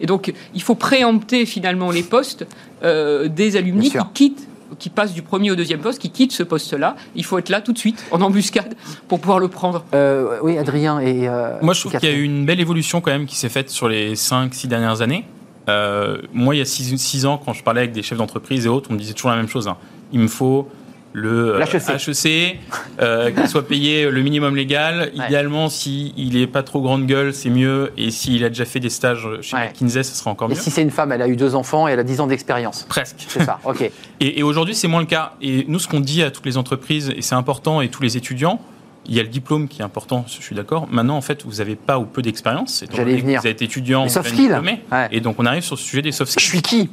Et 0.00 0.06
donc, 0.06 0.32
il 0.52 0.62
faut 0.62 0.74
préempter 0.74 1.46
finalement 1.46 1.92
les 1.92 2.02
postes 2.02 2.44
euh, 2.82 3.28
des 3.28 3.56
alumni 3.56 3.90
qui 3.90 3.98
quittent 4.14 4.48
qui 4.78 4.90
passe 4.90 5.12
du 5.12 5.22
premier 5.22 5.50
au 5.50 5.56
deuxième 5.56 5.80
poste, 5.80 6.00
qui 6.00 6.10
quitte 6.10 6.32
ce 6.32 6.42
poste-là. 6.42 6.96
Il 7.14 7.24
faut 7.24 7.38
être 7.38 7.48
là 7.48 7.60
tout 7.60 7.72
de 7.72 7.78
suite, 7.78 8.04
en 8.10 8.20
embuscade, 8.20 8.74
pour 9.08 9.20
pouvoir 9.20 9.38
le 9.38 9.48
prendre. 9.48 9.84
Euh, 9.94 10.38
oui, 10.42 10.58
Adrien 10.58 11.00
et. 11.00 11.28
Euh, 11.28 11.58
moi, 11.62 11.74
je 11.74 11.80
trouve 11.80 11.92
qu'il 11.92 12.08
y 12.08 12.12
a 12.12 12.16
eu 12.16 12.22
une 12.22 12.46
belle 12.46 12.60
évolution 12.60 13.00
quand 13.00 13.10
même 13.10 13.26
qui 13.26 13.36
s'est 13.36 13.48
faite 13.48 13.70
sur 13.70 13.88
les 13.88 14.14
5-6 14.14 14.66
dernières 14.66 15.00
années. 15.02 15.24
Euh, 15.68 16.18
moi, 16.32 16.54
il 16.54 16.58
y 16.58 16.62
a 16.62 16.64
6 16.64 17.26
ans, 17.26 17.40
quand 17.42 17.52
je 17.52 17.62
parlais 17.62 17.80
avec 17.80 17.92
des 17.92 18.02
chefs 18.02 18.18
d'entreprise 18.18 18.66
et 18.66 18.68
autres, 18.68 18.90
on 18.90 18.94
me 18.94 18.98
disait 18.98 19.14
toujours 19.14 19.30
la 19.30 19.36
même 19.36 19.48
chose. 19.48 19.68
Hein. 19.68 19.76
Il 20.12 20.20
me 20.20 20.28
faut 20.28 20.68
le 21.12 21.60
HEC, 21.60 22.58
euh, 23.00 23.30
qu'il 23.30 23.48
soit 23.48 23.66
payé 23.66 24.10
le 24.10 24.22
minimum 24.22 24.56
légal. 24.56 25.10
Idéalement, 25.14 25.68
s'il 25.68 26.34
n'est 26.34 26.46
pas 26.46 26.62
trop 26.62 26.80
grande 26.80 27.06
gueule, 27.06 27.34
c'est 27.34 27.50
mieux. 27.50 27.92
Et 27.96 28.10
s'il 28.10 28.44
a 28.44 28.48
déjà 28.48 28.64
fait 28.64 28.80
des 28.80 28.90
stages 28.90 29.28
chez 29.40 29.56
McKinsey, 29.56 30.02
ce 30.02 30.14
sera 30.14 30.30
encore 30.30 30.48
mieux. 30.48 30.56
Et 30.56 30.58
si 30.58 30.70
c'est 30.70 30.82
une 30.82 30.90
femme, 30.90 31.12
elle 31.12 31.22
a 31.22 31.28
eu 31.28 31.36
deux 31.36 31.54
enfants 31.54 31.88
et 31.88 31.92
elle 31.92 32.00
a 32.00 32.04
10 32.04 32.20
ans 32.20 32.26
d'expérience. 32.26 32.86
Presque. 32.88 33.16
C'est 33.28 33.44
ça, 33.44 33.58
ok. 33.64 33.90
et, 34.20 34.42
aujourd'hui, 34.42 34.74
c'est 34.74 34.88
moins 34.88 35.00
le 35.00 35.06
cas. 35.06 35.34
Et 35.40 35.64
nous, 35.68 35.78
ce 35.78 35.88
qu'on 35.88 36.00
dit 36.00 36.22
à 36.22 36.30
toutes 36.30 36.46
les 36.46 36.56
entreprises, 36.56 37.12
et 37.14 37.22
c'est 37.22 37.34
important, 37.34 37.80
et 37.80 37.88
tous 37.88 38.02
les 38.02 38.16
étudiants, 38.16 38.60
il 39.06 39.14
y 39.14 39.20
a 39.20 39.22
le 39.22 39.28
diplôme 39.28 39.68
qui 39.68 39.82
est 39.82 39.84
important, 39.84 40.24
je 40.28 40.40
suis 40.42 40.54
d'accord. 40.54 40.86
Maintenant, 40.90 41.16
en 41.16 41.20
fait, 41.20 41.44
vous 41.44 41.56
n'avez 41.56 41.74
pas 41.74 41.98
ou 41.98 42.04
peu 42.04 42.22
d'expérience. 42.22 42.84
J'allais 42.94 43.16
venir. 43.16 43.40
Vous 43.40 43.48
êtes 43.48 43.62
étudiant, 43.62 44.04
les 44.04 44.10
soft 44.10 44.30
skills. 44.30 44.56
Et 45.10 45.20
donc, 45.20 45.36
on 45.38 45.46
arrive 45.46 45.64
sur 45.64 45.76
ce 45.76 45.84
sujet 45.84 46.02
des 46.02 46.12
soft 46.12 46.32
skills. 46.32 46.44
Je 46.44 46.48
suis 46.48 46.62
qui? 46.62 46.90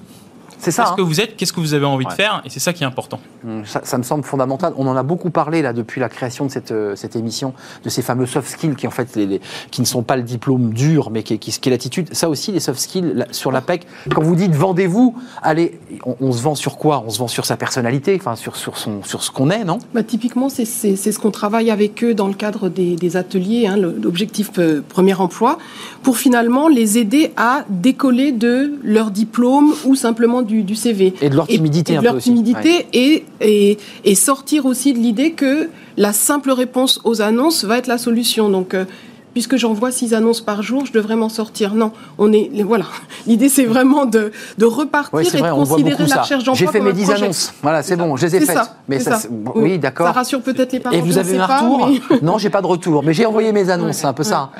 C'est 0.59 0.71
ça. 0.71 0.83
Qu'est-ce 0.83 0.95
que 0.95 1.01
hein. 1.01 1.05
vous 1.05 1.21
êtes 1.21 1.35
Qu'est-ce 1.35 1.53
que 1.53 1.59
vous 1.59 1.73
avez 1.73 1.85
envie 1.85 2.05
de 2.05 2.11
faire 2.11 2.41
Et 2.45 2.49
c'est 2.49 2.59
ça 2.59 2.73
qui 2.73 2.83
est 2.83 2.85
important. 2.87 3.19
Hum, 3.45 3.63
ça, 3.65 3.97
me 3.97 4.03
semble 4.03 4.23
fondamental. 4.23 4.73
On 4.77 4.87
en 4.87 4.95
a 4.95 5.03
beaucoup 5.03 5.29
parlé 5.29 5.61
là 5.61 5.73
depuis 5.73 6.01
la 6.01 6.09
création 6.09 6.45
de 6.45 6.51
cette, 6.51 6.71
euh, 6.71 6.95
cette 6.95 7.15
émission, 7.15 7.53
de 7.83 7.89
ces 7.89 8.01
fameux 8.01 8.25
soft 8.25 8.47
skills 8.49 8.75
qui 8.75 8.87
en 8.87 8.91
fait 8.91 9.15
les, 9.15 9.41
qui 9.71 9.81
ne 9.81 9.85
sont 9.85 10.03
pas 10.03 10.17
le 10.17 10.23
diplôme 10.23 10.73
dur, 10.73 11.09
mais 11.11 11.23
qui, 11.23 11.39
qui, 11.39 11.51
qui 11.51 11.69
est 11.69 11.71
l'attitude. 11.71 12.13
Ça 12.13 12.29
aussi, 12.29 12.51
les 12.51 12.59
soft 12.59 12.79
skills 12.79 13.25
sur 13.31 13.51
la 13.51 13.61
PEC. 13.61 13.87
Quand 14.13 14.21
vous 14.21 14.35
dites 14.35 14.53
vendez-vous, 14.53 15.15
allez, 15.41 15.79
on, 16.19 16.31
se 16.31 16.41
vend 16.41 16.55
sur 16.55 16.77
quoi? 16.77 17.03
On 17.05 17.09
se 17.09 17.19
vend 17.19 17.27
sur 17.27 17.45
sa 17.45 17.57
personnalité, 17.57 18.17
enfin 18.19 18.35
sur, 18.35 18.55
sur, 18.55 18.77
son, 18.77 19.03
sur 19.03 19.23
ce 19.23 19.31
qu'on 19.31 19.49
est, 19.49 19.63
non? 19.63 19.79
Bah, 19.93 20.03
Typiquement, 20.03 20.49
c'est 20.49 20.65
ce 20.65 21.19
qu'on 21.19 21.31
travaille 21.31 21.71
avec 21.71 22.03
eux 22.03 22.13
dans 22.13 22.27
le 22.27 22.33
cadre 22.33 22.69
des, 22.69 22.95
des 22.95 23.17
ateliers, 23.17 23.67
hein, 23.67 23.77
l'objectif 23.77 24.51
euh, 24.57 24.81
premier 24.87 25.13
emploi, 25.13 25.57
pour 26.03 26.17
finalement 26.17 26.67
les 26.67 26.97
aider 26.97 27.31
à 27.37 27.63
décoller 27.69 28.31
de 28.31 28.73
leur 28.83 29.11
diplôme 29.11 29.73
ou 29.85 29.95
simplement 29.95 30.41
du, 30.49 30.63
du 30.63 30.75
CV 30.75 31.13
de 31.21 31.35
leur 31.35 31.47
timidité 31.47 31.93
et, 31.93 31.97
de 31.97 32.03
leur 32.03 32.17
timidité 32.17 32.87
et, 32.93 33.77
et, 34.03 34.15
sortir 34.15 34.65
aussi 34.65 34.93
de 34.93 34.99
l'idée 34.99 35.31
que 35.31 35.69
la 35.97 36.11
simple 36.11 36.51
réponse 36.51 36.99
aux 37.03 37.21
annonces 37.21 37.63
va 37.63 37.77
être 37.77 37.87
la 37.87 37.97
solution. 37.97 38.49
Donc, 38.49 38.73
euh, 38.73 38.85
puisque 39.33 39.57
j'envoie 39.57 39.91
six 39.91 40.13
annonces 40.13 40.41
par 40.41 40.63
jour, 40.63 40.85
je 40.85 40.91
devrais 40.91 41.15
m'en 41.15 41.29
sortir. 41.29 41.75
Non, 41.75 41.91
on 42.17 42.33
est 42.33 42.49
voilà. 42.63 42.85
L'idée 43.27 43.49
c'est 43.49 43.65
vraiment 43.65 44.05
de, 44.05 44.31
de 44.57 44.65
repartir 44.65 45.19
et 45.19 45.23
de 45.23 45.51
considérer 45.51 46.07
la 46.07 46.21
recherche 46.21 46.43
d'emploi 46.43 46.55
J'ai 46.55 46.67
fait 46.67 46.81
mes 46.81 46.93
dix 46.93 47.09
annonces. 47.11 47.53
Voilà, 47.61 47.83
c'est 47.83 47.95
bon, 47.95 48.15
je 48.17 48.25
les 48.25 48.35
ai 48.37 48.41
faites. 48.41 48.57
mais 48.87 48.99
ça, 48.99 49.19
oui, 49.55 49.77
d'accord. 49.77 50.07
Ça 50.07 50.13
rassure 50.13 50.41
peut-être 50.41 50.73
les 50.73 50.79
parents. 50.79 50.95
Et 50.95 51.01
vous 51.01 51.17
avez 51.17 51.37
un 51.37 51.45
retour 51.45 51.89
Non, 52.21 52.37
j'ai 52.37 52.49
pas 52.49 52.61
de 52.61 52.67
retour, 52.67 53.03
mais 53.03 53.13
j'ai 53.13 53.25
envoyé 53.31 53.51
mes 53.51 53.69
annonces. 53.69 53.97
C'est 53.97 54.07
un 54.07 54.13
peu 54.13 54.23
ça. 54.23 54.51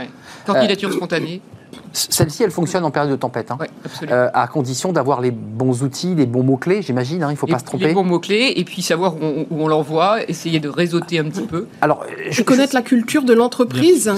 Candidature 0.45 0.93
spontanée. 0.93 1.41
Celle-ci, 1.91 2.43
elle 2.43 2.51
fonctionne 2.51 2.83
en 2.83 2.91
période 2.91 3.11
de 3.11 3.15
tempête, 3.15 3.51
hein. 3.51 3.57
euh, 4.09 4.29
à 4.33 4.47
condition 4.47 4.91
d'avoir 4.91 5.21
les 5.21 5.31
bons 5.31 5.83
outils, 5.83 6.13
les 6.15 6.25
bons 6.25 6.43
mots-clés, 6.43 6.81
j'imagine, 6.81 7.23
hein, 7.23 7.29
il 7.29 7.33
ne 7.33 7.37
faut 7.37 7.47
pas 7.47 7.59
se 7.59 7.65
tromper. 7.65 7.87
Les 7.87 7.93
bons 7.93 8.03
mots-clés, 8.03 8.53
et 8.55 8.63
puis 8.63 8.81
savoir 8.81 9.15
où 9.15 9.45
on, 9.51 9.67
l'envoie, 9.67 10.23
essayer 10.27 10.59
de 10.59 10.69
réseauter 10.69 11.19
un 11.19 11.25
petit 11.25 11.41
peu. 11.41 11.67
Alors, 11.81 12.05
je, 12.29 12.43
connaître 12.43 12.75
la 12.75 12.81
culture 12.81 13.23
de 13.23 13.33
l'entreprise 13.33 14.11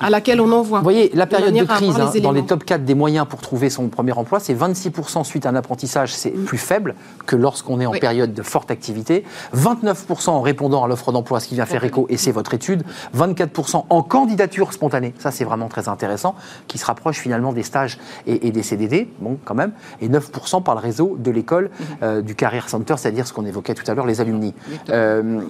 à 0.00 0.10
laquelle 0.10 0.40
on 0.40 0.50
envoie. 0.52 0.78
Vous 0.78 0.84
voyez, 0.84 1.10
la 1.14 1.26
période 1.26 1.54
de, 1.54 1.64
crise, 1.64 1.98
hein, 2.00 2.10
dans 2.22 2.32
les 2.32 2.44
top 2.44 2.64
4 2.64 2.84
des 2.84 2.94
moyens 2.94 3.26
pour 3.28 3.40
trouver 3.40 3.70
son 3.70 3.88
premier 3.88 4.12
emploi, 4.12 4.40
c'est 4.40 4.54
26% 4.54 5.24
suite 5.24 5.46
à 5.46 5.50
un 5.50 5.54
apprentissage, 5.54 6.14
c'est 6.14 6.34
mm. 6.34 6.44
plus 6.44 6.58
faible 6.58 6.94
que 7.26 7.36
lorsqu'on 7.36 7.80
est 7.80 7.86
en 7.86 7.92
période 7.92 8.32
de 8.32 8.42
forte 8.42 8.70
activité, 8.70 9.24
29% 9.56 10.30
en 10.30 10.40
répondant 10.40 10.84
à 10.84 10.88
l'offre 10.88 11.12
d'emploi, 11.12 11.40
ce 11.40 11.48
qui 11.48 11.54
vient 11.54 11.66
faire 11.66 11.84
écho, 11.84 12.06
et 12.08 12.16
c'est 12.16 12.32
votre 12.32 12.54
étude, 12.54 12.84
24% 13.16 13.84
en 13.88 14.02
candidature 14.02 14.72
spontanée, 14.72 15.14
ça 15.18 15.30
c'est 15.30 15.44
vraiment 15.44 15.68
très 15.68 15.88
intéressant, 15.88 16.34
qui 16.66 16.78
se 16.78 16.86
rapproche 16.86 17.17
finalement 17.18 17.52
des 17.52 17.62
stages 17.62 17.98
et, 18.26 18.50
des 18.50 18.62
CDD, 18.62 19.08
bon, 19.20 19.38
quand 19.44 19.54
même, 19.54 19.72
et 20.00 20.08
9% 20.08 20.62
par 20.62 20.74
le 20.74 20.80
réseau 20.80 21.16
de 21.18 21.30
l'école 21.30 21.64
mhm. 21.64 21.86
euh, 22.02 22.22
du 22.22 22.34
Career 22.34 22.68
Center, 22.68 22.94
c'est-à-dire 22.96 23.26
ce 23.26 23.32
qu'on 23.32 23.46
évoquait 23.46 23.74
tout 23.74 23.88
à 23.90 23.94
l'heure, 23.94 24.06
les 24.06 24.20
alumni. 24.20 24.54
Euh, 24.90 25.42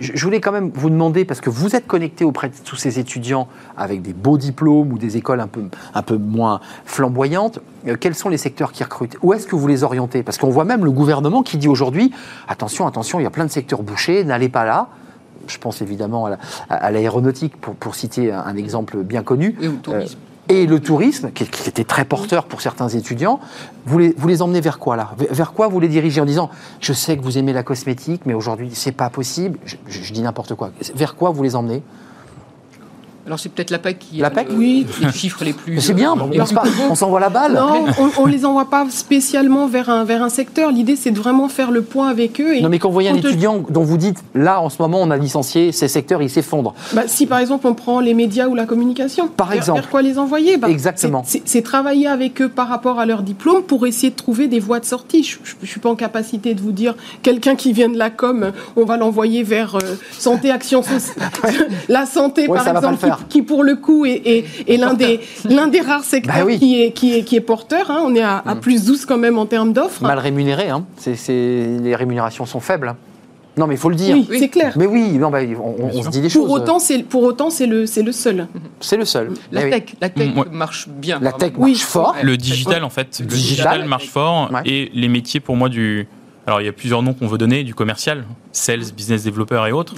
je 0.00 0.24
voulais 0.24 0.40
quand 0.40 0.52
même 0.52 0.70
vous 0.74 0.90
demander, 0.90 1.24
parce 1.24 1.40
que 1.40 1.50
vous 1.50 1.76
êtes 1.76 1.86
connecté 1.86 2.24
auprès 2.24 2.48
de 2.48 2.54
tous 2.64 2.76
ces 2.76 2.98
étudiants 2.98 3.48
avec 3.76 4.02
des 4.02 4.12
beaux 4.12 4.38
diplômes 4.38 4.92
ou 4.92 4.98
des 4.98 5.16
écoles 5.16 5.40
un 5.40 5.46
peu, 5.46 5.64
un 5.94 6.02
peu 6.02 6.16
moins 6.16 6.60
flamboyantes, 6.84 7.60
euh, 7.86 7.96
quels 7.98 8.14
sont 8.14 8.28
les 8.28 8.38
secteurs 8.38 8.72
qui 8.72 8.84
recrutent? 8.84 9.16
Où 9.22 9.32
est-ce 9.32 9.46
que 9.46 9.56
vous 9.56 9.66
les 9.68 9.84
orientez? 9.84 10.22
Parce 10.22 10.38
qu'on 10.38 10.50
voit 10.50 10.64
même 10.64 10.84
le 10.84 10.90
gouvernement 10.90 11.42
qui 11.42 11.56
dit 11.56 11.68
aujourd'hui, 11.68 12.12
attention, 12.48 12.86
attention, 12.86 13.20
il 13.20 13.24
y 13.24 13.26
a 13.26 13.30
plein 13.30 13.44
de 13.44 13.50
secteurs 13.50 13.82
bouchés, 13.82 14.24
n'allez 14.24 14.48
pas 14.48 14.64
là 14.64 14.88
je 15.48 15.58
pense 15.58 15.80
évidemment 15.82 16.28
à 16.68 16.90
l'aéronautique, 16.90 17.56
pour, 17.60 17.74
pour, 17.74 17.94
citer 17.94 18.32
un, 18.32 18.56
exemple 18.56 18.98
bien 19.04 19.22
connu. 19.22 19.56
Et 19.60 19.68
au 19.68 19.72
tourisme 19.72 20.18
et 20.48 20.66
le 20.66 20.80
tourisme, 20.80 21.32
qui, 21.32 21.44
était 21.44 21.84
très 21.84 22.04
porteur 22.04 22.44
pour 22.44 22.60
certains 22.60 22.88
étudiants, 22.88 23.40
vous 23.84 23.98
les, 23.98 24.42
emmenez 24.42 24.60
vers 24.60 24.78
quoi 24.78 24.96
là? 24.96 25.14
Vers 25.30 25.52
quoi 25.52 25.68
vous 25.68 25.80
les 25.80 25.88
dirigez 25.88 26.20
en 26.20 26.24
disant 26.24 26.50
Je 26.80 26.92
sais 26.92 27.16
que 27.16 27.22
vous 27.22 27.38
aimez 27.38 27.52
la 27.52 27.62
cosmétique, 27.62 28.22
mais 28.26 28.34
aujourd'hui 28.34 28.70
c'est 28.72 28.92
pas 28.92 29.10
possible. 29.10 29.58
Je, 29.64 30.12
dis 30.12 30.22
n'importe 30.22 30.54
quoi. 30.54 30.70
Vers 30.94 31.16
quoi 31.16 31.30
vous 31.30 31.42
les 31.42 31.56
emmenez? 31.56 31.82
Alors 33.26 33.40
c'est 33.40 33.48
peut-être 33.48 33.70
la 33.70 33.78
PAC 33.78 33.98
qui 33.98 34.18
la 34.18 34.30
PAC, 34.30 34.46
oui. 34.52 34.86
les 35.00 35.12
chiffres 35.12 35.44
les 35.44 35.52
plus. 35.52 35.80
C'est 35.80 35.94
bien, 35.94 36.14
euh, 36.16 36.44
on, 36.88 36.94
s'envoie 36.94 37.18
la 37.18 37.28
balle. 37.28 37.54
Non, 37.54 37.86
on, 38.18 38.26
ne 38.26 38.30
les 38.30 38.44
envoie 38.44 38.70
pas 38.70 38.86
spécialement 38.88 39.66
vers 39.66 39.90
un, 39.90 40.04
vers 40.04 40.22
un 40.22 40.28
secteur. 40.28 40.70
L'idée 40.70 40.94
c'est 40.94 41.10
de 41.10 41.18
vraiment 41.18 41.48
faire 41.48 41.72
le 41.72 41.82
point 41.82 42.08
avec 42.08 42.40
eux. 42.40 42.54
Et 42.54 42.62
non 42.62 42.68
mais 42.68 42.78
quand 42.78 42.88
vous 42.88 42.94
voyez 42.94 43.10
un 43.10 43.16
étudiant 43.16 43.64
dont 43.68 43.82
vous 43.82 43.96
dites 43.96 44.22
là 44.34 44.60
en 44.60 44.70
ce 44.70 44.80
moment 44.80 45.00
on 45.02 45.10
a 45.10 45.16
licencié, 45.16 45.72
ces 45.72 45.88
secteurs 45.88 46.22
ils 46.22 46.30
s'effondrent. 46.30 46.74
Bah, 46.92 47.02
si 47.06 47.26
par 47.26 47.40
exemple 47.40 47.66
on 47.66 47.74
prend 47.74 47.98
les 47.98 48.14
médias 48.14 48.46
ou 48.46 48.54
la 48.54 48.64
communication, 48.64 49.28
par 49.28 49.52
exemple, 49.52 49.80
vers 49.80 49.90
quoi 49.90 50.02
les 50.02 50.18
envoyer? 50.18 50.56
Bah, 50.56 50.68
Exactement. 50.70 51.24
C'est 51.24 51.62
travailler 51.62 52.06
avec 52.06 52.40
eux 52.40 52.48
par 52.48 52.68
rapport 52.68 53.00
à 53.00 53.06
leur 53.06 53.22
diplôme 53.22 53.62
pour 53.62 53.86
essayer 53.86 54.10
de 54.10 54.16
trouver 54.16 54.46
des 54.46 54.60
voies 54.60 54.78
de 54.78 54.84
sortie. 54.84 55.24
Je, 55.24 55.38
ne 55.60 55.66
suis 55.66 55.80
pas 55.80 55.90
en 55.90 55.96
capacité 55.96 56.54
de 56.54 56.60
vous 56.60 56.72
dire 56.72 56.94
quelqu'un 57.22 57.56
qui 57.56 57.72
vient 57.72 57.88
de 57.88 57.98
la 57.98 58.10
com, 58.10 58.52
on 58.76 58.84
va 58.84 58.96
l'envoyer 58.96 59.42
vers 59.42 59.76
euh, 59.76 59.96
santé 60.12 60.50
action 60.50 60.82
sociale, 60.82 61.30
la 61.88 62.06
santé 62.06 62.46
par 62.46 62.68
exemple, 62.68 63.15
qui 63.24 63.42
pour 63.42 63.64
le 63.64 63.76
coup 63.76 64.04
et 64.06 64.44
l'un 64.68 64.94
des, 64.94 65.20
l'un 65.44 65.68
des 65.68 65.80
rares 65.80 66.04
secteurs 66.04 66.46
bah 66.46 66.56
qui, 66.56 66.82
est, 66.82 66.92
qui, 66.92 67.14
est, 67.14 67.22
qui 67.22 67.36
est 67.36 67.40
porteur. 67.40 67.90
Hein. 67.90 68.02
On 68.04 68.14
est 68.14 68.22
à, 68.22 68.42
mm. 68.44 68.60
plus 68.60 68.84
12 68.84 69.06
quand 69.06 69.18
même 69.18 69.38
en 69.38 69.46
termes 69.46 69.72
d'offres. 69.72 70.02
Mal 70.02 70.18
rémunéré, 70.18 70.68
hein. 70.68 70.84
les 71.28 71.96
rémunérations 71.96 72.46
sont 72.46 72.60
faibles. 72.60 72.94
Non, 73.56 73.66
mais 73.66 73.74
il 73.74 73.78
faut 73.78 73.88
le 73.88 73.96
dire. 73.96 74.14
Oui, 74.14 74.38
c'est 74.38 74.48
clair. 74.48 74.74
Mais 74.76 74.86
oui, 74.86 75.12
non, 75.12 75.30
bah, 75.30 75.38
on, 75.58 76.02
se 76.02 76.10
dit 76.10 76.20
des 76.20 76.28
pour 76.28 76.46
choses. 76.46 76.50
Autant, 76.50 76.78
c'est, 76.78 77.02
pour 77.02 77.22
autant, 77.22 77.48
c'est 77.48 77.66
le, 77.66 77.86
seul. 77.86 78.48
C'est 78.80 78.98
le 78.98 79.04
seul. 79.06 79.32
La 79.50 79.66
eh 79.66 79.70
tech, 79.70 79.82
la 80.00 80.10
tech 80.10 80.28
marche 80.52 80.88
bien. 80.88 81.18
La 81.22 81.32
tech 81.32 81.56
marche 81.56 81.78
fort. 81.78 82.16
Le 82.22 82.36
digital, 82.36 82.84
en 82.84 82.90
fait, 82.90 83.20
le 83.20 83.26
digital, 83.26 83.86
marche 83.86 84.08
fort. 84.08 84.50
Et 84.64 84.90
les 84.94 85.08
métiers, 85.08 85.40
pour 85.40 85.56
moi, 85.56 85.68
du. 85.68 86.06
Alors, 86.46 86.60
il 86.60 86.64
y 86.64 86.68
a 86.68 86.72
plusieurs 86.72 87.02
noms 87.02 87.12
qu'on 87.12 87.26
veut 87.26 87.38
donner, 87.38 87.64
du 87.64 87.74
commercial, 87.74 88.24
sales, 88.52 88.92
business 88.96 89.24
developer 89.24 89.64
et 89.66 89.72
autres 89.72 89.94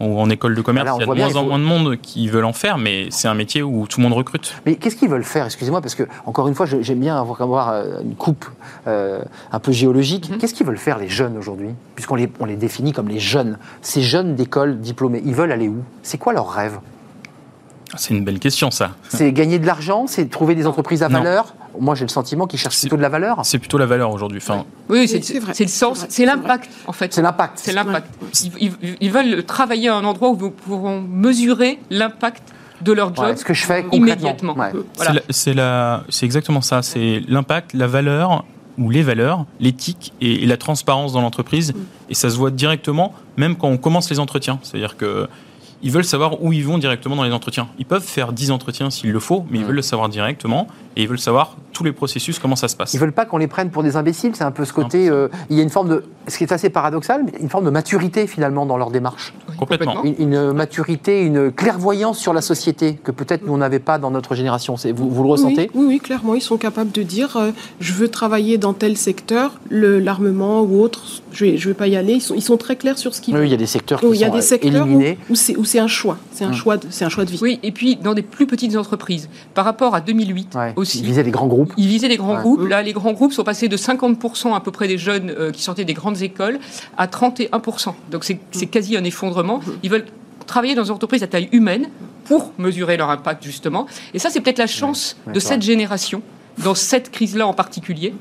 ou 0.00 0.20
en 0.20 0.30
école 0.30 0.54
de 0.54 0.60
commerce, 0.60 0.90
il 0.96 1.00
y 1.00 1.02
a 1.02 1.06
de 1.06 1.20
moins 1.20 1.36
en 1.36 1.44
moins 1.44 1.58
de 1.58 1.64
monde 1.64 1.96
qui 2.00 2.28
veulent 2.28 2.44
en 2.44 2.52
faire, 2.52 2.78
mais 2.78 3.08
c'est 3.10 3.28
un 3.28 3.34
métier 3.34 3.62
où 3.62 3.86
tout 3.86 4.00
le 4.00 4.04
monde 4.04 4.16
recrute. 4.16 4.54
Mais 4.66 4.76
qu'est-ce 4.76 4.96
qu'ils 4.96 5.08
veulent 5.08 5.24
faire? 5.24 5.46
Excusez-moi, 5.46 5.80
parce 5.80 5.94
que, 5.94 6.04
encore 6.26 6.48
une 6.48 6.54
fois, 6.54 6.66
j'aime 6.66 7.00
bien 7.00 7.18
avoir, 7.18 7.70
euh, 7.70 8.00
une 8.02 8.14
coupe 8.14 8.46
euh, 8.86 9.22
un 9.52 9.58
peu 9.58 9.72
géologique. 9.72 10.30
Mhm. 10.30 10.38
Qu'est-ce 10.38 10.54
qu'ils 10.54 10.66
veulent 10.66 10.78
faire, 10.78 10.98
les 10.98 11.08
jeunes, 11.08 11.36
aujourd'hui? 11.36 11.70
Puisqu'on 11.94 12.14
les, 12.14 12.30
on 12.40 12.44
les 12.44 12.56
définit 12.56 12.92
comme 12.92 13.08
les 13.08 13.20
jeunes. 13.20 13.58
Ces 13.82 14.02
jeunes 14.02 14.34
d'école 14.34 14.80
diplômés, 14.80 15.22
ils 15.24 15.34
veulent 15.34 15.52
aller 15.52 15.68
où? 15.68 15.82
C'est 16.02 16.18
quoi 16.18 16.32
leur 16.32 16.50
rêve? 16.50 16.78
C'est 17.96 18.14
une 18.14 18.24
belle 18.24 18.38
question, 18.38 18.70
ça. 18.70 18.92
C'est 19.08 19.32
gagner 19.32 19.58
de 19.58 19.66
l'argent, 19.66 20.06
c'est 20.06 20.28
trouver 20.28 20.54
des 20.54 20.66
entreprises 20.66 21.02
à 21.02 21.08
valeur. 21.08 21.54
Moi, 21.80 21.94
j'ai 21.94 22.04
le 22.04 22.10
sentiment 22.10 22.46
qu'ils 22.46 22.58
cherchent 22.58 22.80
plutôt 22.80 22.96
de 22.96 23.02
la 23.02 23.08
valeur. 23.08 23.40
C'est 23.44 23.58
plutôt 23.58 23.78
la 23.78 23.86
valeur 23.86 24.10
aujourd'hui. 24.12 24.40
Enfin, 24.42 24.64
oui, 24.88 25.06
c'est 25.08 25.38
vrai. 25.38 25.54
C'est 25.54 25.64
le 25.64 25.70
sens, 25.70 26.06
c'est 26.08 26.24
l'impact, 26.24 26.70
en 26.86 26.92
fait. 26.92 27.12
C'est 27.12 27.22
l'impact. 27.22 27.60
C'est 27.62 27.72
l'impact. 27.72 28.08
Ils, 28.60 29.10
veulent 29.10 29.44
travailler 29.44 29.88
à 29.88 29.96
un 29.96 30.04
endroit 30.04 30.30
où 30.30 30.34
vous 30.34 30.50
pourront 30.50 31.00
mesurer 31.00 31.78
l'impact 31.90 32.42
de 32.82 32.92
leur 32.92 33.14
job. 33.14 33.36
ce 33.36 33.44
que 33.44 33.54
je 33.54 33.64
fais 33.64 33.84
immédiatement. 33.92 34.56
C'est 35.30 35.56
exactement 36.22 36.60
ça. 36.60 36.82
C'est 36.82 37.22
l'impact, 37.28 37.74
la 37.74 37.86
valeur 37.86 38.44
où 38.78 38.90
les 38.90 39.02
valeurs, 39.02 39.44
l'éthique 39.58 40.12
et, 40.20 40.46
la 40.46 40.56
transparence 40.56 41.12
dans 41.12 41.20
l'entreprise, 41.20 41.74
mm. 41.74 41.78
et 42.10 42.14
ça 42.14 42.30
se 42.30 42.36
voit 42.36 42.52
directement, 42.52 43.12
même 43.36 43.56
quand 43.56 43.68
on 43.68 43.76
commence 43.76 44.08
les 44.08 44.20
entretiens. 44.20 44.60
C'est-à-dire 44.62 44.96
que 44.96 45.28
ils 45.82 45.92
veulent 45.92 46.04
savoir 46.04 46.42
où 46.42 46.52
ils 46.52 46.64
vont 46.64 46.78
directement 46.78 47.16
dans 47.16 47.24
les 47.24 47.32
entretiens. 47.32 47.68
Ils 47.78 47.86
peuvent 47.86 48.02
faire 48.02 48.32
10 48.32 48.50
entretiens 48.50 48.90
s'il 48.90 49.12
le 49.12 49.20
faut, 49.20 49.44
mais 49.50 49.58
ils 49.58 49.64
veulent 49.64 49.76
le 49.76 49.82
savoir 49.82 50.08
directement 50.08 50.66
et 50.96 51.02
ils 51.02 51.08
veulent 51.08 51.18
savoir 51.18 51.56
tous 51.72 51.84
les 51.84 51.92
processus, 51.92 52.38
comment 52.38 52.56
ça 52.56 52.68
se 52.68 52.76
passe. 52.76 52.94
Ils 52.94 53.00
veulent 53.00 53.12
pas 53.12 53.24
qu'on 53.24 53.38
les 53.38 53.46
prenne 53.46 53.70
pour 53.70 53.82
des 53.82 53.96
imbéciles, 53.96 54.34
c'est 54.34 54.44
un 54.44 54.50
peu 54.50 54.64
ce 54.64 54.72
côté. 54.72 55.08
Euh, 55.08 55.28
il 55.50 55.56
y 55.56 55.60
a 55.60 55.62
une 55.62 55.70
forme 55.70 55.88
de. 55.88 56.04
Ce 56.26 56.36
qui 56.36 56.44
est 56.44 56.52
assez 56.52 56.70
paradoxal, 56.70 57.22
mais 57.24 57.32
une 57.40 57.48
forme 57.48 57.64
de 57.64 57.70
maturité 57.70 58.26
finalement 58.26 58.66
dans 58.66 58.76
leur 58.76 58.90
démarche. 58.90 59.32
Complètement. 59.58 60.02
Une, 60.04 60.52
maturité, 60.52 61.22
une 61.22 61.50
clairvoyance 61.50 62.18
sur 62.18 62.32
la 62.32 62.40
société 62.40 62.94
que 63.02 63.10
peut-être 63.10 63.46
nous 63.46 63.56
n'avait 63.56 63.78
pas 63.78 63.98
dans 63.98 64.10
notre 64.10 64.34
génération. 64.34 64.74
Vous, 64.94 65.10
vous 65.10 65.22
le 65.22 65.28
ressentez 65.28 65.70
oui, 65.74 65.86
oui, 65.86 66.00
clairement. 66.00 66.34
Ils 66.34 66.42
sont 66.42 66.56
capables 66.56 66.90
de 66.92 67.02
dire 67.02 67.36
euh, 67.36 67.50
je 67.80 67.92
veux 67.92 68.08
travailler 68.08 68.58
dans 68.58 68.72
tel 68.72 68.96
secteur, 68.96 69.58
l'armement 69.70 70.62
ou 70.62 70.80
autre, 70.80 71.22
je 71.32 71.44
ne 71.44 71.50
vais, 71.50 71.56
je 71.56 71.68
vais 71.68 71.74
pas 71.74 71.88
y 71.88 71.96
aller. 71.96 72.14
Ils 72.14 72.20
sont, 72.20 72.34
ils 72.34 72.42
sont 72.42 72.56
très 72.56 72.76
clairs 72.76 72.98
sur 72.98 73.14
ce 73.14 73.20
qu'ils 73.20 73.36
Oui, 73.36 73.46
il 73.46 73.50
y 73.50 73.54
a 73.54 73.58
des 73.58 73.66
secteurs 73.66 74.00
qui 74.00 74.06
il 74.06 74.16
y 74.16 74.24
a 74.24 74.30
des 74.30 74.42
secteurs 74.42 74.86
éliminés. 74.86 75.18
Où, 75.30 75.32
où 75.32 75.64
c'est 75.64 75.78
un 75.78 75.86
choix. 75.86 76.18
C'est 76.32 76.44
un, 76.44 76.48
hum. 76.48 76.54
choix 76.54 76.76
de, 76.76 76.86
un 77.00 77.08
choix 77.08 77.24
de 77.24 77.30
vie. 77.30 77.38
Oui, 77.40 77.58
et 77.62 77.72
puis 77.72 77.96
dans 77.96 78.14
des 78.14 78.22
plus 78.22 78.46
petites 78.46 78.76
entreprises, 78.76 79.28
par 79.54 79.64
rapport 79.64 79.94
à 79.94 80.00
2008 80.00 80.56
aussi. 80.76 80.98
Ils 80.98 81.04
visaient 81.04 81.22
les 81.22 81.30
grands 81.30 81.46
groupes. 81.46 81.72
Ils 81.76 81.86
visaient 81.86 82.08
les 82.08 82.16
grands 82.16 82.40
groupes. 82.40 82.66
Là, 82.68 82.82
les 82.82 82.92
grands 82.92 83.12
groupes 83.12 83.32
sont 83.32 83.44
passés 83.44 83.68
de 83.68 83.76
50% 83.76 84.54
à 84.54 84.60
peu 84.60 84.70
près 84.70 84.88
des 84.88 84.98
jeunes 84.98 85.30
euh, 85.30 85.50
qui 85.50 85.62
sortaient 85.62 85.84
des 85.84 85.94
grandes 85.94 86.22
écoles 86.22 86.58
à 86.96 87.06
31%. 87.06 87.94
Donc 88.10 88.24
c'est 88.24 88.66
quasi 88.66 88.96
un 88.96 89.04
effondrement. 89.04 89.47
Ils 89.82 89.90
veulent 89.90 90.06
travailler 90.46 90.74
dans 90.74 90.84
une 90.84 90.92
entreprise 90.92 91.22
à 91.22 91.26
taille 91.26 91.48
humaine 91.52 91.88
pour 92.24 92.52
mesurer 92.58 92.96
leur 92.96 93.10
impact 93.10 93.44
justement. 93.44 93.86
Et 94.14 94.18
ça, 94.18 94.30
c'est 94.30 94.40
peut-être 94.40 94.58
la 94.58 94.66
chance 94.66 95.16
de 95.32 95.40
cette 95.40 95.62
génération, 95.62 96.22
dans 96.58 96.74
cette 96.74 97.10
crise-là 97.10 97.46
en 97.46 97.54
particulier. 97.54 98.14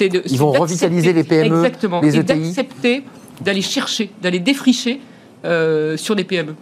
De, 0.00 0.22
Ils 0.26 0.38
vont 0.38 0.50
revitaliser 0.50 1.12
les 1.12 1.22
PME, 1.22 1.56
exactement, 1.56 2.00
les 2.00 2.18
ETI. 2.18 2.32
Et 2.32 2.36
d'accepter 2.36 3.04
d'aller 3.40 3.62
chercher, 3.62 4.10
d'aller 4.22 4.40
défricher 4.40 5.00
euh, 5.44 5.96
sur 5.96 6.16
des 6.16 6.24
PME. 6.24 6.54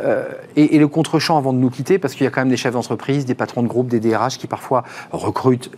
Euh, 0.00 0.28
et, 0.56 0.78
le 0.78 0.88
contre-champ 0.88 1.36
avant 1.36 1.52
de 1.52 1.58
nous 1.58 1.68
quitter, 1.68 1.98
parce 1.98 2.14
qu'il 2.14 2.24
y 2.24 2.26
a 2.26 2.30
quand 2.30 2.40
même 2.40 2.48
des 2.48 2.56
chefs 2.56 2.72
d'entreprise, 2.72 3.26
des 3.26 3.34
patrons 3.34 3.62
de 3.62 3.68
groupe, 3.68 3.88
des 3.88 4.00
DRH 4.00 4.38
qui 4.38 4.46
parfois 4.46 4.82
recrutent 5.12 5.70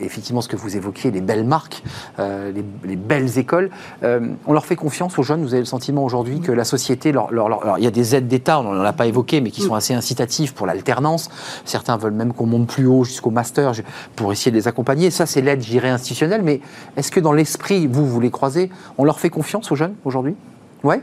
effectivement 0.00 0.40
ce 0.40 0.48
que 0.48 0.56
vous 0.56 0.76
évoquiez, 0.76 1.12
les 1.12 1.20
belles 1.20 1.44
marques, 1.44 1.82
euh, 2.18 2.52
les, 2.84 2.96
belles 2.96 3.38
écoles. 3.38 3.70
on 4.02 4.52
leur 4.52 4.66
fait 4.66 4.76
confiance 4.76 5.18
aux 5.18 5.22
jeunes. 5.22 5.42
Vous 5.42 5.54
avez 5.54 5.62
le 5.62 5.66
sentiment 5.66 6.04
aujourd'hui 6.04 6.40
que 6.40 6.50
la 6.50 6.64
société, 6.64 7.12
leur, 7.12 7.30
il 7.78 7.84
y 7.84 7.86
a 7.86 7.90
des 7.90 8.16
aides 8.16 8.26
d'État, 8.26 8.60
on 8.60 8.64
n'en 8.64 8.84
a 8.84 8.92
pas 8.92 9.06
évoqué, 9.06 9.40
mais 9.40 9.50
qui 9.50 9.62
sont 9.62 9.74
assez 9.74 9.94
incitatives 9.94 10.54
pour 10.54 10.66
l'alternance. 10.66 11.30
Certains 11.64 11.96
veulent 11.96 12.12
même 12.12 12.32
qu'on 12.32 12.46
monte 12.46 12.66
plus 12.66 12.86
haut 12.86 13.04
jusqu'au 13.04 13.30
master 13.30 13.72
pour 14.16 14.32
essayer 14.32 14.50
de 14.50 14.56
les 14.56 14.66
accompagner. 14.66 15.10
Ça, 15.10 15.26
c'est 15.26 15.40
l'aide, 15.40 15.62
j'irais, 15.62 15.90
institutionnelle. 15.90 16.42
Mais 16.42 16.60
est-ce 16.96 17.12
que 17.12 17.20
dans 17.20 17.32
l'esprit, 17.32 17.86
vous, 17.86 18.06
vous 18.06 18.20
les 18.20 18.30
croisez, 18.30 18.70
on 18.98 19.04
leur 19.04 19.20
fait 19.20 19.30
confiance 19.30 19.70
aux 19.70 19.76
jeunes 19.76 19.94
aujourd'hui? 20.04 20.34
Ouais? 20.82 21.00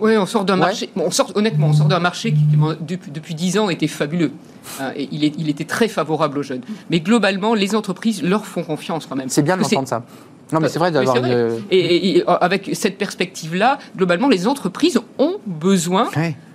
Oui, 0.00 0.16
on 0.16 0.26
sort 0.26 0.44
d'un 0.44 0.56
marché. 0.56 0.90
on 0.96 1.10
sort, 1.10 1.32
honnêtement, 1.34 1.68
on 1.68 1.72
sort 1.72 1.88
d'un 1.88 2.00
marché 2.00 2.32
qui, 2.32 2.44
depuis 2.80 3.34
dix 3.34 3.58
ans, 3.58 3.70
était 3.70 3.86
fabuleux. 3.86 4.32
Et 4.96 5.08
il, 5.10 5.24
est, 5.24 5.34
il, 5.38 5.48
était 5.48 5.64
très 5.64 5.88
favorable 5.88 6.38
aux 6.38 6.42
jeunes. 6.42 6.62
Mais 6.90 7.00
globalement, 7.00 7.54
les 7.54 7.74
entreprises 7.74 8.22
leur 8.22 8.46
font 8.46 8.62
confiance 8.62 9.06
quand 9.06 9.16
même. 9.16 9.28
C'est 9.28 9.42
bien 9.42 9.56
d'entendre 9.56 9.88
ça. 9.88 10.02
Non, 10.52 10.60
mais 10.60 10.68
c'est 10.68 10.78
vrai 10.78 10.90
d'avoir 10.90 11.16
une... 11.16 11.60
et, 11.70 12.22
avec 12.26 12.70
cette 12.74 12.98
perspective-là, 12.98 13.78
globalement, 13.96 14.28
les 14.28 14.46
entreprises 14.46 15.00
ont 15.18 15.36
besoin 15.46 16.08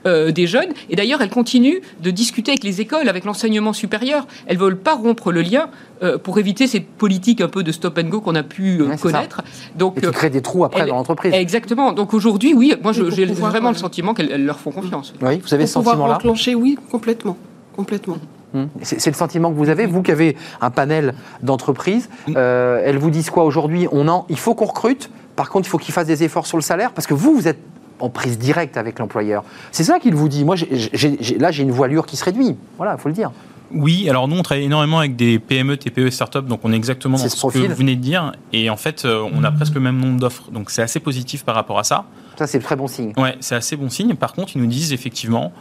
euh, 0.05 0.31
des 0.31 0.45
jeunes. 0.45 0.69
Et 0.89 0.95
d'ailleurs, 0.95 1.21
elles 1.21 1.29
continuent 1.29 1.79
de 2.01 2.11
discuter 2.11 2.51
avec 2.51 2.63
les 2.63 2.81
écoles, 2.81 3.09
avec 3.09 3.25
l'enseignement 3.25 3.73
supérieur. 3.73 4.27
Elles 4.45 4.57
ne 4.57 4.61
veulent 4.61 4.77
pas 4.77 4.95
rompre 4.95 5.31
le 5.31 5.41
lien 5.41 5.69
euh, 6.03 6.17
pour 6.17 6.37
éviter 6.37 6.67
ces 6.67 6.79
politiques 6.79 7.41
un 7.41 7.47
peu 7.47 7.63
de 7.63 7.71
stop 7.71 7.97
and 7.97 8.09
go 8.09 8.21
qu'on 8.21 8.35
a 8.35 8.43
pu 8.43 8.81
euh, 8.81 8.95
connaître. 8.97 9.41
Donc, 9.75 9.97
et 9.97 10.01
qui 10.01 10.11
créent 10.11 10.29
des 10.29 10.41
trous 10.41 10.63
après 10.63 10.85
dans 10.85 10.95
l'entreprise. 10.95 11.33
Exactement. 11.33 11.91
Donc 11.91 12.13
aujourd'hui, 12.13 12.53
oui, 12.53 12.75
moi 12.83 12.91
j'ai 12.91 13.25
vraiment 13.25 13.71
le 13.71 13.77
sentiment 13.77 14.13
qu'elles 14.13 14.45
leur 14.45 14.59
font 14.59 14.71
confiance. 14.71 15.13
Oui, 15.21 15.39
vous 15.39 15.53
avez 15.53 15.65
ce 15.65 15.73
sentiment-là? 15.73 16.19
oui, 16.55 16.77
complètement. 16.91 17.37
Complètement. 17.75 18.17
Hum. 18.55 18.69
C'est 18.81 19.05
le 19.07 19.15
sentiment 19.15 19.51
que 19.51 19.57
vous 19.57 19.69
avez, 19.69 19.85
vous 19.85 20.01
qui 20.01 20.11
avez 20.11 20.37
un 20.61 20.71
panel 20.71 21.13
d'entreprises. 21.43 22.09
elles 22.35 22.97
vous 22.97 23.11
disent 23.11 23.29
quoi 23.29 23.43
aujourd'hui? 23.43 23.87
On 23.91 24.07
en, 24.07 24.25
il 24.29 24.39
faut 24.39 24.55
qu'on 24.55 24.65
recrute. 24.65 25.09
Par 25.35 25.49
contre, 25.49 25.67
il 25.67 25.69
faut 25.69 25.77
qu'ils 25.77 25.93
fassent 25.93 26.07
des 26.07 26.23
efforts 26.23 26.47
sur 26.47 26.57
le 26.57 26.63
salaire 26.63 26.91
parce 26.93 27.07
que 27.07 27.13
vous, 27.13 27.35
vous 27.35 27.47
êtes 27.47 27.59
en 27.99 28.09
prise 28.09 28.37
directe 28.37 28.77
avec 28.77 28.99
l'employeur. 28.99 29.43
C'est 29.71 29.83
ça 29.83 29.99
qu'il 29.99 30.15
vous 30.15 30.29
dit. 30.29 30.43
Moi, 30.45 30.55
là, 30.55 31.51
j'ai 31.51 31.63
une 31.63 31.71
voilure 31.71 32.05
qui 32.05 32.17
se 32.17 32.23
réduit. 32.23 32.55
Voilà, 32.77 32.95
il 32.97 33.01
faut 33.01 33.09
le 33.09 33.15
dire. 33.15 33.31
Oui, 33.71 34.07
alors 34.09 34.27
nous, 34.27 34.37
on 34.37 34.43
travaille 34.43 34.65
énormément 34.65 34.99
avec 34.99 35.15
des 35.15 35.39
PME, 35.39 35.77
TPE, 35.77 36.09
startups, 36.09 36.43
donc 36.43 36.59
on 36.63 36.71
est 36.71 36.75
exactement 36.75 37.17
dans 37.17 37.27
ce, 37.27 37.35
que 37.35 37.67
vous 37.67 37.75
venez 37.75 37.95
de 37.95 38.01
dire. 38.01 38.33
Et 38.53 38.69
en 38.69 38.77
fait, 38.77 39.05
euh, 39.05 39.27
on 39.33 39.43
a 39.43 39.51
presque 39.51 39.73
le 39.73 39.81
même 39.81 39.97
nombre 39.97 40.19
d'offres. 40.19 40.51
Donc 40.51 40.69
c'est 40.69 40.81
assez 40.81 40.99
positif 40.99 41.43
par 41.43 41.55
rapport 41.55 41.79
à 41.79 41.83
ça. 41.83 42.05
Ça, 42.37 42.47
c'est 42.47 42.59
très 42.59 42.75
bon 42.75 42.87
signe. 42.87 43.13
Ouais, 43.17 43.35
c'est 43.39 43.55
assez 43.55 43.75
bon 43.75 43.89
signe. 43.89 44.13
Par 44.15 44.33
contre, 44.33 44.55
ils 44.55 44.61
nous 44.61 44.67
disent 44.67 44.93
effectivement, 44.93 45.51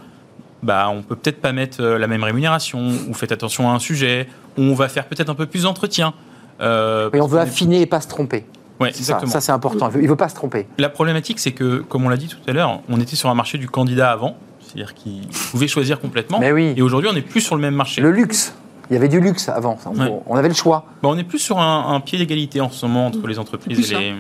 bah, 0.65 0.89
on 0.91 1.03
peut 1.03 1.15
peut-être 1.15 1.41
pas 1.41 1.53
mettre 1.53 1.83
euh, 1.83 1.99
la 1.99 2.07
même 2.07 2.25
rémunération, 2.25 2.91
ou 3.09 3.15
faites 3.15 3.33
attention 3.33 3.71
à 3.71 3.75
un 3.75 3.79
sujet, 3.79 4.27
ou 4.59 4.63
on 4.63 4.75
va 4.75 4.89
faire 4.89 5.07
peut-être 5.07 5.29
un 5.29 5.35
peu 5.35 5.47
plus 5.47 5.65
d'entretien. 5.65 6.15
Euh, 6.61 7.11
et 7.13 7.21
on 7.21 7.27
veut 7.27 7.39
affiner 7.39 7.83
et 7.83 7.87
pas 7.87 8.01
se 8.01 8.09
tromper. 8.09 8.47
Ouais, 8.81 8.89
exactement. 8.89 9.31
Ça, 9.31 9.41
c'est 9.41 9.53
important. 9.53 9.91
Il 9.95 10.03
ne 10.03 10.09
veut 10.09 10.17
pas 10.17 10.29
se 10.29 10.35
tromper. 10.35 10.67
La 10.79 10.89
problématique, 10.89 11.39
c'est 11.39 11.53
que, 11.53 11.79
comme 11.79 12.05
on 12.05 12.09
l'a 12.09 12.17
dit 12.17 12.29
tout 12.29 12.39
à 12.49 12.53
l'heure, 12.53 12.81
on 12.89 13.01
était 13.01 13.15
sur 13.15 13.29
un 13.29 13.35
marché 13.35 13.59
du 13.59 13.69
candidat 13.69 14.11
avant, 14.11 14.37
c'est-à-dire 14.61 14.95
qu'il 14.95 15.29
pouvait 15.51 15.69
choisir 15.69 16.01
complètement. 16.01 16.41
Mais 16.41 16.51
oui. 16.51 16.75
Et 16.77 16.83
aujourd'hui, 16.83 17.09
on 17.11 17.15
n'est 17.15 17.23
plus 17.23 17.41
sur 17.41 17.55
le 17.55 17.61
même 17.61 17.75
marché. 17.75 18.01
Le 18.01 18.11
luxe. 18.11 18.55
Il 18.91 18.95
y 18.95 18.97
avait 18.97 19.09
du 19.09 19.21
luxe 19.21 19.49
avant. 19.49 19.79
On 20.27 20.37
avait 20.37 20.49
le 20.49 20.55
choix. 20.55 20.87
Bah, 21.03 21.09
on 21.11 21.17
est 21.17 21.25
plus 21.25 21.39
sur 21.39 21.59
un, 21.59 22.01
pied 22.01 22.19
d'égalité 22.19 22.61
en 22.61 22.71
ce 22.71 22.85
moment 22.87 23.07
entre 23.07 23.27
les 23.27 23.39
entreprises 23.39 23.93
et 23.93 23.99
les. 23.99 24.15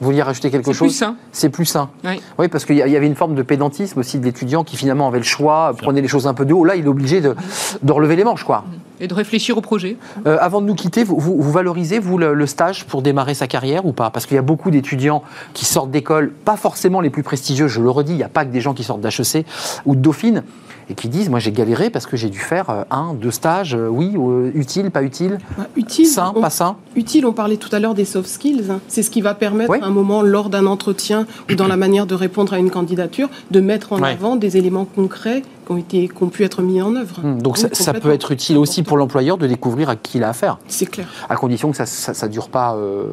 Vous 0.00 0.06
vouliez 0.06 0.22
rajouter 0.22 0.50
quelque 0.50 0.72
chose 0.72 0.92
C'est 0.92 1.06
plus 1.06 1.14
sain. 1.14 1.16
C'est 1.32 1.48
plus 1.48 1.64
sain. 1.66 1.90
Oui, 2.38 2.48
parce 2.48 2.64
qu'il 2.64 2.76
y 2.76 2.82
avait 2.96 3.06
une 3.06 3.16
forme 3.16 3.34
de 3.34 3.42
pédantisme 3.42 3.98
aussi 3.98 4.18
de 4.18 4.24
l'étudiant 4.24 4.64
qui 4.64 4.76
finalement 4.76 5.08
avait 5.08 5.18
le 5.18 5.24
choix, 5.24 5.74
prenait 5.76 6.00
les 6.00 6.08
choses 6.08 6.26
un 6.26 6.34
peu 6.34 6.44
de 6.44 6.54
haut. 6.54 6.64
Là, 6.64 6.76
il 6.76 6.84
est 6.84 6.88
obligé 6.88 7.20
de, 7.20 7.34
de 7.82 7.92
relever 7.92 8.16
les 8.16 8.24
manches, 8.24 8.44
quoi 8.44 8.64
et 9.00 9.08
de 9.08 9.14
réfléchir 9.14 9.56
au 9.58 9.60
projet. 9.60 9.96
Euh, 10.26 10.38
avant 10.40 10.60
de 10.60 10.66
nous 10.66 10.74
quitter, 10.74 11.04
vous, 11.04 11.18
vous, 11.18 11.52
valorisez, 11.52 11.98
vous, 11.98 12.18
le, 12.18 12.46
stage 12.46 12.84
pour 12.84 13.02
démarrer 13.02 13.34
sa 13.34 13.46
carrière 13.46 13.86
ou 13.86 13.92
pas? 13.92 14.10
Parce 14.10 14.26
qu'il 14.26 14.34
y 14.34 14.38
a 14.38 14.42
beaucoup 14.42 14.70
d'étudiants 14.70 15.22
qui 15.54 15.64
sortent 15.64 15.90
d'école, 15.90 16.30
pas 16.30 16.56
forcément 16.56 17.00
les 17.00 17.10
plus 17.10 17.22
prestigieux, 17.22 17.68
je 17.68 17.80
le 17.80 17.90
redis, 17.90 18.12
il 18.12 18.16
n'y 18.16 18.22
a 18.22 18.28
pas 18.28 18.44
que 18.44 18.50
des 18.50 18.60
gens 18.60 18.74
qui 18.74 18.84
sortent 18.84 19.00
d'HEC 19.00 19.46
ou 19.84 19.94
de 19.94 20.00
Dauphine, 20.00 20.42
et 20.90 20.94
qui 20.94 21.08
disent 21.08 21.28
moi 21.28 21.38
j'ai 21.38 21.52
galéré 21.52 21.90
parce 21.90 22.06
que 22.06 22.16
j'ai 22.16 22.30
dû 22.30 22.38
faire 22.38 22.70
euh, 22.70 22.82
un, 22.90 23.14
deux 23.14 23.30
stages, 23.30 23.74
euh, 23.74 23.88
oui, 23.88 24.14
utile, 24.54 24.90
pas 24.90 25.02
utile, 25.02 25.38
bah, 25.56 25.66
utile, 25.76 26.06
sain, 26.06 26.32
pas 26.32 26.50
sain? 26.50 26.76
Utile, 26.96 27.26
on 27.26 27.32
parlait 27.32 27.56
tout 27.56 27.74
à 27.74 27.78
l'heure 27.78 27.94
des 27.94 28.04
soft 28.04 28.28
skills. 28.28 28.70
Hein. 28.70 28.80
C'est 28.88 29.02
ce 29.02 29.10
qui 29.10 29.20
va 29.20 29.34
permettre 29.34 29.74
à 29.74 29.86
un 29.86 29.90
moment, 29.90 30.22
lors 30.22 30.48
d'un 30.48 30.66
entretien 30.66 31.26
ou 31.50 31.54
dans 31.54 31.68
la 31.68 31.76
manière 31.76 32.06
de 32.06 32.14
répondre 32.14 32.52
à 32.54 32.58
une 32.58 32.70
candidature, 32.70 33.28
de 33.50 33.60
mettre 33.60 33.92
en 33.92 34.02
avant 34.02 34.36
des 34.36 34.56
éléments 34.56 34.86
concrets 34.86 35.42
qui 35.68 35.72
ont, 35.72 35.76
été, 35.76 36.08
qui 36.08 36.22
ont 36.22 36.28
pu 36.28 36.44
être 36.44 36.62
mis 36.62 36.80
en 36.80 36.96
œuvre. 36.96 37.20
Hmm, 37.22 37.42
donc 37.42 37.58
ça, 37.58 37.92
peut 37.92 38.10
être 38.10 38.32
utile 38.32 38.56
aussi 38.56 38.82
pour 38.82 38.96
l'employeur 38.96 39.36
de 39.36 39.46
découvrir 39.46 39.90
à 39.90 39.96
qui 39.96 40.18
il 40.18 40.24
a 40.24 40.30
affaire. 40.30 40.58
C'est 40.66 40.86
clair. 40.86 41.06
À 41.28 41.36
condition 41.36 41.70
que 41.70 41.84
ça 41.84 42.26
ne 42.26 42.32
dure 42.32 42.48
pas... 42.48 42.74
Euh, 42.74 43.04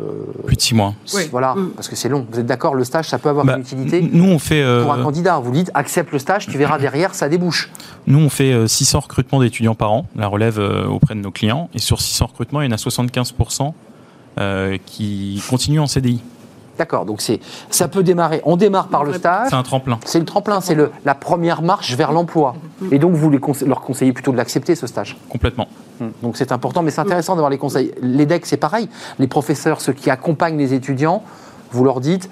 Plus 0.45 0.55
de 0.55 0.61
six 0.61 0.73
mois. 0.73 0.93
Voilà, 1.31 1.53
hmm. 1.55 1.71
parce 1.75 1.87
que 1.87 1.95
c'est 1.95 2.09
long. 2.09 2.25
Vous 2.31 2.39
êtes 2.39 2.45
d'accord, 2.45 2.75
le 2.75 2.83
stage, 2.83 3.09
ça 3.09 3.19
peut 3.19 3.29
avoir 3.29 3.45
bah, 3.45 3.55
une 3.55 3.61
utilité 3.61 4.09
Nous, 4.11 4.23
on 4.23 4.39
fait... 4.39 4.63
Pour 4.81 4.93
un 4.93 5.03
candidat, 5.03 5.39
vous 5.39 5.51
dites, 5.51 5.69
accepte 5.73 6.11
le 6.11 6.19
stage, 6.19 6.47
tu 6.47 6.57
verras 6.57 6.79
derrière, 6.79 7.13
ça 7.13 7.29
débouche. 7.29 7.69
Nous, 8.07 8.19
on 8.19 8.29
fait 8.29 8.67
600 8.67 9.01
recrutements 9.01 9.41
d'étudiants 9.41 9.75
par 9.75 9.91
an, 9.91 10.05
la 10.15 10.27
relève 10.27 10.59
euh, 10.59 10.85
auprès 10.85 11.15
de 11.15 11.19
nos 11.19 11.31
clients. 11.31 11.69
Et 11.73 11.79
sur 11.79 12.01
600 12.01 12.27
recrutements, 12.27 12.61
il 12.61 12.65
y 12.65 12.69
en 12.69 12.71
a 12.71 12.77
75% 12.77 13.73
euh, 14.37 14.77
qui 14.85 15.41
continuent 15.49 15.79
en 15.79 15.87
CDI. 15.87 16.21
D'accord, 16.77 17.05
donc 17.05 17.21
c'est, 17.21 17.39
ça 17.69 17.87
peut 17.87 18.03
démarrer. 18.03 18.41
On 18.43 18.57
démarre 18.57 18.87
par 18.87 19.03
le 19.03 19.13
stage. 19.13 19.47
C'est 19.49 19.55
un 19.55 19.63
tremplin. 19.63 19.99
C'est 20.05 20.19
le 20.19 20.25
tremplin, 20.25 20.61
c'est 20.61 20.75
le, 20.75 20.91
la 21.05 21.15
première 21.15 21.61
marche 21.61 21.95
vers 21.95 22.11
l'emploi. 22.11 22.55
Et 22.91 22.99
donc 22.99 23.13
vous 23.13 23.29
les 23.29 23.39
leur 23.65 23.81
conseillez 23.81 24.13
plutôt 24.13 24.31
de 24.31 24.37
l'accepter 24.37 24.75
ce 24.75 24.87
stage. 24.87 25.17
Complètement. 25.29 25.67
Hum, 26.01 26.11
donc 26.21 26.37
c'est 26.37 26.51
important, 26.51 26.83
mais 26.83 26.91
c'est 26.91 27.01
intéressant 27.01 27.35
d'avoir 27.35 27.49
les 27.49 27.57
conseils. 27.57 27.93
L'EDEC, 28.01 28.45
c'est 28.45 28.57
pareil. 28.57 28.89
Les 29.19 29.27
professeurs, 29.27 29.79
ceux 29.81 29.93
qui 29.93 30.09
accompagnent 30.09 30.57
les 30.57 30.73
étudiants, 30.73 31.23
vous 31.75 31.83
leur 31.83 31.99
dites, 31.99 32.29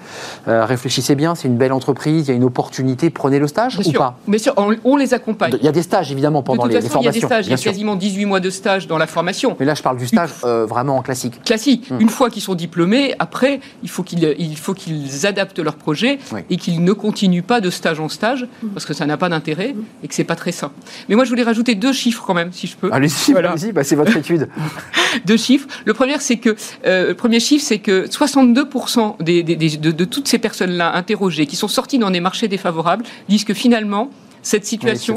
euh, 0.48 0.64
réfléchissez 0.64 1.14
bien, 1.14 1.34
c'est 1.34 1.48
une 1.48 1.56
belle 1.56 1.72
entreprise, 1.72 2.26
il 2.26 2.30
y 2.30 2.32
a 2.32 2.34
une 2.34 2.44
opportunité, 2.44 3.10
prenez 3.10 3.38
le 3.38 3.46
stage 3.46 3.78
ou 3.78 3.92
pas? 3.92 4.18
Bien 4.26 4.38
sûr, 4.38 4.54
on, 4.56 4.96
les 4.96 5.14
accompagne. 5.14 5.56
Il 5.60 5.64
y 5.64 5.68
a 5.68 5.72
des 5.72 5.82
stages 5.82 6.10
évidemment 6.12 6.42
pendant 6.42 6.66
les, 6.66 6.80
formations. 6.80 7.00
Il 7.00 7.04
y 7.04 7.08
a 7.08 7.12
des 7.12 7.20
stages, 7.20 7.46
il 7.46 7.50
y 7.50 7.54
a 7.54 7.58
quasiment 7.58 7.96
18 7.96 8.24
mois 8.26 8.40
de 8.40 8.50
stage 8.50 8.86
dans 8.86 8.98
la 8.98 9.06
formation. 9.06 9.56
Mais 9.58 9.66
là, 9.66 9.74
je 9.74 9.82
parle 9.82 9.96
du 9.96 10.06
stage 10.06 10.30
euh, 10.44 10.66
vraiment 10.66 10.96
en 10.96 11.02
classique. 11.02 11.42
Classique. 11.44 11.88
Hum. 11.90 12.00
Une 12.00 12.08
fois 12.08 12.30
qu'ils 12.30 12.42
sont 12.42 12.54
diplômés, 12.54 13.14
après, 13.18 13.60
il 13.82 13.90
faut 13.90 14.02
qu'ils 14.02 14.34
il 14.38 14.56
faut 14.56 14.74
qu'ils 14.74 15.26
adaptent 15.26 15.58
leur 15.58 15.74
projet 15.76 16.18
et 16.50 16.56
qu'ils 16.56 16.82
ne 16.82 16.92
continuent 16.92 17.42
pas 17.42 17.60
de 17.60 17.70
stage 17.70 18.00
en 18.00 18.08
stage 18.08 18.46
parce 18.72 18.86
que 18.86 18.94
ça 18.94 19.06
n'a 19.06 19.16
pas 19.16 19.28
d'intérêt 19.28 19.74
et 20.02 20.08
que 20.08 20.14
c'est 20.14 20.24
pas 20.24 20.36
très 20.36 20.52
sain. 20.52 20.70
Mais 21.08 21.14
moi, 21.14 21.24
je 21.24 21.30
voulais 21.30 21.42
rajouter 21.42 21.74
deux 21.74 21.92
chiffres 21.92 22.22
quand 22.26 22.34
même, 22.34 22.52
si 22.52 22.66
je 22.66 22.76
peux. 22.76 22.90
Allez-y, 22.92 23.32
voilà. 23.32 23.54
bah, 23.72 23.84
c'est 23.84 23.96
votre 23.96 24.16
étude. 24.16 24.48
deux 25.24 25.36
chiffres. 25.36 25.68
Le 25.84 25.94
premier, 25.94 26.18
c'est 26.20 26.36
que 26.36 26.56
euh, 26.86 27.08
le 27.08 27.14
premier 27.14 27.40
chiffre, 27.40 27.64
c'est 27.66 27.78
que 27.78 28.06
62% 28.06 29.22
des, 29.22 29.33
des, 29.42 29.56
de, 29.56 29.90
de 29.90 30.04
toutes 30.04 30.28
ces 30.28 30.38
personnes-là 30.38 30.94
interrogées, 30.94 31.46
qui 31.46 31.56
sont 31.56 31.68
sorties 31.68 31.98
dans 31.98 32.10
des 32.10 32.20
marchés 32.20 32.48
défavorables, 32.48 33.04
disent 33.28 33.44
que 33.44 33.54
finalement, 33.54 34.10
cette 34.44 34.66
situation. 34.66 35.16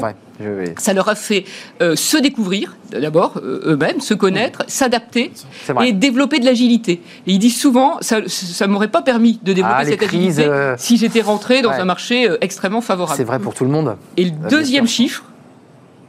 Ça 0.78 0.92
leur 0.94 1.08
a 1.08 1.14
fait 1.14 1.44
euh, 1.82 1.94
se 1.96 2.16
découvrir, 2.16 2.76
d'abord, 2.90 3.34
euh, 3.36 3.72
eux-mêmes, 3.72 4.00
se 4.00 4.14
connaître, 4.14 4.64
s'adapter 4.66 5.32
et 5.84 5.92
développer 5.92 6.38
de 6.38 6.44
l'agilité. 6.44 7.02
Et 7.26 7.32
ils 7.32 7.38
disent 7.38 7.60
souvent, 7.60 7.98
ça 8.00 8.20
ne 8.20 8.66
m'aurait 8.72 8.88
pas 8.88 9.02
permis 9.02 9.38
de 9.42 9.52
développer 9.52 9.76
ah, 9.80 9.84
cette 9.84 10.02
agilité 10.02 10.44
euh, 10.44 10.74
si 10.78 10.96
j'étais 10.96 11.20
rentré 11.20 11.62
dans 11.62 11.70
un 11.70 11.84
marché 11.84 12.28
extrêmement 12.40 12.80
favorable. 12.80 13.16
C'est 13.16 13.24
vrai 13.24 13.38
pour 13.38 13.54
tout 13.54 13.64
le 13.64 13.70
monde. 13.70 13.96
Et 14.16 14.24
le 14.24 14.32
deuxième 14.48 14.88
chiffre, 14.88 15.24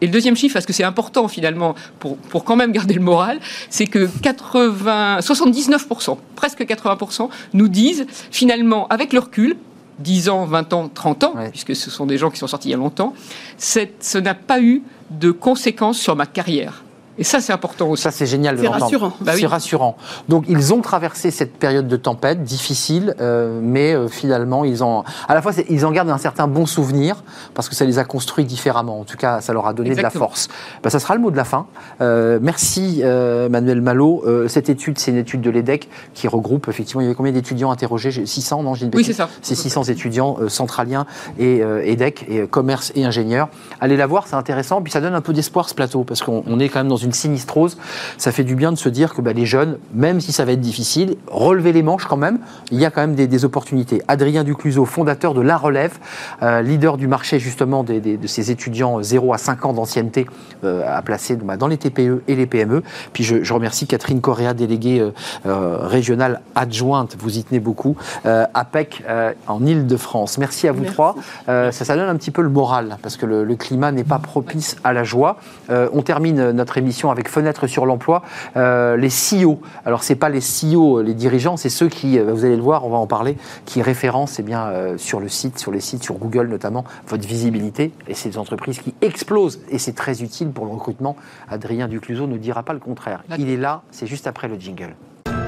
et 0.01 0.05
le 0.05 0.11
deuxième 0.11 0.35
chiffre, 0.35 0.53
parce 0.53 0.65
que 0.65 0.73
c'est 0.73 0.83
important 0.83 1.27
finalement 1.27 1.75
pour, 1.99 2.17
pour 2.17 2.43
quand 2.43 2.55
même 2.55 2.71
garder 2.71 2.93
le 2.93 3.01
moral, 3.01 3.39
c'est 3.69 3.87
que 3.87 4.09
80, 4.21 5.19
79%, 5.19 6.17
presque 6.35 6.61
80%, 6.61 7.29
nous 7.53 7.67
disent 7.67 8.05
finalement, 8.31 8.87
avec 8.87 9.13
le 9.13 9.19
recul, 9.19 9.57
10 9.99 10.29
ans, 10.29 10.45
20 10.45 10.73
ans, 10.73 10.89
30 10.93 11.23
ans, 11.25 11.33
puisque 11.51 11.75
ce 11.75 11.91
sont 11.91 12.05
des 12.05 12.17
gens 12.17 12.29
qui 12.29 12.39
sont 12.39 12.47
sortis 12.47 12.69
il 12.69 12.71
y 12.71 12.73
a 12.73 12.77
longtemps, 12.77 13.13
ça 13.57 14.21
n'a 14.21 14.33
pas 14.33 14.61
eu 14.61 14.83
de 15.09 15.31
conséquences 15.31 15.99
sur 15.99 16.15
ma 16.15 16.25
carrière. 16.25 16.83
Et 17.19 17.25
ça, 17.25 17.41
c'est 17.41 17.51
important 17.51 17.89
aussi. 17.89 18.03
Ça, 18.03 18.11
c'est 18.11 18.25
génial 18.25 18.55
de 18.55 18.63
l'entendre. 18.63 18.83
rassurant. 18.83 19.13
Bah 19.19 19.33
c'est 19.35 19.45
rassurant. 19.45 19.97
Donc, 20.29 20.45
ils 20.47 20.73
ont 20.73 20.79
traversé 20.79 21.31
cette 21.31 21.57
période 21.57 21.87
de 21.87 21.97
tempête 21.97 22.43
difficile, 22.43 23.13
euh, 23.19 23.59
mais 23.61 23.93
euh, 23.93 24.07
finalement, 24.07 24.63
ils 24.63 24.83
ont, 24.85 25.03
à 25.27 25.33
la 25.33 25.41
fois, 25.41 25.51
ils 25.69 25.85
en 25.85 25.91
gardent 25.91 26.09
un 26.09 26.17
certain 26.17 26.47
bon 26.47 26.65
souvenir 26.65 27.23
parce 27.53 27.67
que 27.67 27.75
ça 27.75 27.83
les 27.83 27.99
a 27.99 28.05
construits 28.05 28.45
différemment. 28.45 29.01
En 29.01 29.03
tout 29.03 29.17
cas, 29.17 29.41
ça 29.41 29.51
leur 29.51 29.67
a 29.67 29.73
donné 29.73 29.95
de 29.95 30.01
la 30.01 30.09
force. 30.09 30.47
Bah, 30.81 30.89
ça 30.89 30.99
sera 30.99 31.13
le 31.13 31.19
mot 31.19 31.29
de 31.29 31.35
la 31.37 31.43
fin. 31.43 31.67
Euh, 31.99 32.39
merci, 32.41 33.03
Manuel 33.03 33.81
Malo. 33.81 34.23
cette 34.47 34.69
étude, 34.69 34.97
c'est 34.97 35.11
une 35.11 35.17
étude 35.17 35.41
de 35.41 35.49
l'EDEC 35.49 35.89
qui 36.13 36.27
regroupe 36.29 36.69
effectivement. 36.69 37.01
Il 37.01 37.05
y 37.05 37.07
avait 37.07 37.15
combien 37.15 37.33
d'étudiants 37.33 37.71
interrogés? 37.71 38.25
600, 38.25 38.63
non 38.63 38.73
Oui, 38.93 39.03
c'est 39.03 39.13
ça. 39.13 39.29
C'est 39.41 39.55
600 39.55 39.83
étudiants 39.83 40.37
centraliens 40.47 41.05
et 41.37 41.61
EDEC 41.83 42.25
et 42.29 42.47
commerce 42.47 42.93
et 42.95 43.03
ingénieurs. 43.03 43.49
Allez 43.81 43.97
la 43.97 44.07
voir, 44.07 44.27
c'est 44.27 44.35
intéressant. 44.35 44.81
Puis 44.81 44.93
ça 44.93 45.01
donne 45.01 45.15
un 45.15 45.21
peu 45.21 45.33
d'espoir 45.33 45.67
ce 45.67 45.75
plateau 45.75 46.03
parce 46.05 46.21
qu'on 46.21 46.59
est 46.59 46.69
quand 46.69 46.79
même 46.79 46.87
dans 46.87 46.95
une 46.95 47.08
sinistrose, 47.13 47.77
ça 48.17 48.31
fait 48.31 48.43
du 48.43 48.55
bien 48.55 48.71
de 48.71 48.77
se 48.77 48.89
dire 48.89 49.13
que 49.13 49.21
bah, 49.21 49.33
les 49.33 49.45
jeunes, 49.45 49.77
même 49.93 50.21
si 50.21 50.31
ça 50.31 50.45
va 50.45 50.51
être 50.51 50.61
difficile, 50.61 51.15
relever 51.27 51.71
les 51.71 51.83
manches 51.83 52.05
quand 52.05 52.17
même, 52.17 52.39
il 52.71 52.79
y 52.79 52.85
a 52.85 52.91
quand 52.91 53.01
même 53.01 53.15
des, 53.15 53.39
opportunités. 53.45 54.01
Adrien 54.09 54.43
Ducluseau, 54.43 54.83
fondateur 54.83 55.33
de 55.33 55.39
La 55.39 55.55
Relève, 55.55 55.97
euh, 56.43 56.61
leader 56.61 56.97
du 56.97 57.07
marché 57.07 57.39
justement 57.39 57.85
de 57.85 58.01
ces 58.25 58.51
étudiants 58.51 59.01
0 59.01 59.33
à 59.33 59.37
5 59.37 59.65
ans 59.65 59.73
d'ancienneté 59.73 60.27
euh, 60.65 60.83
à 60.85 61.01
placer 61.01 61.37
bah, 61.37 61.55
dans 61.55 61.67
les 61.67 61.77
TPE 61.77 62.21
et 62.27 62.35
les 62.35 62.45
PME. 62.45 62.83
Puis 63.13 63.23
je, 63.23 63.53
remercie 63.53 63.87
Catherine 63.87 64.19
Correa, 64.19 64.53
déléguée 64.53 64.99
euh, 65.45 65.77
régionale 65.81 66.41
adjointe, 66.55 67.15
vous 67.17 67.37
y 67.37 67.43
tenez 67.43 67.59
beaucoup, 67.59 67.95
APEC 68.25 69.03
en 69.47 69.65
Ile-de-France. 69.65 70.37
Merci 70.37 70.67
à 70.67 70.71
vous 70.71 70.83
trois. 70.85 71.15
ça, 71.47 71.71
ça 71.71 71.95
donne 71.95 72.09
un 72.09 72.15
petit 72.15 72.31
peu 72.31 72.41
le 72.41 72.49
moral 72.49 72.97
parce 73.01 73.15
que 73.15 73.25
le, 73.25 73.43
le 73.43 73.55
climat 73.55 73.91
n'est 73.91 74.03
pas 74.03 74.19
propice 74.19 74.75
à 74.83 74.93
la 74.93 75.03
joie. 75.03 75.37
on 75.69 76.01
termine 76.01 76.51
notre 76.51 76.77
émission 76.77 76.98
avec 77.07 77.29
Fenêtre 77.29 77.67
sur 77.67 77.85
l'emploi, 77.85 78.21
euh, 78.57 78.97
les 78.97 79.09
CEO. 79.09 79.59
Alors, 79.85 80.03
ce 80.03 80.11
n'est 80.11 80.19
pas 80.19 80.29
les 80.29 80.41
CEO, 80.41 81.01
les 81.01 81.13
dirigeants, 81.13 81.55
c'est 81.55 81.69
ceux 81.69 81.87
qui, 81.87 82.19
euh, 82.19 82.33
vous 82.33 82.43
allez 82.43 82.57
le 82.57 82.61
voir, 82.61 82.85
on 82.85 82.89
va 82.89 82.97
en 82.97 83.07
parler, 83.07 83.37
qui 83.65 83.81
référencent 83.81 84.39
eh 84.39 84.43
bien, 84.43 84.67
euh, 84.67 84.97
sur 84.97 85.19
le 85.19 85.29
site, 85.29 85.57
sur 85.57 85.71
les 85.71 85.79
sites, 85.79 86.03
sur 86.03 86.15
Google 86.15 86.47
notamment, 86.47 86.83
votre 87.07 87.25
visibilité. 87.25 87.91
Et 88.07 88.13
c'est 88.13 88.29
des 88.29 88.37
entreprises 88.37 88.79
qui 88.79 88.93
explosent. 89.01 89.61
Et 89.69 89.77
c'est 89.77 89.93
très 89.93 90.21
utile 90.21 90.49
pour 90.49 90.65
le 90.65 90.71
recrutement. 90.71 91.15
Adrien 91.49 91.87
Ducluseau 91.87 92.27
ne 92.27 92.37
dira 92.37 92.63
pas 92.63 92.73
le 92.73 92.79
contraire. 92.79 93.23
Il 93.37 93.49
est 93.49 93.57
là, 93.57 93.83
c'est 93.91 94.07
juste 94.07 94.27
après 94.27 94.47
le 94.47 94.59
jingle. 94.59 94.95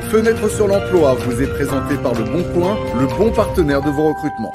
Fenêtre 0.09 0.49
sur 0.49 0.67
l'emploi 0.67 1.15
vous 1.15 1.41
est 1.41 1.47
présenté 1.47 1.95
par 1.95 2.13
Le 2.13 2.23
Bon 2.23 2.43
Coin, 2.53 2.77
le 2.99 3.07
bon 3.17 3.31
partenaire 3.31 3.81
de 3.81 3.89
vos 3.89 4.09
recrutements. 4.09 4.51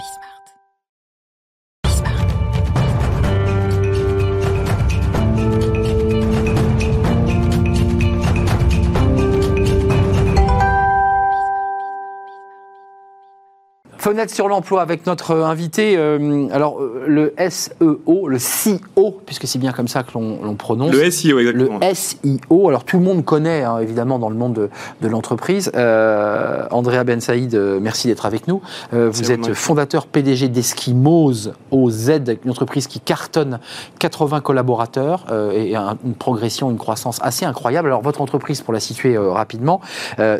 Fenêtre 14.07 14.32
sur 14.32 14.46
l'emploi 14.46 14.82
avec 14.82 15.04
notre 15.07 15.34
invité. 15.34 15.96
Euh, 15.96 16.46
alors, 16.52 16.80
euh, 16.80 17.07
le 17.09 17.34
SEO, 17.50 18.28
le 18.28 18.36
CEO, 18.36 19.20
puisque 19.26 19.48
c'est 19.48 19.59
bien 19.59 19.72
comme 19.72 19.88
ça 19.88 20.04
que 20.04 20.12
l'on 20.14 20.54
prononce. 20.54 20.92
Le 20.92 21.11
SEO, 21.11 21.40
exactement. 21.40 21.80
Le 21.82 21.92
SEO. 21.92 22.68
Alors, 22.68 22.84
tout 22.84 22.98
le 22.98 23.02
monde 23.02 23.24
connaît, 23.24 23.64
hein, 23.64 23.80
évidemment, 23.80 24.20
dans 24.20 24.28
le 24.28 24.36
monde 24.36 24.52
de, 24.52 24.70
de 25.00 25.09
l'entreprise. 25.09 25.72
Euh, 25.74 26.68
Andrea 26.70 27.02
Ben 27.02 27.20
Saïd, 27.20 27.57
merci 27.82 28.07
d'être 28.07 28.26
avec 28.26 28.46
nous. 28.46 28.62
vous 28.92 29.32
êtes 29.32 29.52
fondateur 29.54 30.07
PDG 30.07 30.50
d'Eskimos 30.50 31.50
OZ, 31.72 32.12
une 32.44 32.50
entreprise 32.52 32.86
qui 32.86 33.00
cartonne 33.00 33.59
80 33.98 34.40
collaborateurs 34.40 35.26
et 35.52 35.74
une 35.74 36.14
progression, 36.16 36.70
une 36.70 36.78
croissance 36.78 37.18
assez 37.22 37.44
incroyable. 37.44 37.88
Alors, 37.88 38.02
votre 38.02 38.20
entreprise, 38.20 38.62
pour 38.62 38.72
la 38.72 38.78
situer 38.78 39.18
rapidement, 39.18 39.80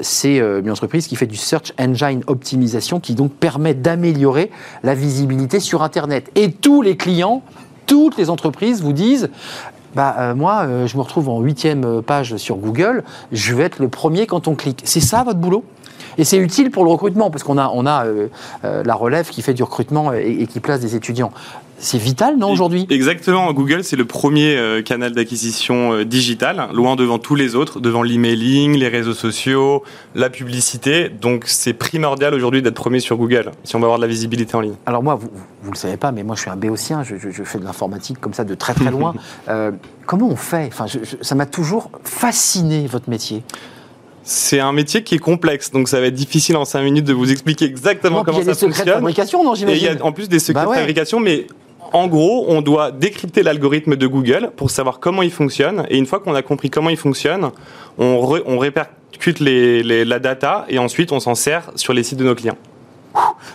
c'est 0.02 0.36
une 0.36 0.70
entreprise 0.70 1.08
qui 1.08 1.16
fait 1.16 1.26
du 1.26 1.36
Search 1.36 1.72
Engine 1.80 2.22
Optimisation, 2.28 3.00
qui 3.00 3.16
donc 3.16 3.32
permet 3.32 3.55
permet 3.57 3.72
d'améliorer 3.72 4.50
la 4.82 4.94
visibilité 4.94 5.61
sur 5.61 5.82
Internet. 5.82 6.30
Et 6.34 6.52
tous 6.52 6.82
les 6.82 6.98
clients, 6.98 7.42
toutes 7.86 8.18
les 8.18 8.28
entreprises 8.28 8.82
vous 8.82 8.92
disent 8.92 9.30
bah, 9.94 10.14
euh, 10.18 10.34
moi, 10.34 10.64
euh, 10.66 10.86
je 10.86 10.94
me 10.98 11.02
retrouve 11.02 11.30
en 11.30 11.40
huitième 11.40 12.02
page 12.02 12.36
sur 12.36 12.57
Google, 12.57 13.02
je 13.32 13.54
vais 13.54 13.64
être 13.64 13.78
le 13.78 13.88
premier 13.88 14.26
quand 14.26 14.46
on 14.46 14.54
clique. 14.54 14.82
C'est 14.84 15.00
ça 15.00 15.24
votre 15.24 15.38
boulot? 15.38 15.64
Et 16.18 16.24
c'est 16.24 16.36
utile 16.36 16.70
pour 16.70 16.84
le 16.84 16.90
recrutement, 16.90 17.30
parce 17.30 17.44
qu'on 17.44 17.57
a, 17.57 17.70
on 17.72 17.86
a 17.86 18.04
euh, 18.04 18.28
la 18.62 18.94
relève 18.94 19.30
qui 19.30 19.40
fait 19.40 19.54
du 19.54 19.62
recrutement 19.62 20.12
et, 20.12 20.46
qui 20.46 20.61
place 20.61 20.80
des 20.80 20.94
étudiants. 20.94 21.32
C'est 21.78 21.98
vital, 21.98 22.36
non, 22.38 22.50
aujourd'hui? 22.50 22.86
Exactement. 22.88 23.52
Google, 23.52 23.84
c'est 23.84 23.96
le 23.96 24.06
premier 24.06 24.56
euh, 24.56 24.82
canal 24.82 25.12
d'acquisition 25.12 25.92
euh, 25.92 26.04
digital, 26.04 26.68
loin 26.72 26.96
devant 26.96 27.18
tous 27.18 27.34
les 27.34 27.54
autres, 27.54 27.80
devant 27.80 28.02
l'emailing, 28.02 28.76
les 28.76 28.88
réseaux 28.88 29.12
sociaux, 29.12 29.82
la 30.14 30.30
publicité. 30.30 31.10
Donc, 31.10 31.44
c'est 31.46 31.74
primordial 31.74 32.32
aujourd'hui 32.32 32.62
d'être 32.62 32.74
premier 32.74 33.00
sur 33.00 33.16
Google, 33.16 33.52
si 33.64 33.76
on 33.76 33.78
veut 33.78 33.84
avoir 33.84 33.98
de 33.98 34.04
la 34.04 34.08
visibilité 34.08 34.54
en 34.54 34.60
ligne. 34.60 34.76
Alors, 34.86 35.02
moi, 35.02 35.16
vous 35.16 35.28
ne 35.66 35.70
le 35.70 35.76
savez 35.76 35.98
pas, 35.98 36.12
mais 36.12 36.22
moi, 36.22 36.34
je 36.34 36.42
suis 36.42 36.50
un 36.50 36.56
béotien, 36.56 37.02
je, 37.02 37.16
je, 37.18 37.42
fais 37.42 37.58
de 37.58 37.64
l'informatique 37.64 38.20
comme 38.20 38.32
ça 38.32 38.44
de 38.44 38.54
très 38.54 38.74
très 38.74 38.90
loin. 38.90 39.14
Euh, 39.48 39.70
comment 40.06 40.28
on 40.28 40.36
fait? 40.36 40.68
Enfin, 40.72 40.86
Ça 41.20 41.34
m'a 41.34 41.46
toujours 41.46 41.90
fasciné, 42.02 42.86
votre 42.86 43.08
métier. 43.08 43.42
C'est 44.22 44.58
un 44.58 44.72
métier 44.72 45.04
qui 45.04 45.14
est 45.14 45.20
complexe, 45.20 45.70
donc 45.70 45.88
ça 45.88 46.00
va 46.00 46.06
être 46.06 46.14
difficile 46.14 46.56
en 46.56 46.64
5 46.64 46.82
minutes 46.82 47.04
de 47.04 47.12
vous 47.12 47.30
expliquer 47.30 47.64
exactement 47.66 48.24
comment 48.24 48.38
ça 48.42 48.54
fonctionne. 48.54 48.70
Il 48.70 48.70
y 48.70 48.70
a 48.70 48.70
des 48.70 48.74
secrets 48.74 48.84
de 48.84 48.90
fabrication, 48.92 49.44
non, 49.44 49.54
j'imagine 49.54 49.88
Il 49.92 49.98
y 49.98 50.00
a 50.00 50.04
en 50.04 50.12
plus 50.12 50.28
des 50.28 50.40
secrets 50.40 50.64
bah 50.64 50.70
de 50.72 50.78
fabrication, 50.78 51.20
mais 51.20 51.46
en 51.93 52.07
gros, 52.09 52.47
on 52.49 52.62
doit 52.62 52.91
décrypter 52.91 53.43
l'algorithme 53.43 53.97
de 53.97 54.07
Google 54.07 54.51
pour 54.57 54.70
savoir 54.70 55.01
comment 55.01 55.22
il 55.22 55.30
fonctionne. 55.30 55.87
Et 55.91 55.99
une 55.99 56.07
fois 56.07 56.20
qu'on 56.20 56.34
a 56.34 56.43
compris 56.43 56.70
comment 56.70 56.91
il 56.91 56.97
fonctionne, 56.97 57.51
on, 57.99 58.59
répercute 58.59 59.41
la 59.41 60.18
data 60.18 60.66
et 60.68 60.78
ensuite 60.78 61.12
on 61.12 61.20
s'en 61.20 61.34
sert 61.34 61.70
sur 61.74 61.93
les 61.93 62.03
sites 62.03 62.18
de 62.18 62.24
nos 62.24 62.34
clients. 62.34 62.57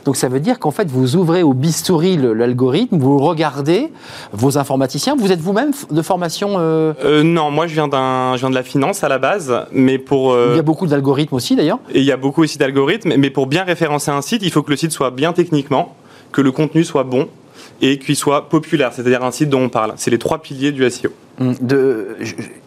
Donc 0.05 0.15
ça 0.15 0.27
veut 0.27 0.39
dire 0.39 0.57
qu'en 0.57 0.71
fait, 0.71 0.89
vous 0.89 1.15
ouvrez 1.15 1.43
au 1.43 1.53
bistouri 1.53 2.17
l'algorithme, 2.17 2.97
vous 2.97 3.19
regardez 3.19 3.91
vos 4.33 4.57
informaticiens. 4.57 5.15
Vous 5.15 5.31
êtes 5.31 5.39
vous-même 5.39 5.71
de 5.91 6.01
formation 6.01 6.55
euh... 6.57 6.93
Euh, 7.03 7.21
Non, 7.21 7.51
moi 7.51 7.67
je 7.67 7.73
viens, 7.73 7.87
je 7.87 8.39
viens 8.39 8.49
de 8.49 8.55
la 8.55 8.63
finance 8.63 9.03
à 9.03 9.09
la 9.09 9.19
base, 9.19 9.53
mais 9.71 9.99
pour... 9.99 10.33
Euh, 10.33 10.53
il 10.53 10.55
y 10.55 10.59
a 10.59 10.63
beaucoup 10.63 10.87
d'algorithmes 10.87 11.35
aussi 11.35 11.55
d'ailleurs. 11.55 11.79
Et 11.93 11.99
il 11.99 12.05
y 12.05 12.11
a 12.11 12.17
beaucoup 12.17 12.41
aussi 12.41 12.57
d'algorithmes, 12.57 13.13
mais 13.17 13.29
pour 13.29 13.45
bien 13.45 13.63
référencer 13.63 14.09
un 14.09 14.23
site, 14.23 14.41
il 14.41 14.51
faut 14.51 14.63
que 14.63 14.71
le 14.71 14.77
site 14.77 14.91
soit 14.91 15.11
bien 15.11 15.33
techniquement, 15.33 15.95
que 16.31 16.41
le 16.41 16.51
contenu 16.51 16.83
soit 16.83 17.03
bon 17.03 17.27
et 17.81 17.97
qu'il 17.97 18.15
soit 18.15 18.47
populaire, 18.47 18.93
c'est-à-dire 18.93 19.23
un 19.23 19.31
site 19.31 19.49
dont 19.49 19.61
on 19.61 19.69
parle. 19.69 19.93
C'est 19.97 20.11
les 20.11 20.19
trois 20.19 20.41
piliers 20.41 20.71
du 20.71 20.87
SEO. 20.89 21.09
Hum, 21.39 21.55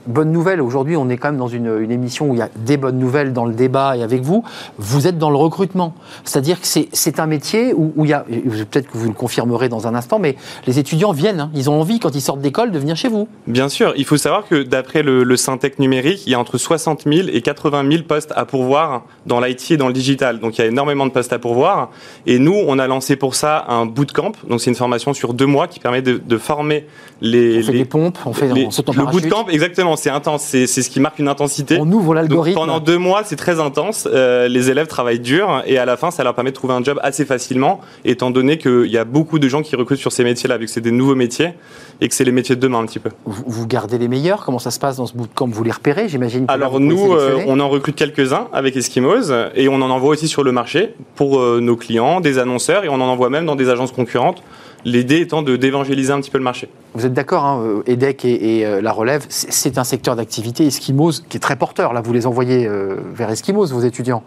bonne 0.07 0.33
nouvelle, 0.33 0.61
aujourd'hui 0.61 0.97
on 0.97 1.09
est 1.09 1.17
quand 1.17 1.29
même 1.29 1.39
dans 1.39 1.49
une, 1.49 1.79
une, 1.81 1.91
émission 1.91 2.31
où 2.31 2.35
il 2.35 2.39
y 2.39 2.43
a 2.43 2.51
des 2.57 2.77
bonnes 2.77 2.99
nouvelles 2.99 3.33
dans 3.33 3.45
le 3.45 3.55
débat 3.55 3.97
et 3.97 4.03
avec 4.03 4.23
vous, 4.23 4.45
vous 4.79 5.07
êtes 5.07 5.19
dans 5.19 5.31
le 5.31 5.37
recrutement. 5.37 5.95
C'est-à-dire 6.25 6.61
que 6.61 6.67
c'est 6.67 7.21
un 7.21 7.27
métier 7.27 7.73
où, 7.73 7.93
où 7.97 8.05
il 8.05 8.11
y 8.11 8.15
a, 8.15 8.21
peut-être 8.21 8.91
que 8.91 8.99
vous 8.99 9.09
le 9.09 9.15
confirmerez 9.15 9.69
dans 9.69 9.87
un 9.87 9.95
instant, 9.95 10.19
mais 10.19 10.37
les 10.67 10.79
étudiants 10.79 11.13
viennent, 11.13 11.41
hein. 11.41 11.51
ils 11.55 11.71
ont 11.71 11.81
envie 11.81 11.99
quand 12.01 12.15
ils 12.15 12.21
sortent 12.21 12.41
d'école 12.41 12.71
de 12.71 12.79
venir 12.79 12.97
chez 12.97 13.09
vous. 13.09 13.29
Bien 13.47 13.69
sûr, 13.69 13.93
il 13.97 14.05
faut 14.05 14.17
savoir 14.17 14.47
que 14.47 14.63
d'après 14.63 15.03
le, 15.03 15.25
le 15.25 15.37
Syntec 15.37 15.79
numérique, 15.79 16.27
il 16.27 16.33
y 16.33 16.35
a 16.35 16.41
entre 16.41 16.59
60 16.59 17.05
000 17.05 17.29
et 17.33 17.41
80 17.41 17.91
000 17.91 18.03
postes 18.05 18.33
à 18.37 18.45
pourvoir 18.45 19.05
dans 19.27 19.41
l'IT 19.41 19.73
et 19.73 19.77
dans 19.77 19.89
le 19.89 19.93
digital. 19.93 20.41
Donc 20.41 20.59
il 20.59 20.61
y 20.61 20.65
a 20.65 20.67
énormément 20.67 21.07
de 21.07 21.13
postes 21.13 21.33
à 21.33 21.39
pourvoir. 21.39 21.91
Et 22.27 22.39
nous, 22.39 22.57
on 22.67 22.79
a 22.79 22.87
lancé 22.87 23.17
pour 23.17 23.35
ça 23.35 23.65
un 23.69 23.87
bootcamp, 23.87 24.33
donc 24.49 24.61
c'est 24.61 24.71
une 24.71 24.77
formation 24.77 25.15
sur 25.15 25.35
deux 25.35 25.47
mois 25.47 25.69
qui 25.69 25.81
permet 25.81 26.03
de, 26.03 26.19
de 26.19 26.39
former 26.39 26.87
les... 27.21 27.61
On 27.61 27.63
fait 27.63 27.73
des 27.73 27.85
pompes, 27.85 28.19
on 28.27 28.33
fait 28.33 28.49
le 28.49 29.11
bootcamp, 29.11 29.49
exactement, 29.49 29.94
c'est 29.97 30.11
intense, 30.11 30.43
c'est 30.43 30.67
ce 30.67 30.91
qui 30.91 31.01
marque 31.01 31.19
une 31.19 31.29
intensité. 31.29 31.79
On 31.81 31.91
ouvre 31.91 32.15
l'algorithme. 32.15 32.59
Pendant 32.59 32.81
deux 32.81 32.99
mois, 32.99 33.23
c'est 33.25 33.37
très 33.37 33.61
intense. 33.61 34.09
Euh, 34.13 34.49
les 34.49 34.71
élèves 34.71 34.87
travaillent 34.87 35.21
dur 35.21 35.63
et 35.67 35.79
à 35.79 35.85
la 35.85 35.97
fin, 35.97 36.11
ça 36.11 36.25
leur 36.25 36.35
permet 36.35 36.51
de 36.51 36.57
trouver 36.57 36.75
un 36.75 36.83
job 36.83 36.99
assez 37.03 37.25
facilement, 37.25 37.81
étant 38.05 38.31
donné 38.31 38.59
qu'il 38.59 38.87
y 38.87 38.99
a 38.99 39.05
beaucoup 39.05 39.39
de 39.39 39.49
gens 39.49 39.63
qui 39.63 39.77
recrutent 39.77 40.01
sur 40.01 40.13
ces 40.13 40.25
métiers-là, 40.25 40.59
vu 40.59 40.67
que 40.67 40.71
c'est 40.71 40.81
des 40.81 40.91
nouveaux 40.91 41.15
métiers 41.15 41.55
et 42.01 42.09
que 42.09 42.15
c'est 42.15 42.25
les 42.25 42.33
métiers 42.33 42.57
de 42.57 42.61
demain 42.61 42.79
un 42.79 42.87
petit 42.87 42.99
peu. 42.99 43.11
Vous, 43.25 43.67
gardez 43.67 43.99
les 43.99 44.09
meilleurs? 44.09 44.45
Comment 44.45 44.59
ça 44.59 44.71
se 44.71 44.79
passe 44.79 44.97
dans 44.97 45.07
ce 45.07 45.15
bootcamp? 45.15 45.49
Vous 45.49 45.65
les 45.65 45.73
repérez, 45.73 46.09
j'imagine 46.09 46.45
Alors 46.49 46.81
nous, 46.81 47.15
euh, 47.15 47.41
on 47.47 47.61
en 47.61 47.69
recrute 47.69 47.97
quelques-uns 47.97 48.49
avec 48.53 48.77
Eskimos 48.77 49.33
et 49.55 49.69
on 49.69 49.77
en 49.77 49.91
envoie 49.91 50.11
aussi 50.11 50.29
sur 50.29 50.43
le 50.43 50.53
marché 50.53 50.95
pour 51.15 51.39
euh, 51.39 51.61
nos 51.61 51.77
clients, 51.77 52.21
des 52.21 52.39
annonceurs 52.39 52.85
et 52.85 52.89
on 52.89 52.95
en 52.95 53.01
envoie 53.09 53.31
même 53.31 53.47
dans 53.47 53.57
des 53.57 53.69
agences 53.69 53.93
concurrentes 53.93 54.43
L'idée 54.85 55.21
étant 55.21 55.43
de 55.43 55.57
d'évangéliser 55.57 56.13
un 56.13 56.21
petit 56.21 56.31
peu 56.31 56.39
le 56.39 56.45
marché. 56.45 56.69
Vous 56.95 57.07
êtes 57.07 57.13
d'accord, 57.13 57.45
hein, 57.45 57.83
EDEC 57.87 58.25
et, 58.25 58.81
la 58.81 58.93
relève, 58.93 59.27
c'est 59.29 59.79
un 59.79 59.85
secteur 59.85 60.17
d'activité 60.17 60.67
Eskimos 60.67 61.23
qui 61.29 61.37
est 61.37 61.41
très 61.41 61.57
porteur. 61.57 61.93
Là, 61.93 62.01
vous 62.01 62.13
les 62.13 62.27
envoyez 62.27 62.69
vers 63.15 63.31
Eskimos, 63.31 63.67
vos 63.67 63.81
étudiants 63.81 64.23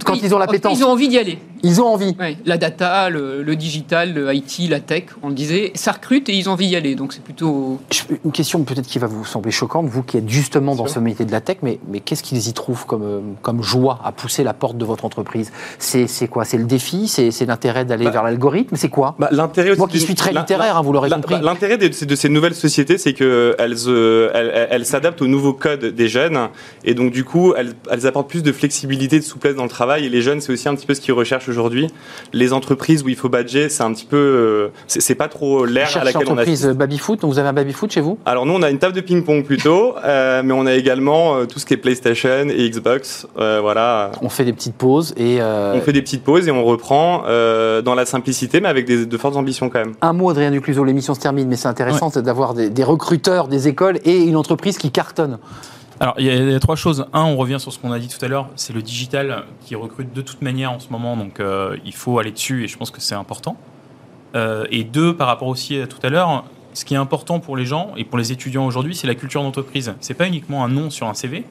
quand 0.00 0.14
ils 0.14 0.34
ont 0.34 0.38
la 0.38 0.46
pétence. 0.46 0.78
Ils 0.78 0.84
ont 0.84 0.90
envie 0.90 1.08
d'y 1.08 1.18
aller. 1.18 1.38
Ils 1.62 1.80
ont 1.80 1.86
envie. 1.86 2.16
la 2.44 2.58
data, 2.58 3.08
le, 3.08 3.54
digital, 3.54 4.14
le 4.14 4.34
IT, 4.34 4.68
la 4.68 4.80
tech, 4.80 5.04
on 5.22 5.28
le 5.28 5.34
disait, 5.34 5.72
ça 5.74 5.92
recrute 5.92 6.28
et 6.28 6.34
ils 6.34 6.48
ont 6.48 6.52
envie 6.52 6.68
d'y 6.68 6.76
aller. 6.76 6.94
Donc 6.94 7.12
c'est 7.12 7.22
plutôt. 7.22 7.78
Une 8.24 8.32
question 8.32 8.62
peut-être 8.64 8.86
qui 8.86 8.98
va 8.98 9.06
vous 9.06 9.24
sembler 9.24 9.50
choquante, 9.50 9.86
vous 9.86 10.02
qui 10.02 10.16
êtes 10.16 10.28
justement 10.28 10.74
dans 10.74 10.86
ce 10.86 10.98
métier 10.98 11.24
de 11.24 11.32
la 11.32 11.40
tech, 11.40 11.58
mais, 11.62 11.78
mais 11.88 12.00
qu'est-ce 12.00 12.22
qu'ils 12.22 12.48
y 12.48 12.52
trouvent 12.52 12.86
comme, 12.86 13.02
euh, 13.02 13.20
comme 13.42 13.62
joie 13.62 14.00
à 14.04 14.12
pousser 14.12 14.44
la 14.44 14.54
porte 14.54 14.76
de 14.76 14.84
votre 14.84 15.04
entreprise? 15.04 15.52
C'est 15.78 16.28
quoi? 16.28 16.44
C'est 16.44 16.58
le 16.58 16.64
défi? 16.64 17.08
C'est 17.08 17.46
l'intérêt 17.46 17.84
d'aller 17.84 18.06
bah, 18.06 18.10
vers 18.10 18.22
l'algorithme? 18.22 18.76
C'est 18.76 18.88
quoi? 18.88 19.14
Bah, 19.18 19.28
L'intérêt 19.30 19.76
Moi 19.76 19.88
qui 19.88 20.00
suis 20.00 20.14
très 20.14 20.32
littéraire, 20.32 20.76
hein, 20.76 20.82
vous 20.82 20.92
l'aurez 20.92 21.10
compris. 21.10 21.36
L'intérêt 21.40 21.78
de, 21.78 22.11
de, 22.12 22.16
ces 22.16 22.28
nouvelles 22.28 22.54
sociétés, 22.54 22.98
c'est 22.98 23.12
qu'elles 23.12 23.26
euh, 23.88 24.30
elles, 24.34 24.68
elles 24.70 24.86
s'adaptent 24.86 25.22
aux 25.22 25.26
nouveaux 25.26 25.52
codes 25.52 25.86
des 25.86 26.08
jeunes 26.08 26.48
et 26.84 26.94
donc 26.94 27.12
du 27.12 27.24
coup, 27.24 27.54
elles, 27.56 27.72
elles 27.90 28.06
apportent 28.06 28.28
plus 28.28 28.42
de 28.42 28.52
flexibilité, 28.52 29.18
de 29.18 29.24
souplesse 29.24 29.54
dans 29.54 29.62
le 29.62 29.68
travail. 29.68 30.06
Et 30.06 30.08
les 30.08 30.22
jeunes, 30.22 30.40
c'est 30.40 30.52
aussi 30.52 30.68
un 30.68 30.74
petit 30.74 30.86
peu 30.86 30.94
ce 30.94 31.00
qu'ils 31.00 31.14
recherchent 31.14 31.48
aujourd'hui. 31.48 31.88
Les 32.32 32.52
entreprises 32.52 33.02
où 33.02 33.08
il 33.08 33.16
faut 33.16 33.28
badger, 33.28 33.68
c'est 33.68 33.82
un 33.82 33.92
petit 33.92 34.06
peu, 34.06 34.16
euh, 34.16 34.68
c'est 34.86 35.14
pas 35.14 35.28
trop 35.28 35.64
l'air 35.64 35.96
à 35.96 36.04
laquelle 36.04 36.28
on 36.28 36.38
assiste. 36.38 36.68
baby-foot, 36.72 37.20
donc 37.20 37.32
vous 37.32 37.38
avez 37.38 37.48
un 37.48 37.52
baby-foot 37.52 37.92
chez 37.92 38.00
vous? 38.00 38.18
Alors 38.24 38.46
nous, 38.46 38.54
on 38.54 38.62
a 38.62 38.70
une 38.70 38.78
table 38.78 38.94
de 38.94 39.00
ping-pong 39.00 39.44
plutôt, 39.44 39.94
euh, 40.04 40.42
mais 40.44 40.52
on 40.52 40.66
a 40.66 40.74
également 40.74 41.36
euh, 41.36 41.44
tout 41.46 41.58
ce 41.58 41.66
qui 41.66 41.74
est 41.74 41.78
PlayStation 41.78 42.48
et 42.48 42.68
Xbox, 42.68 43.26
voilà. 43.36 44.12
On 44.22 44.28
fait 44.28 44.44
des 44.44 44.52
petites 44.52 44.76
pauses 44.76 45.14
et... 45.16 45.40
On 45.42 45.80
fait 45.80 45.92
des 45.92 46.02
petites 46.02 46.24
pauses 46.24 46.48
et 46.48 46.50
on 46.50 46.64
reprend 46.64 47.22
dans 47.22 47.94
la 47.94 48.06
simplicité, 48.06 48.60
mais 48.60 48.68
avec 48.68 48.86
de 48.86 49.16
fortes 49.16 49.36
ambitions 49.36 49.68
quand 49.68 49.78
même. 49.78 49.94
Un 50.00 50.12
mot, 50.12 50.30
Adrien 50.30 50.50
Ducluseau, 50.50 50.84
l'émission 50.84 51.14
se 51.14 51.20
termine, 51.20 51.48
mais 51.48 51.56
c'est 51.56 51.68
intéressant 51.68 52.01
d'avoir 52.10 52.54
des, 52.54 52.70
des 52.70 52.84
recruteurs, 52.84 53.48
des 53.48 53.68
écoles 53.68 54.00
et 54.04 54.22
une 54.22 54.36
entreprise 54.36 54.78
qui 54.78 54.90
cartonne. 54.90 55.38
Alors, 56.00 56.14
il 56.18 56.26
y, 56.26 56.54
a, 56.54 56.58
trois 56.58 56.74
choses. 56.74 57.06
Un, 57.12 57.22
on 57.22 57.36
revient 57.36 57.60
sur 57.60 57.72
ce 57.72 57.78
qu'on 57.78 57.92
a 57.92 57.98
dit 58.00 58.08
tout 58.08 58.22
à 58.24 58.28
l'heure, 58.28 58.48
c'est 58.56 58.72
le 58.72 58.82
digital 58.82 59.44
qui 59.64 59.76
recrute 59.76 60.12
de 60.12 60.20
toute 60.20 60.42
manière 60.42 60.72
en 60.72 60.80
ce 60.80 60.88
moment, 60.90 61.16
donc 61.16 61.38
euh, 61.38 61.76
il 61.84 61.94
faut 61.94 62.18
aller 62.18 62.32
dessus 62.32 62.64
et 62.64 62.68
je 62.68 62.76
pense 62.76 62.90
que 62.90 63.00
c'est 63.00 63.14
important. 63.14 63.56
Euh, 64.34 64.64
et 64.70 64.82
deux, 64.82 65.14
par 65.14 65.28
rapport 65.28 65.46
aussi 65.46 65.78
à 65.78 65.86
tout 65.86 66.00
à 66.02 66.08
l'heure, 66.08 66.44
ce 66.74 66.84
qui 66.84 66.94
est 66.94 66.98
important 66.98 67.38
pour 67.38 67.56
les 67.56 67.66
gens 67.66 67.92
et 67.96 68.04
pour 68.04 68.18
les 68.18 68.32
étudiants 68.32 68.66
aujourd'hui, 68.66 68.96
c'est 68.96 69.06
la 69.06 69.14
culture 69.14 69.42
d'entreprise. 69.42 69.94
C'est 70.00 70.14
pas 70.14 70.26
uniquement 70.26 70.64
un 70.64 70.68
nom 70.68 70.90
sur 70.90 71.06
un 71.06 71.14
CV, 71.14 71.44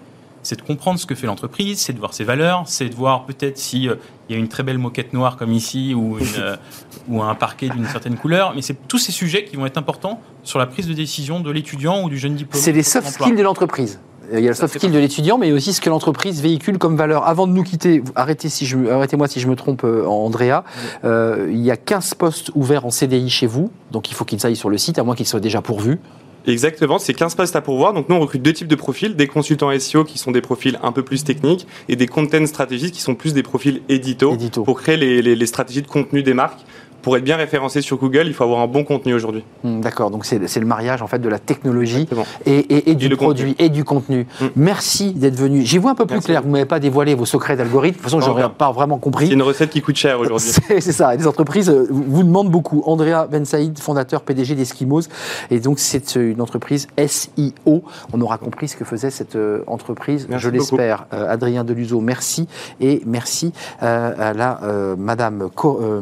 c'est 0.44 0.58
de 0.58 0.62
comprendre 0.62 1.00
ce 1.00 1.06
que 1.06 1.16
fait 1.16 1.28
l'entreprise, 1.28 1.80
c'est 1.80 1.94
de 1.94 2.00
voir 2.00 2.14
ses 2.14 2.24
valeurs, 2.24 2.64
c'est 2.66 2.90
de 2.90 2.96
voir 2.96 3.26
peut-être 3.26 3.58
s'il 3.58 3.90
euh, 3.90 3.96
y 4.30 4.34
a 4.34 4.38
une 4.38 4.48
très 4.48 4.64
belle 4.64 4.78
moquette 4.78 5.14
noire 5.14 5.38
comme 5.38 5.54
ici 5.54 5.94
ou, 5.94 6.18
ou 7.10 7.22
un 7.22 7.36
parquet 7.36 7.70
d'une 7.70 7.86
certaine 7.86 8.18
couleur. 8.18 8.54
Mais 8.56 8.62
c'est 8.62 8.88
tous 8.88 8.98
ces 8.98 9.12
sujets 9.12 9.46
qui 9.46 9.56
vont 9.56 9.66
être 9.66 9.78
importants 9.78 10.22
sur 10.44 10.60
la 10.60 10.66
prise 10.66 10.88
de 10.88 10.94
décision 10.94 11.40
de 11.40 11.52
l'étudiant 11.52 12.04
ou 12.04 12.10
du 12.10 12.18
jeune 12.18 12.36
diplômé. 12.36 12.64
C'est 12.64 12.72
les 12.72 12.84
soft 12.84 13.08
skills 13.08 13.36
de 13.36 13.44
l'entreprise. 13.44 14.00
Il 14.34 14.40
y 14.40 14.48
a 14.48 14.52
le 14.52 14.56
soft 14.56 14.78
skill 14.78 14.92
de 14.92 15.00
l'étudiant, 15.00 15.38
mais 15.38 15.52
aussi 15.52 15.74
ce 15.74 15.82
que 15.82 15.90
l'entreprise 15.90 16.42
véhicule 16.42 16.78
comme 16.78 16.96
valeur. 16.96 17.28
Avant 17.28 17.48
de 17.48 17.52
nous 17.52 17.64
quitter, 17.64 18.02
arrêtez 18.16 18.48
si 18.48 18.66
je, 18.66 18.78
arrêtez-moi 18.88 19.28
si 19.28 19.40
je 19.42 19.48
me 19.48 19.56
trompe, 19.56 19.84
euh, 19.84 20.06
Andrea. 20.06 20.64
Euh, 21.04 21.50
il 21.52 21.60
y 21.60 21.72
a 21.72 21.76
15 21.76 22.14
postes 22.14 22.52
ouverts 22.56 22.86
en 22.86 22.92
CDI 22.92 23.30
chez 23.30 23.48
vous, 23.48 23.72
donc 23.92 24.10
il 24.10 24.14
faut 24.14 24.24
qu'ils 24.24 24.46
aillent 24.46 24.56
sur 24.56 24.70
le 24.70 24.78
site, 24.78 25.00
à 25.00 25.04
moins 25.04 25.16
qu'ils 25.16 25.28
soient 25.28 25.42
déjà 25.42 25.62
pourvus. 25.62 26.00
Exactement, 26.48 26.98
c'est 26.98 27.14
15 27.14 27.36
postes 27.36 27.56
à 27.56 27.62
pourvoir. 27.62 27.94
Donc 27.94 28.10
nous, 28.10 28.16
on 28.16 28.20
recrute 28.20 28.42
deux 28.42 28.54
types 28.54 28.68
de 28.68 28.76
profils, 28.76 29.16
des 29.16 29.28
consultants 29.28 29.78
SEO 29.78 30.04
qui 30.04 30.18
sont 30.18 30.32
des 30.32 30.42
profils 30.42 30.80
un 30.82 30.92
peu 30.92 31.04
plus 31.04 31.24
techniques 31.24 31.68
et 31.88 31.96
des 31.96 32.08
content 32.08 32.46
stratégistes 32.46 32.94
qui 32.94 33.02
sont 33.02 33.16
plus 33.16 33.34
des 33.34 33.44
profils 33.44 33.82
édito, 33.90 34.36
pour 34.64 34.82
créer 34.82 34.98
les, 34.98 35.22
les, 35.22 35.46
stratégies 35.46 35.82
de 35.82 35.88
contenu 35.88 36.24
des 36.24 36.34
marques 36.34 36.62
pour 37.02 37.18
être 37.18 37.24
bien 37.24 37.38
référencé 37.38 37.82
sur 37.82 37.98
Google, 37.98 38.24
il 38.28 38.34
faut 38.34 38.44
avoir 38.44 38.60
un 38.60 38.68
bon 38.68 38.84
contenu 38.84 39.14
aujourd'hui. 39.14 39.44
Hmm, 39.64 39.82
d'accord, 39.82 40.12
donc 40.12 40.26
c'est 40.26 40.60
le 40.60 40.66
mariage 40.66 41.02
en 41.02 41.08
fait 41.08 41.20
de 41.20 41.30
la 41.30 41.40
technologie 41.40 42.08
et, 42.46 42.96
du 42.96 43.10
produit 43.16 43.56
et 43.60 43.70
du 43.70 43.84
contenu. 43.84 44.28
Hmm. 44.40 44.48
Merci 44.56 45.14
d'être 45.14 45.36
venu. 45.36 45.64
J'y 45.64 45.78
vois 45.78 45.92
un 45.92 45.96
peu 45.96 46.06
plus 46.06 46.20
clair. 46.20 46.42
Vous 46.42 46.48
ne 46.48 46.54
m'avez 46.54 46.66
pas 46.66 46.80
dévoilé 46.80 47.16
vos 47.16 47.26
secrets 47.26 47.56
d'algorithme. 47.56 47.98
De 47.98 48.04
toute 48.04 48.12
façon, 48.12 48.22
j'aurais 48.22 48.50
pas 48.50 48.72
vraiment 48.72 48.98
compris. 48.98 49.28
C'est 49.28 49.34
une 49.34 49.42
recette 49.42 49.70
qui 49.70 49.82
coûte 49.82 49.96
cher 49.96 50.20
aujourd'hui. 50.20 50.52
c'est 50.68 50.82
ça. 50.82 51.16
Les 51.16 51.28
entreprises 51.28 51.70
euh, 51.70 51.88
vous 51.90 52.24
demandent 52.24 52.52
beaucoup. 52.52 52.84
Andrea 52.86 53.28
Ben 53.30 53.46
Saïd, 53.46 53.78
fondateur 53.80 54.22
PDG 54.22 54.56
d'Eskimos, 54.56 55.10
et 55.50 55.60
donc 55.60 55.80
c'est 55.80 56.18
euh, 56.18 56.32
une 56.32 56.42
entreprise 56.42 56.88
SIO. 56.98 57.84
On 58.14 58.22
aura 58.22 58.38
compris 58.38 58.68
ce 58.68 58.76
que 58.76 58.86
faisait 58.86 59.10
cette 59.10 59.36
euh, 59.36 59.64
entreprise. 59.68 60.28
je 60.30 60.50
l'espère. 60.50 61.06
Adrien 61.12 61.64
Deluso, 61.64 62.00
merci 62.02 62.48
et 62.80 63.02
merci 63.06 63.54
à 63.80 64.34
la 64.34 64.60
Madame 64.98 65.50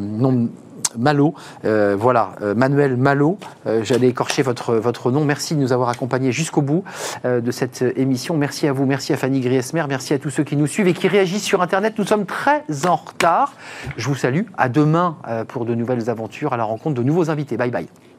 non 0.00 0.48
Malo. 0.98 1.34
Euh, 1.64 1.96
voilà, 1.98 2.32
euh, 2.42 2.54
Manuel 2.54 2.96
Malo. 2.96 3.38
Euh, 3.66 3.82
j'allais 3.84 4.08
écorcher 4.08 4.42
votre, 4.42 4.74
votre 4.74 5.10
nom. 5.10 5.24
Merci 5.24 5.54
de 5.54 5.60
nous 5.60 5.72
avoir 5.72 5.88
accompagnés 5.88 6.32
jusqu'au 6.32 6.62
bout 6.62 6.84
de 7.24 7.50
cette 7.50 7.82
émission. 7.96 8.36
Merci 8.36 8.66
à 8.66 8.72
vous, 8.72 8.86
merci 8.86 9.12
à 9.12 9.16
Fanny 9.16 9.40
Griesmer, 9.40 9.84
merci 9.88 10.14
à 10.14 10.18
tous 10.18 10.30
ceux 10.30 10.44
qui 10.44 10.56
nous 10.56 10.66
suivent 10.66 10.88
et 10.88 10.94
qui 10.94 11.08
réagissent 11.08 11.44
sur 11.44 11.62
Internet. 11.62 11.94
Nous 11.98 12.04
sommes 12.04 12.26
très 12.26 12.64
en 12.86 12.96
retard. 12.96 13.52
Je 13.96 14.08
vous 14.08 14.14
salue. 14.14 14.42
À 14.56 14.68
demain 14.68 15.16
pour 15.48 15.64
de 15.64 15.74
nouvelles 15.74 16.10
aventures, 16.10 16.52
à 16.52 16.56
la 16.56 16.64
rencontre 16.64 16.96
de 16.96 17.02
nouveaux 17.02 17.30
invités. 17.30 17.56
Bye 17.56 17.70
bye. 17.70 18.09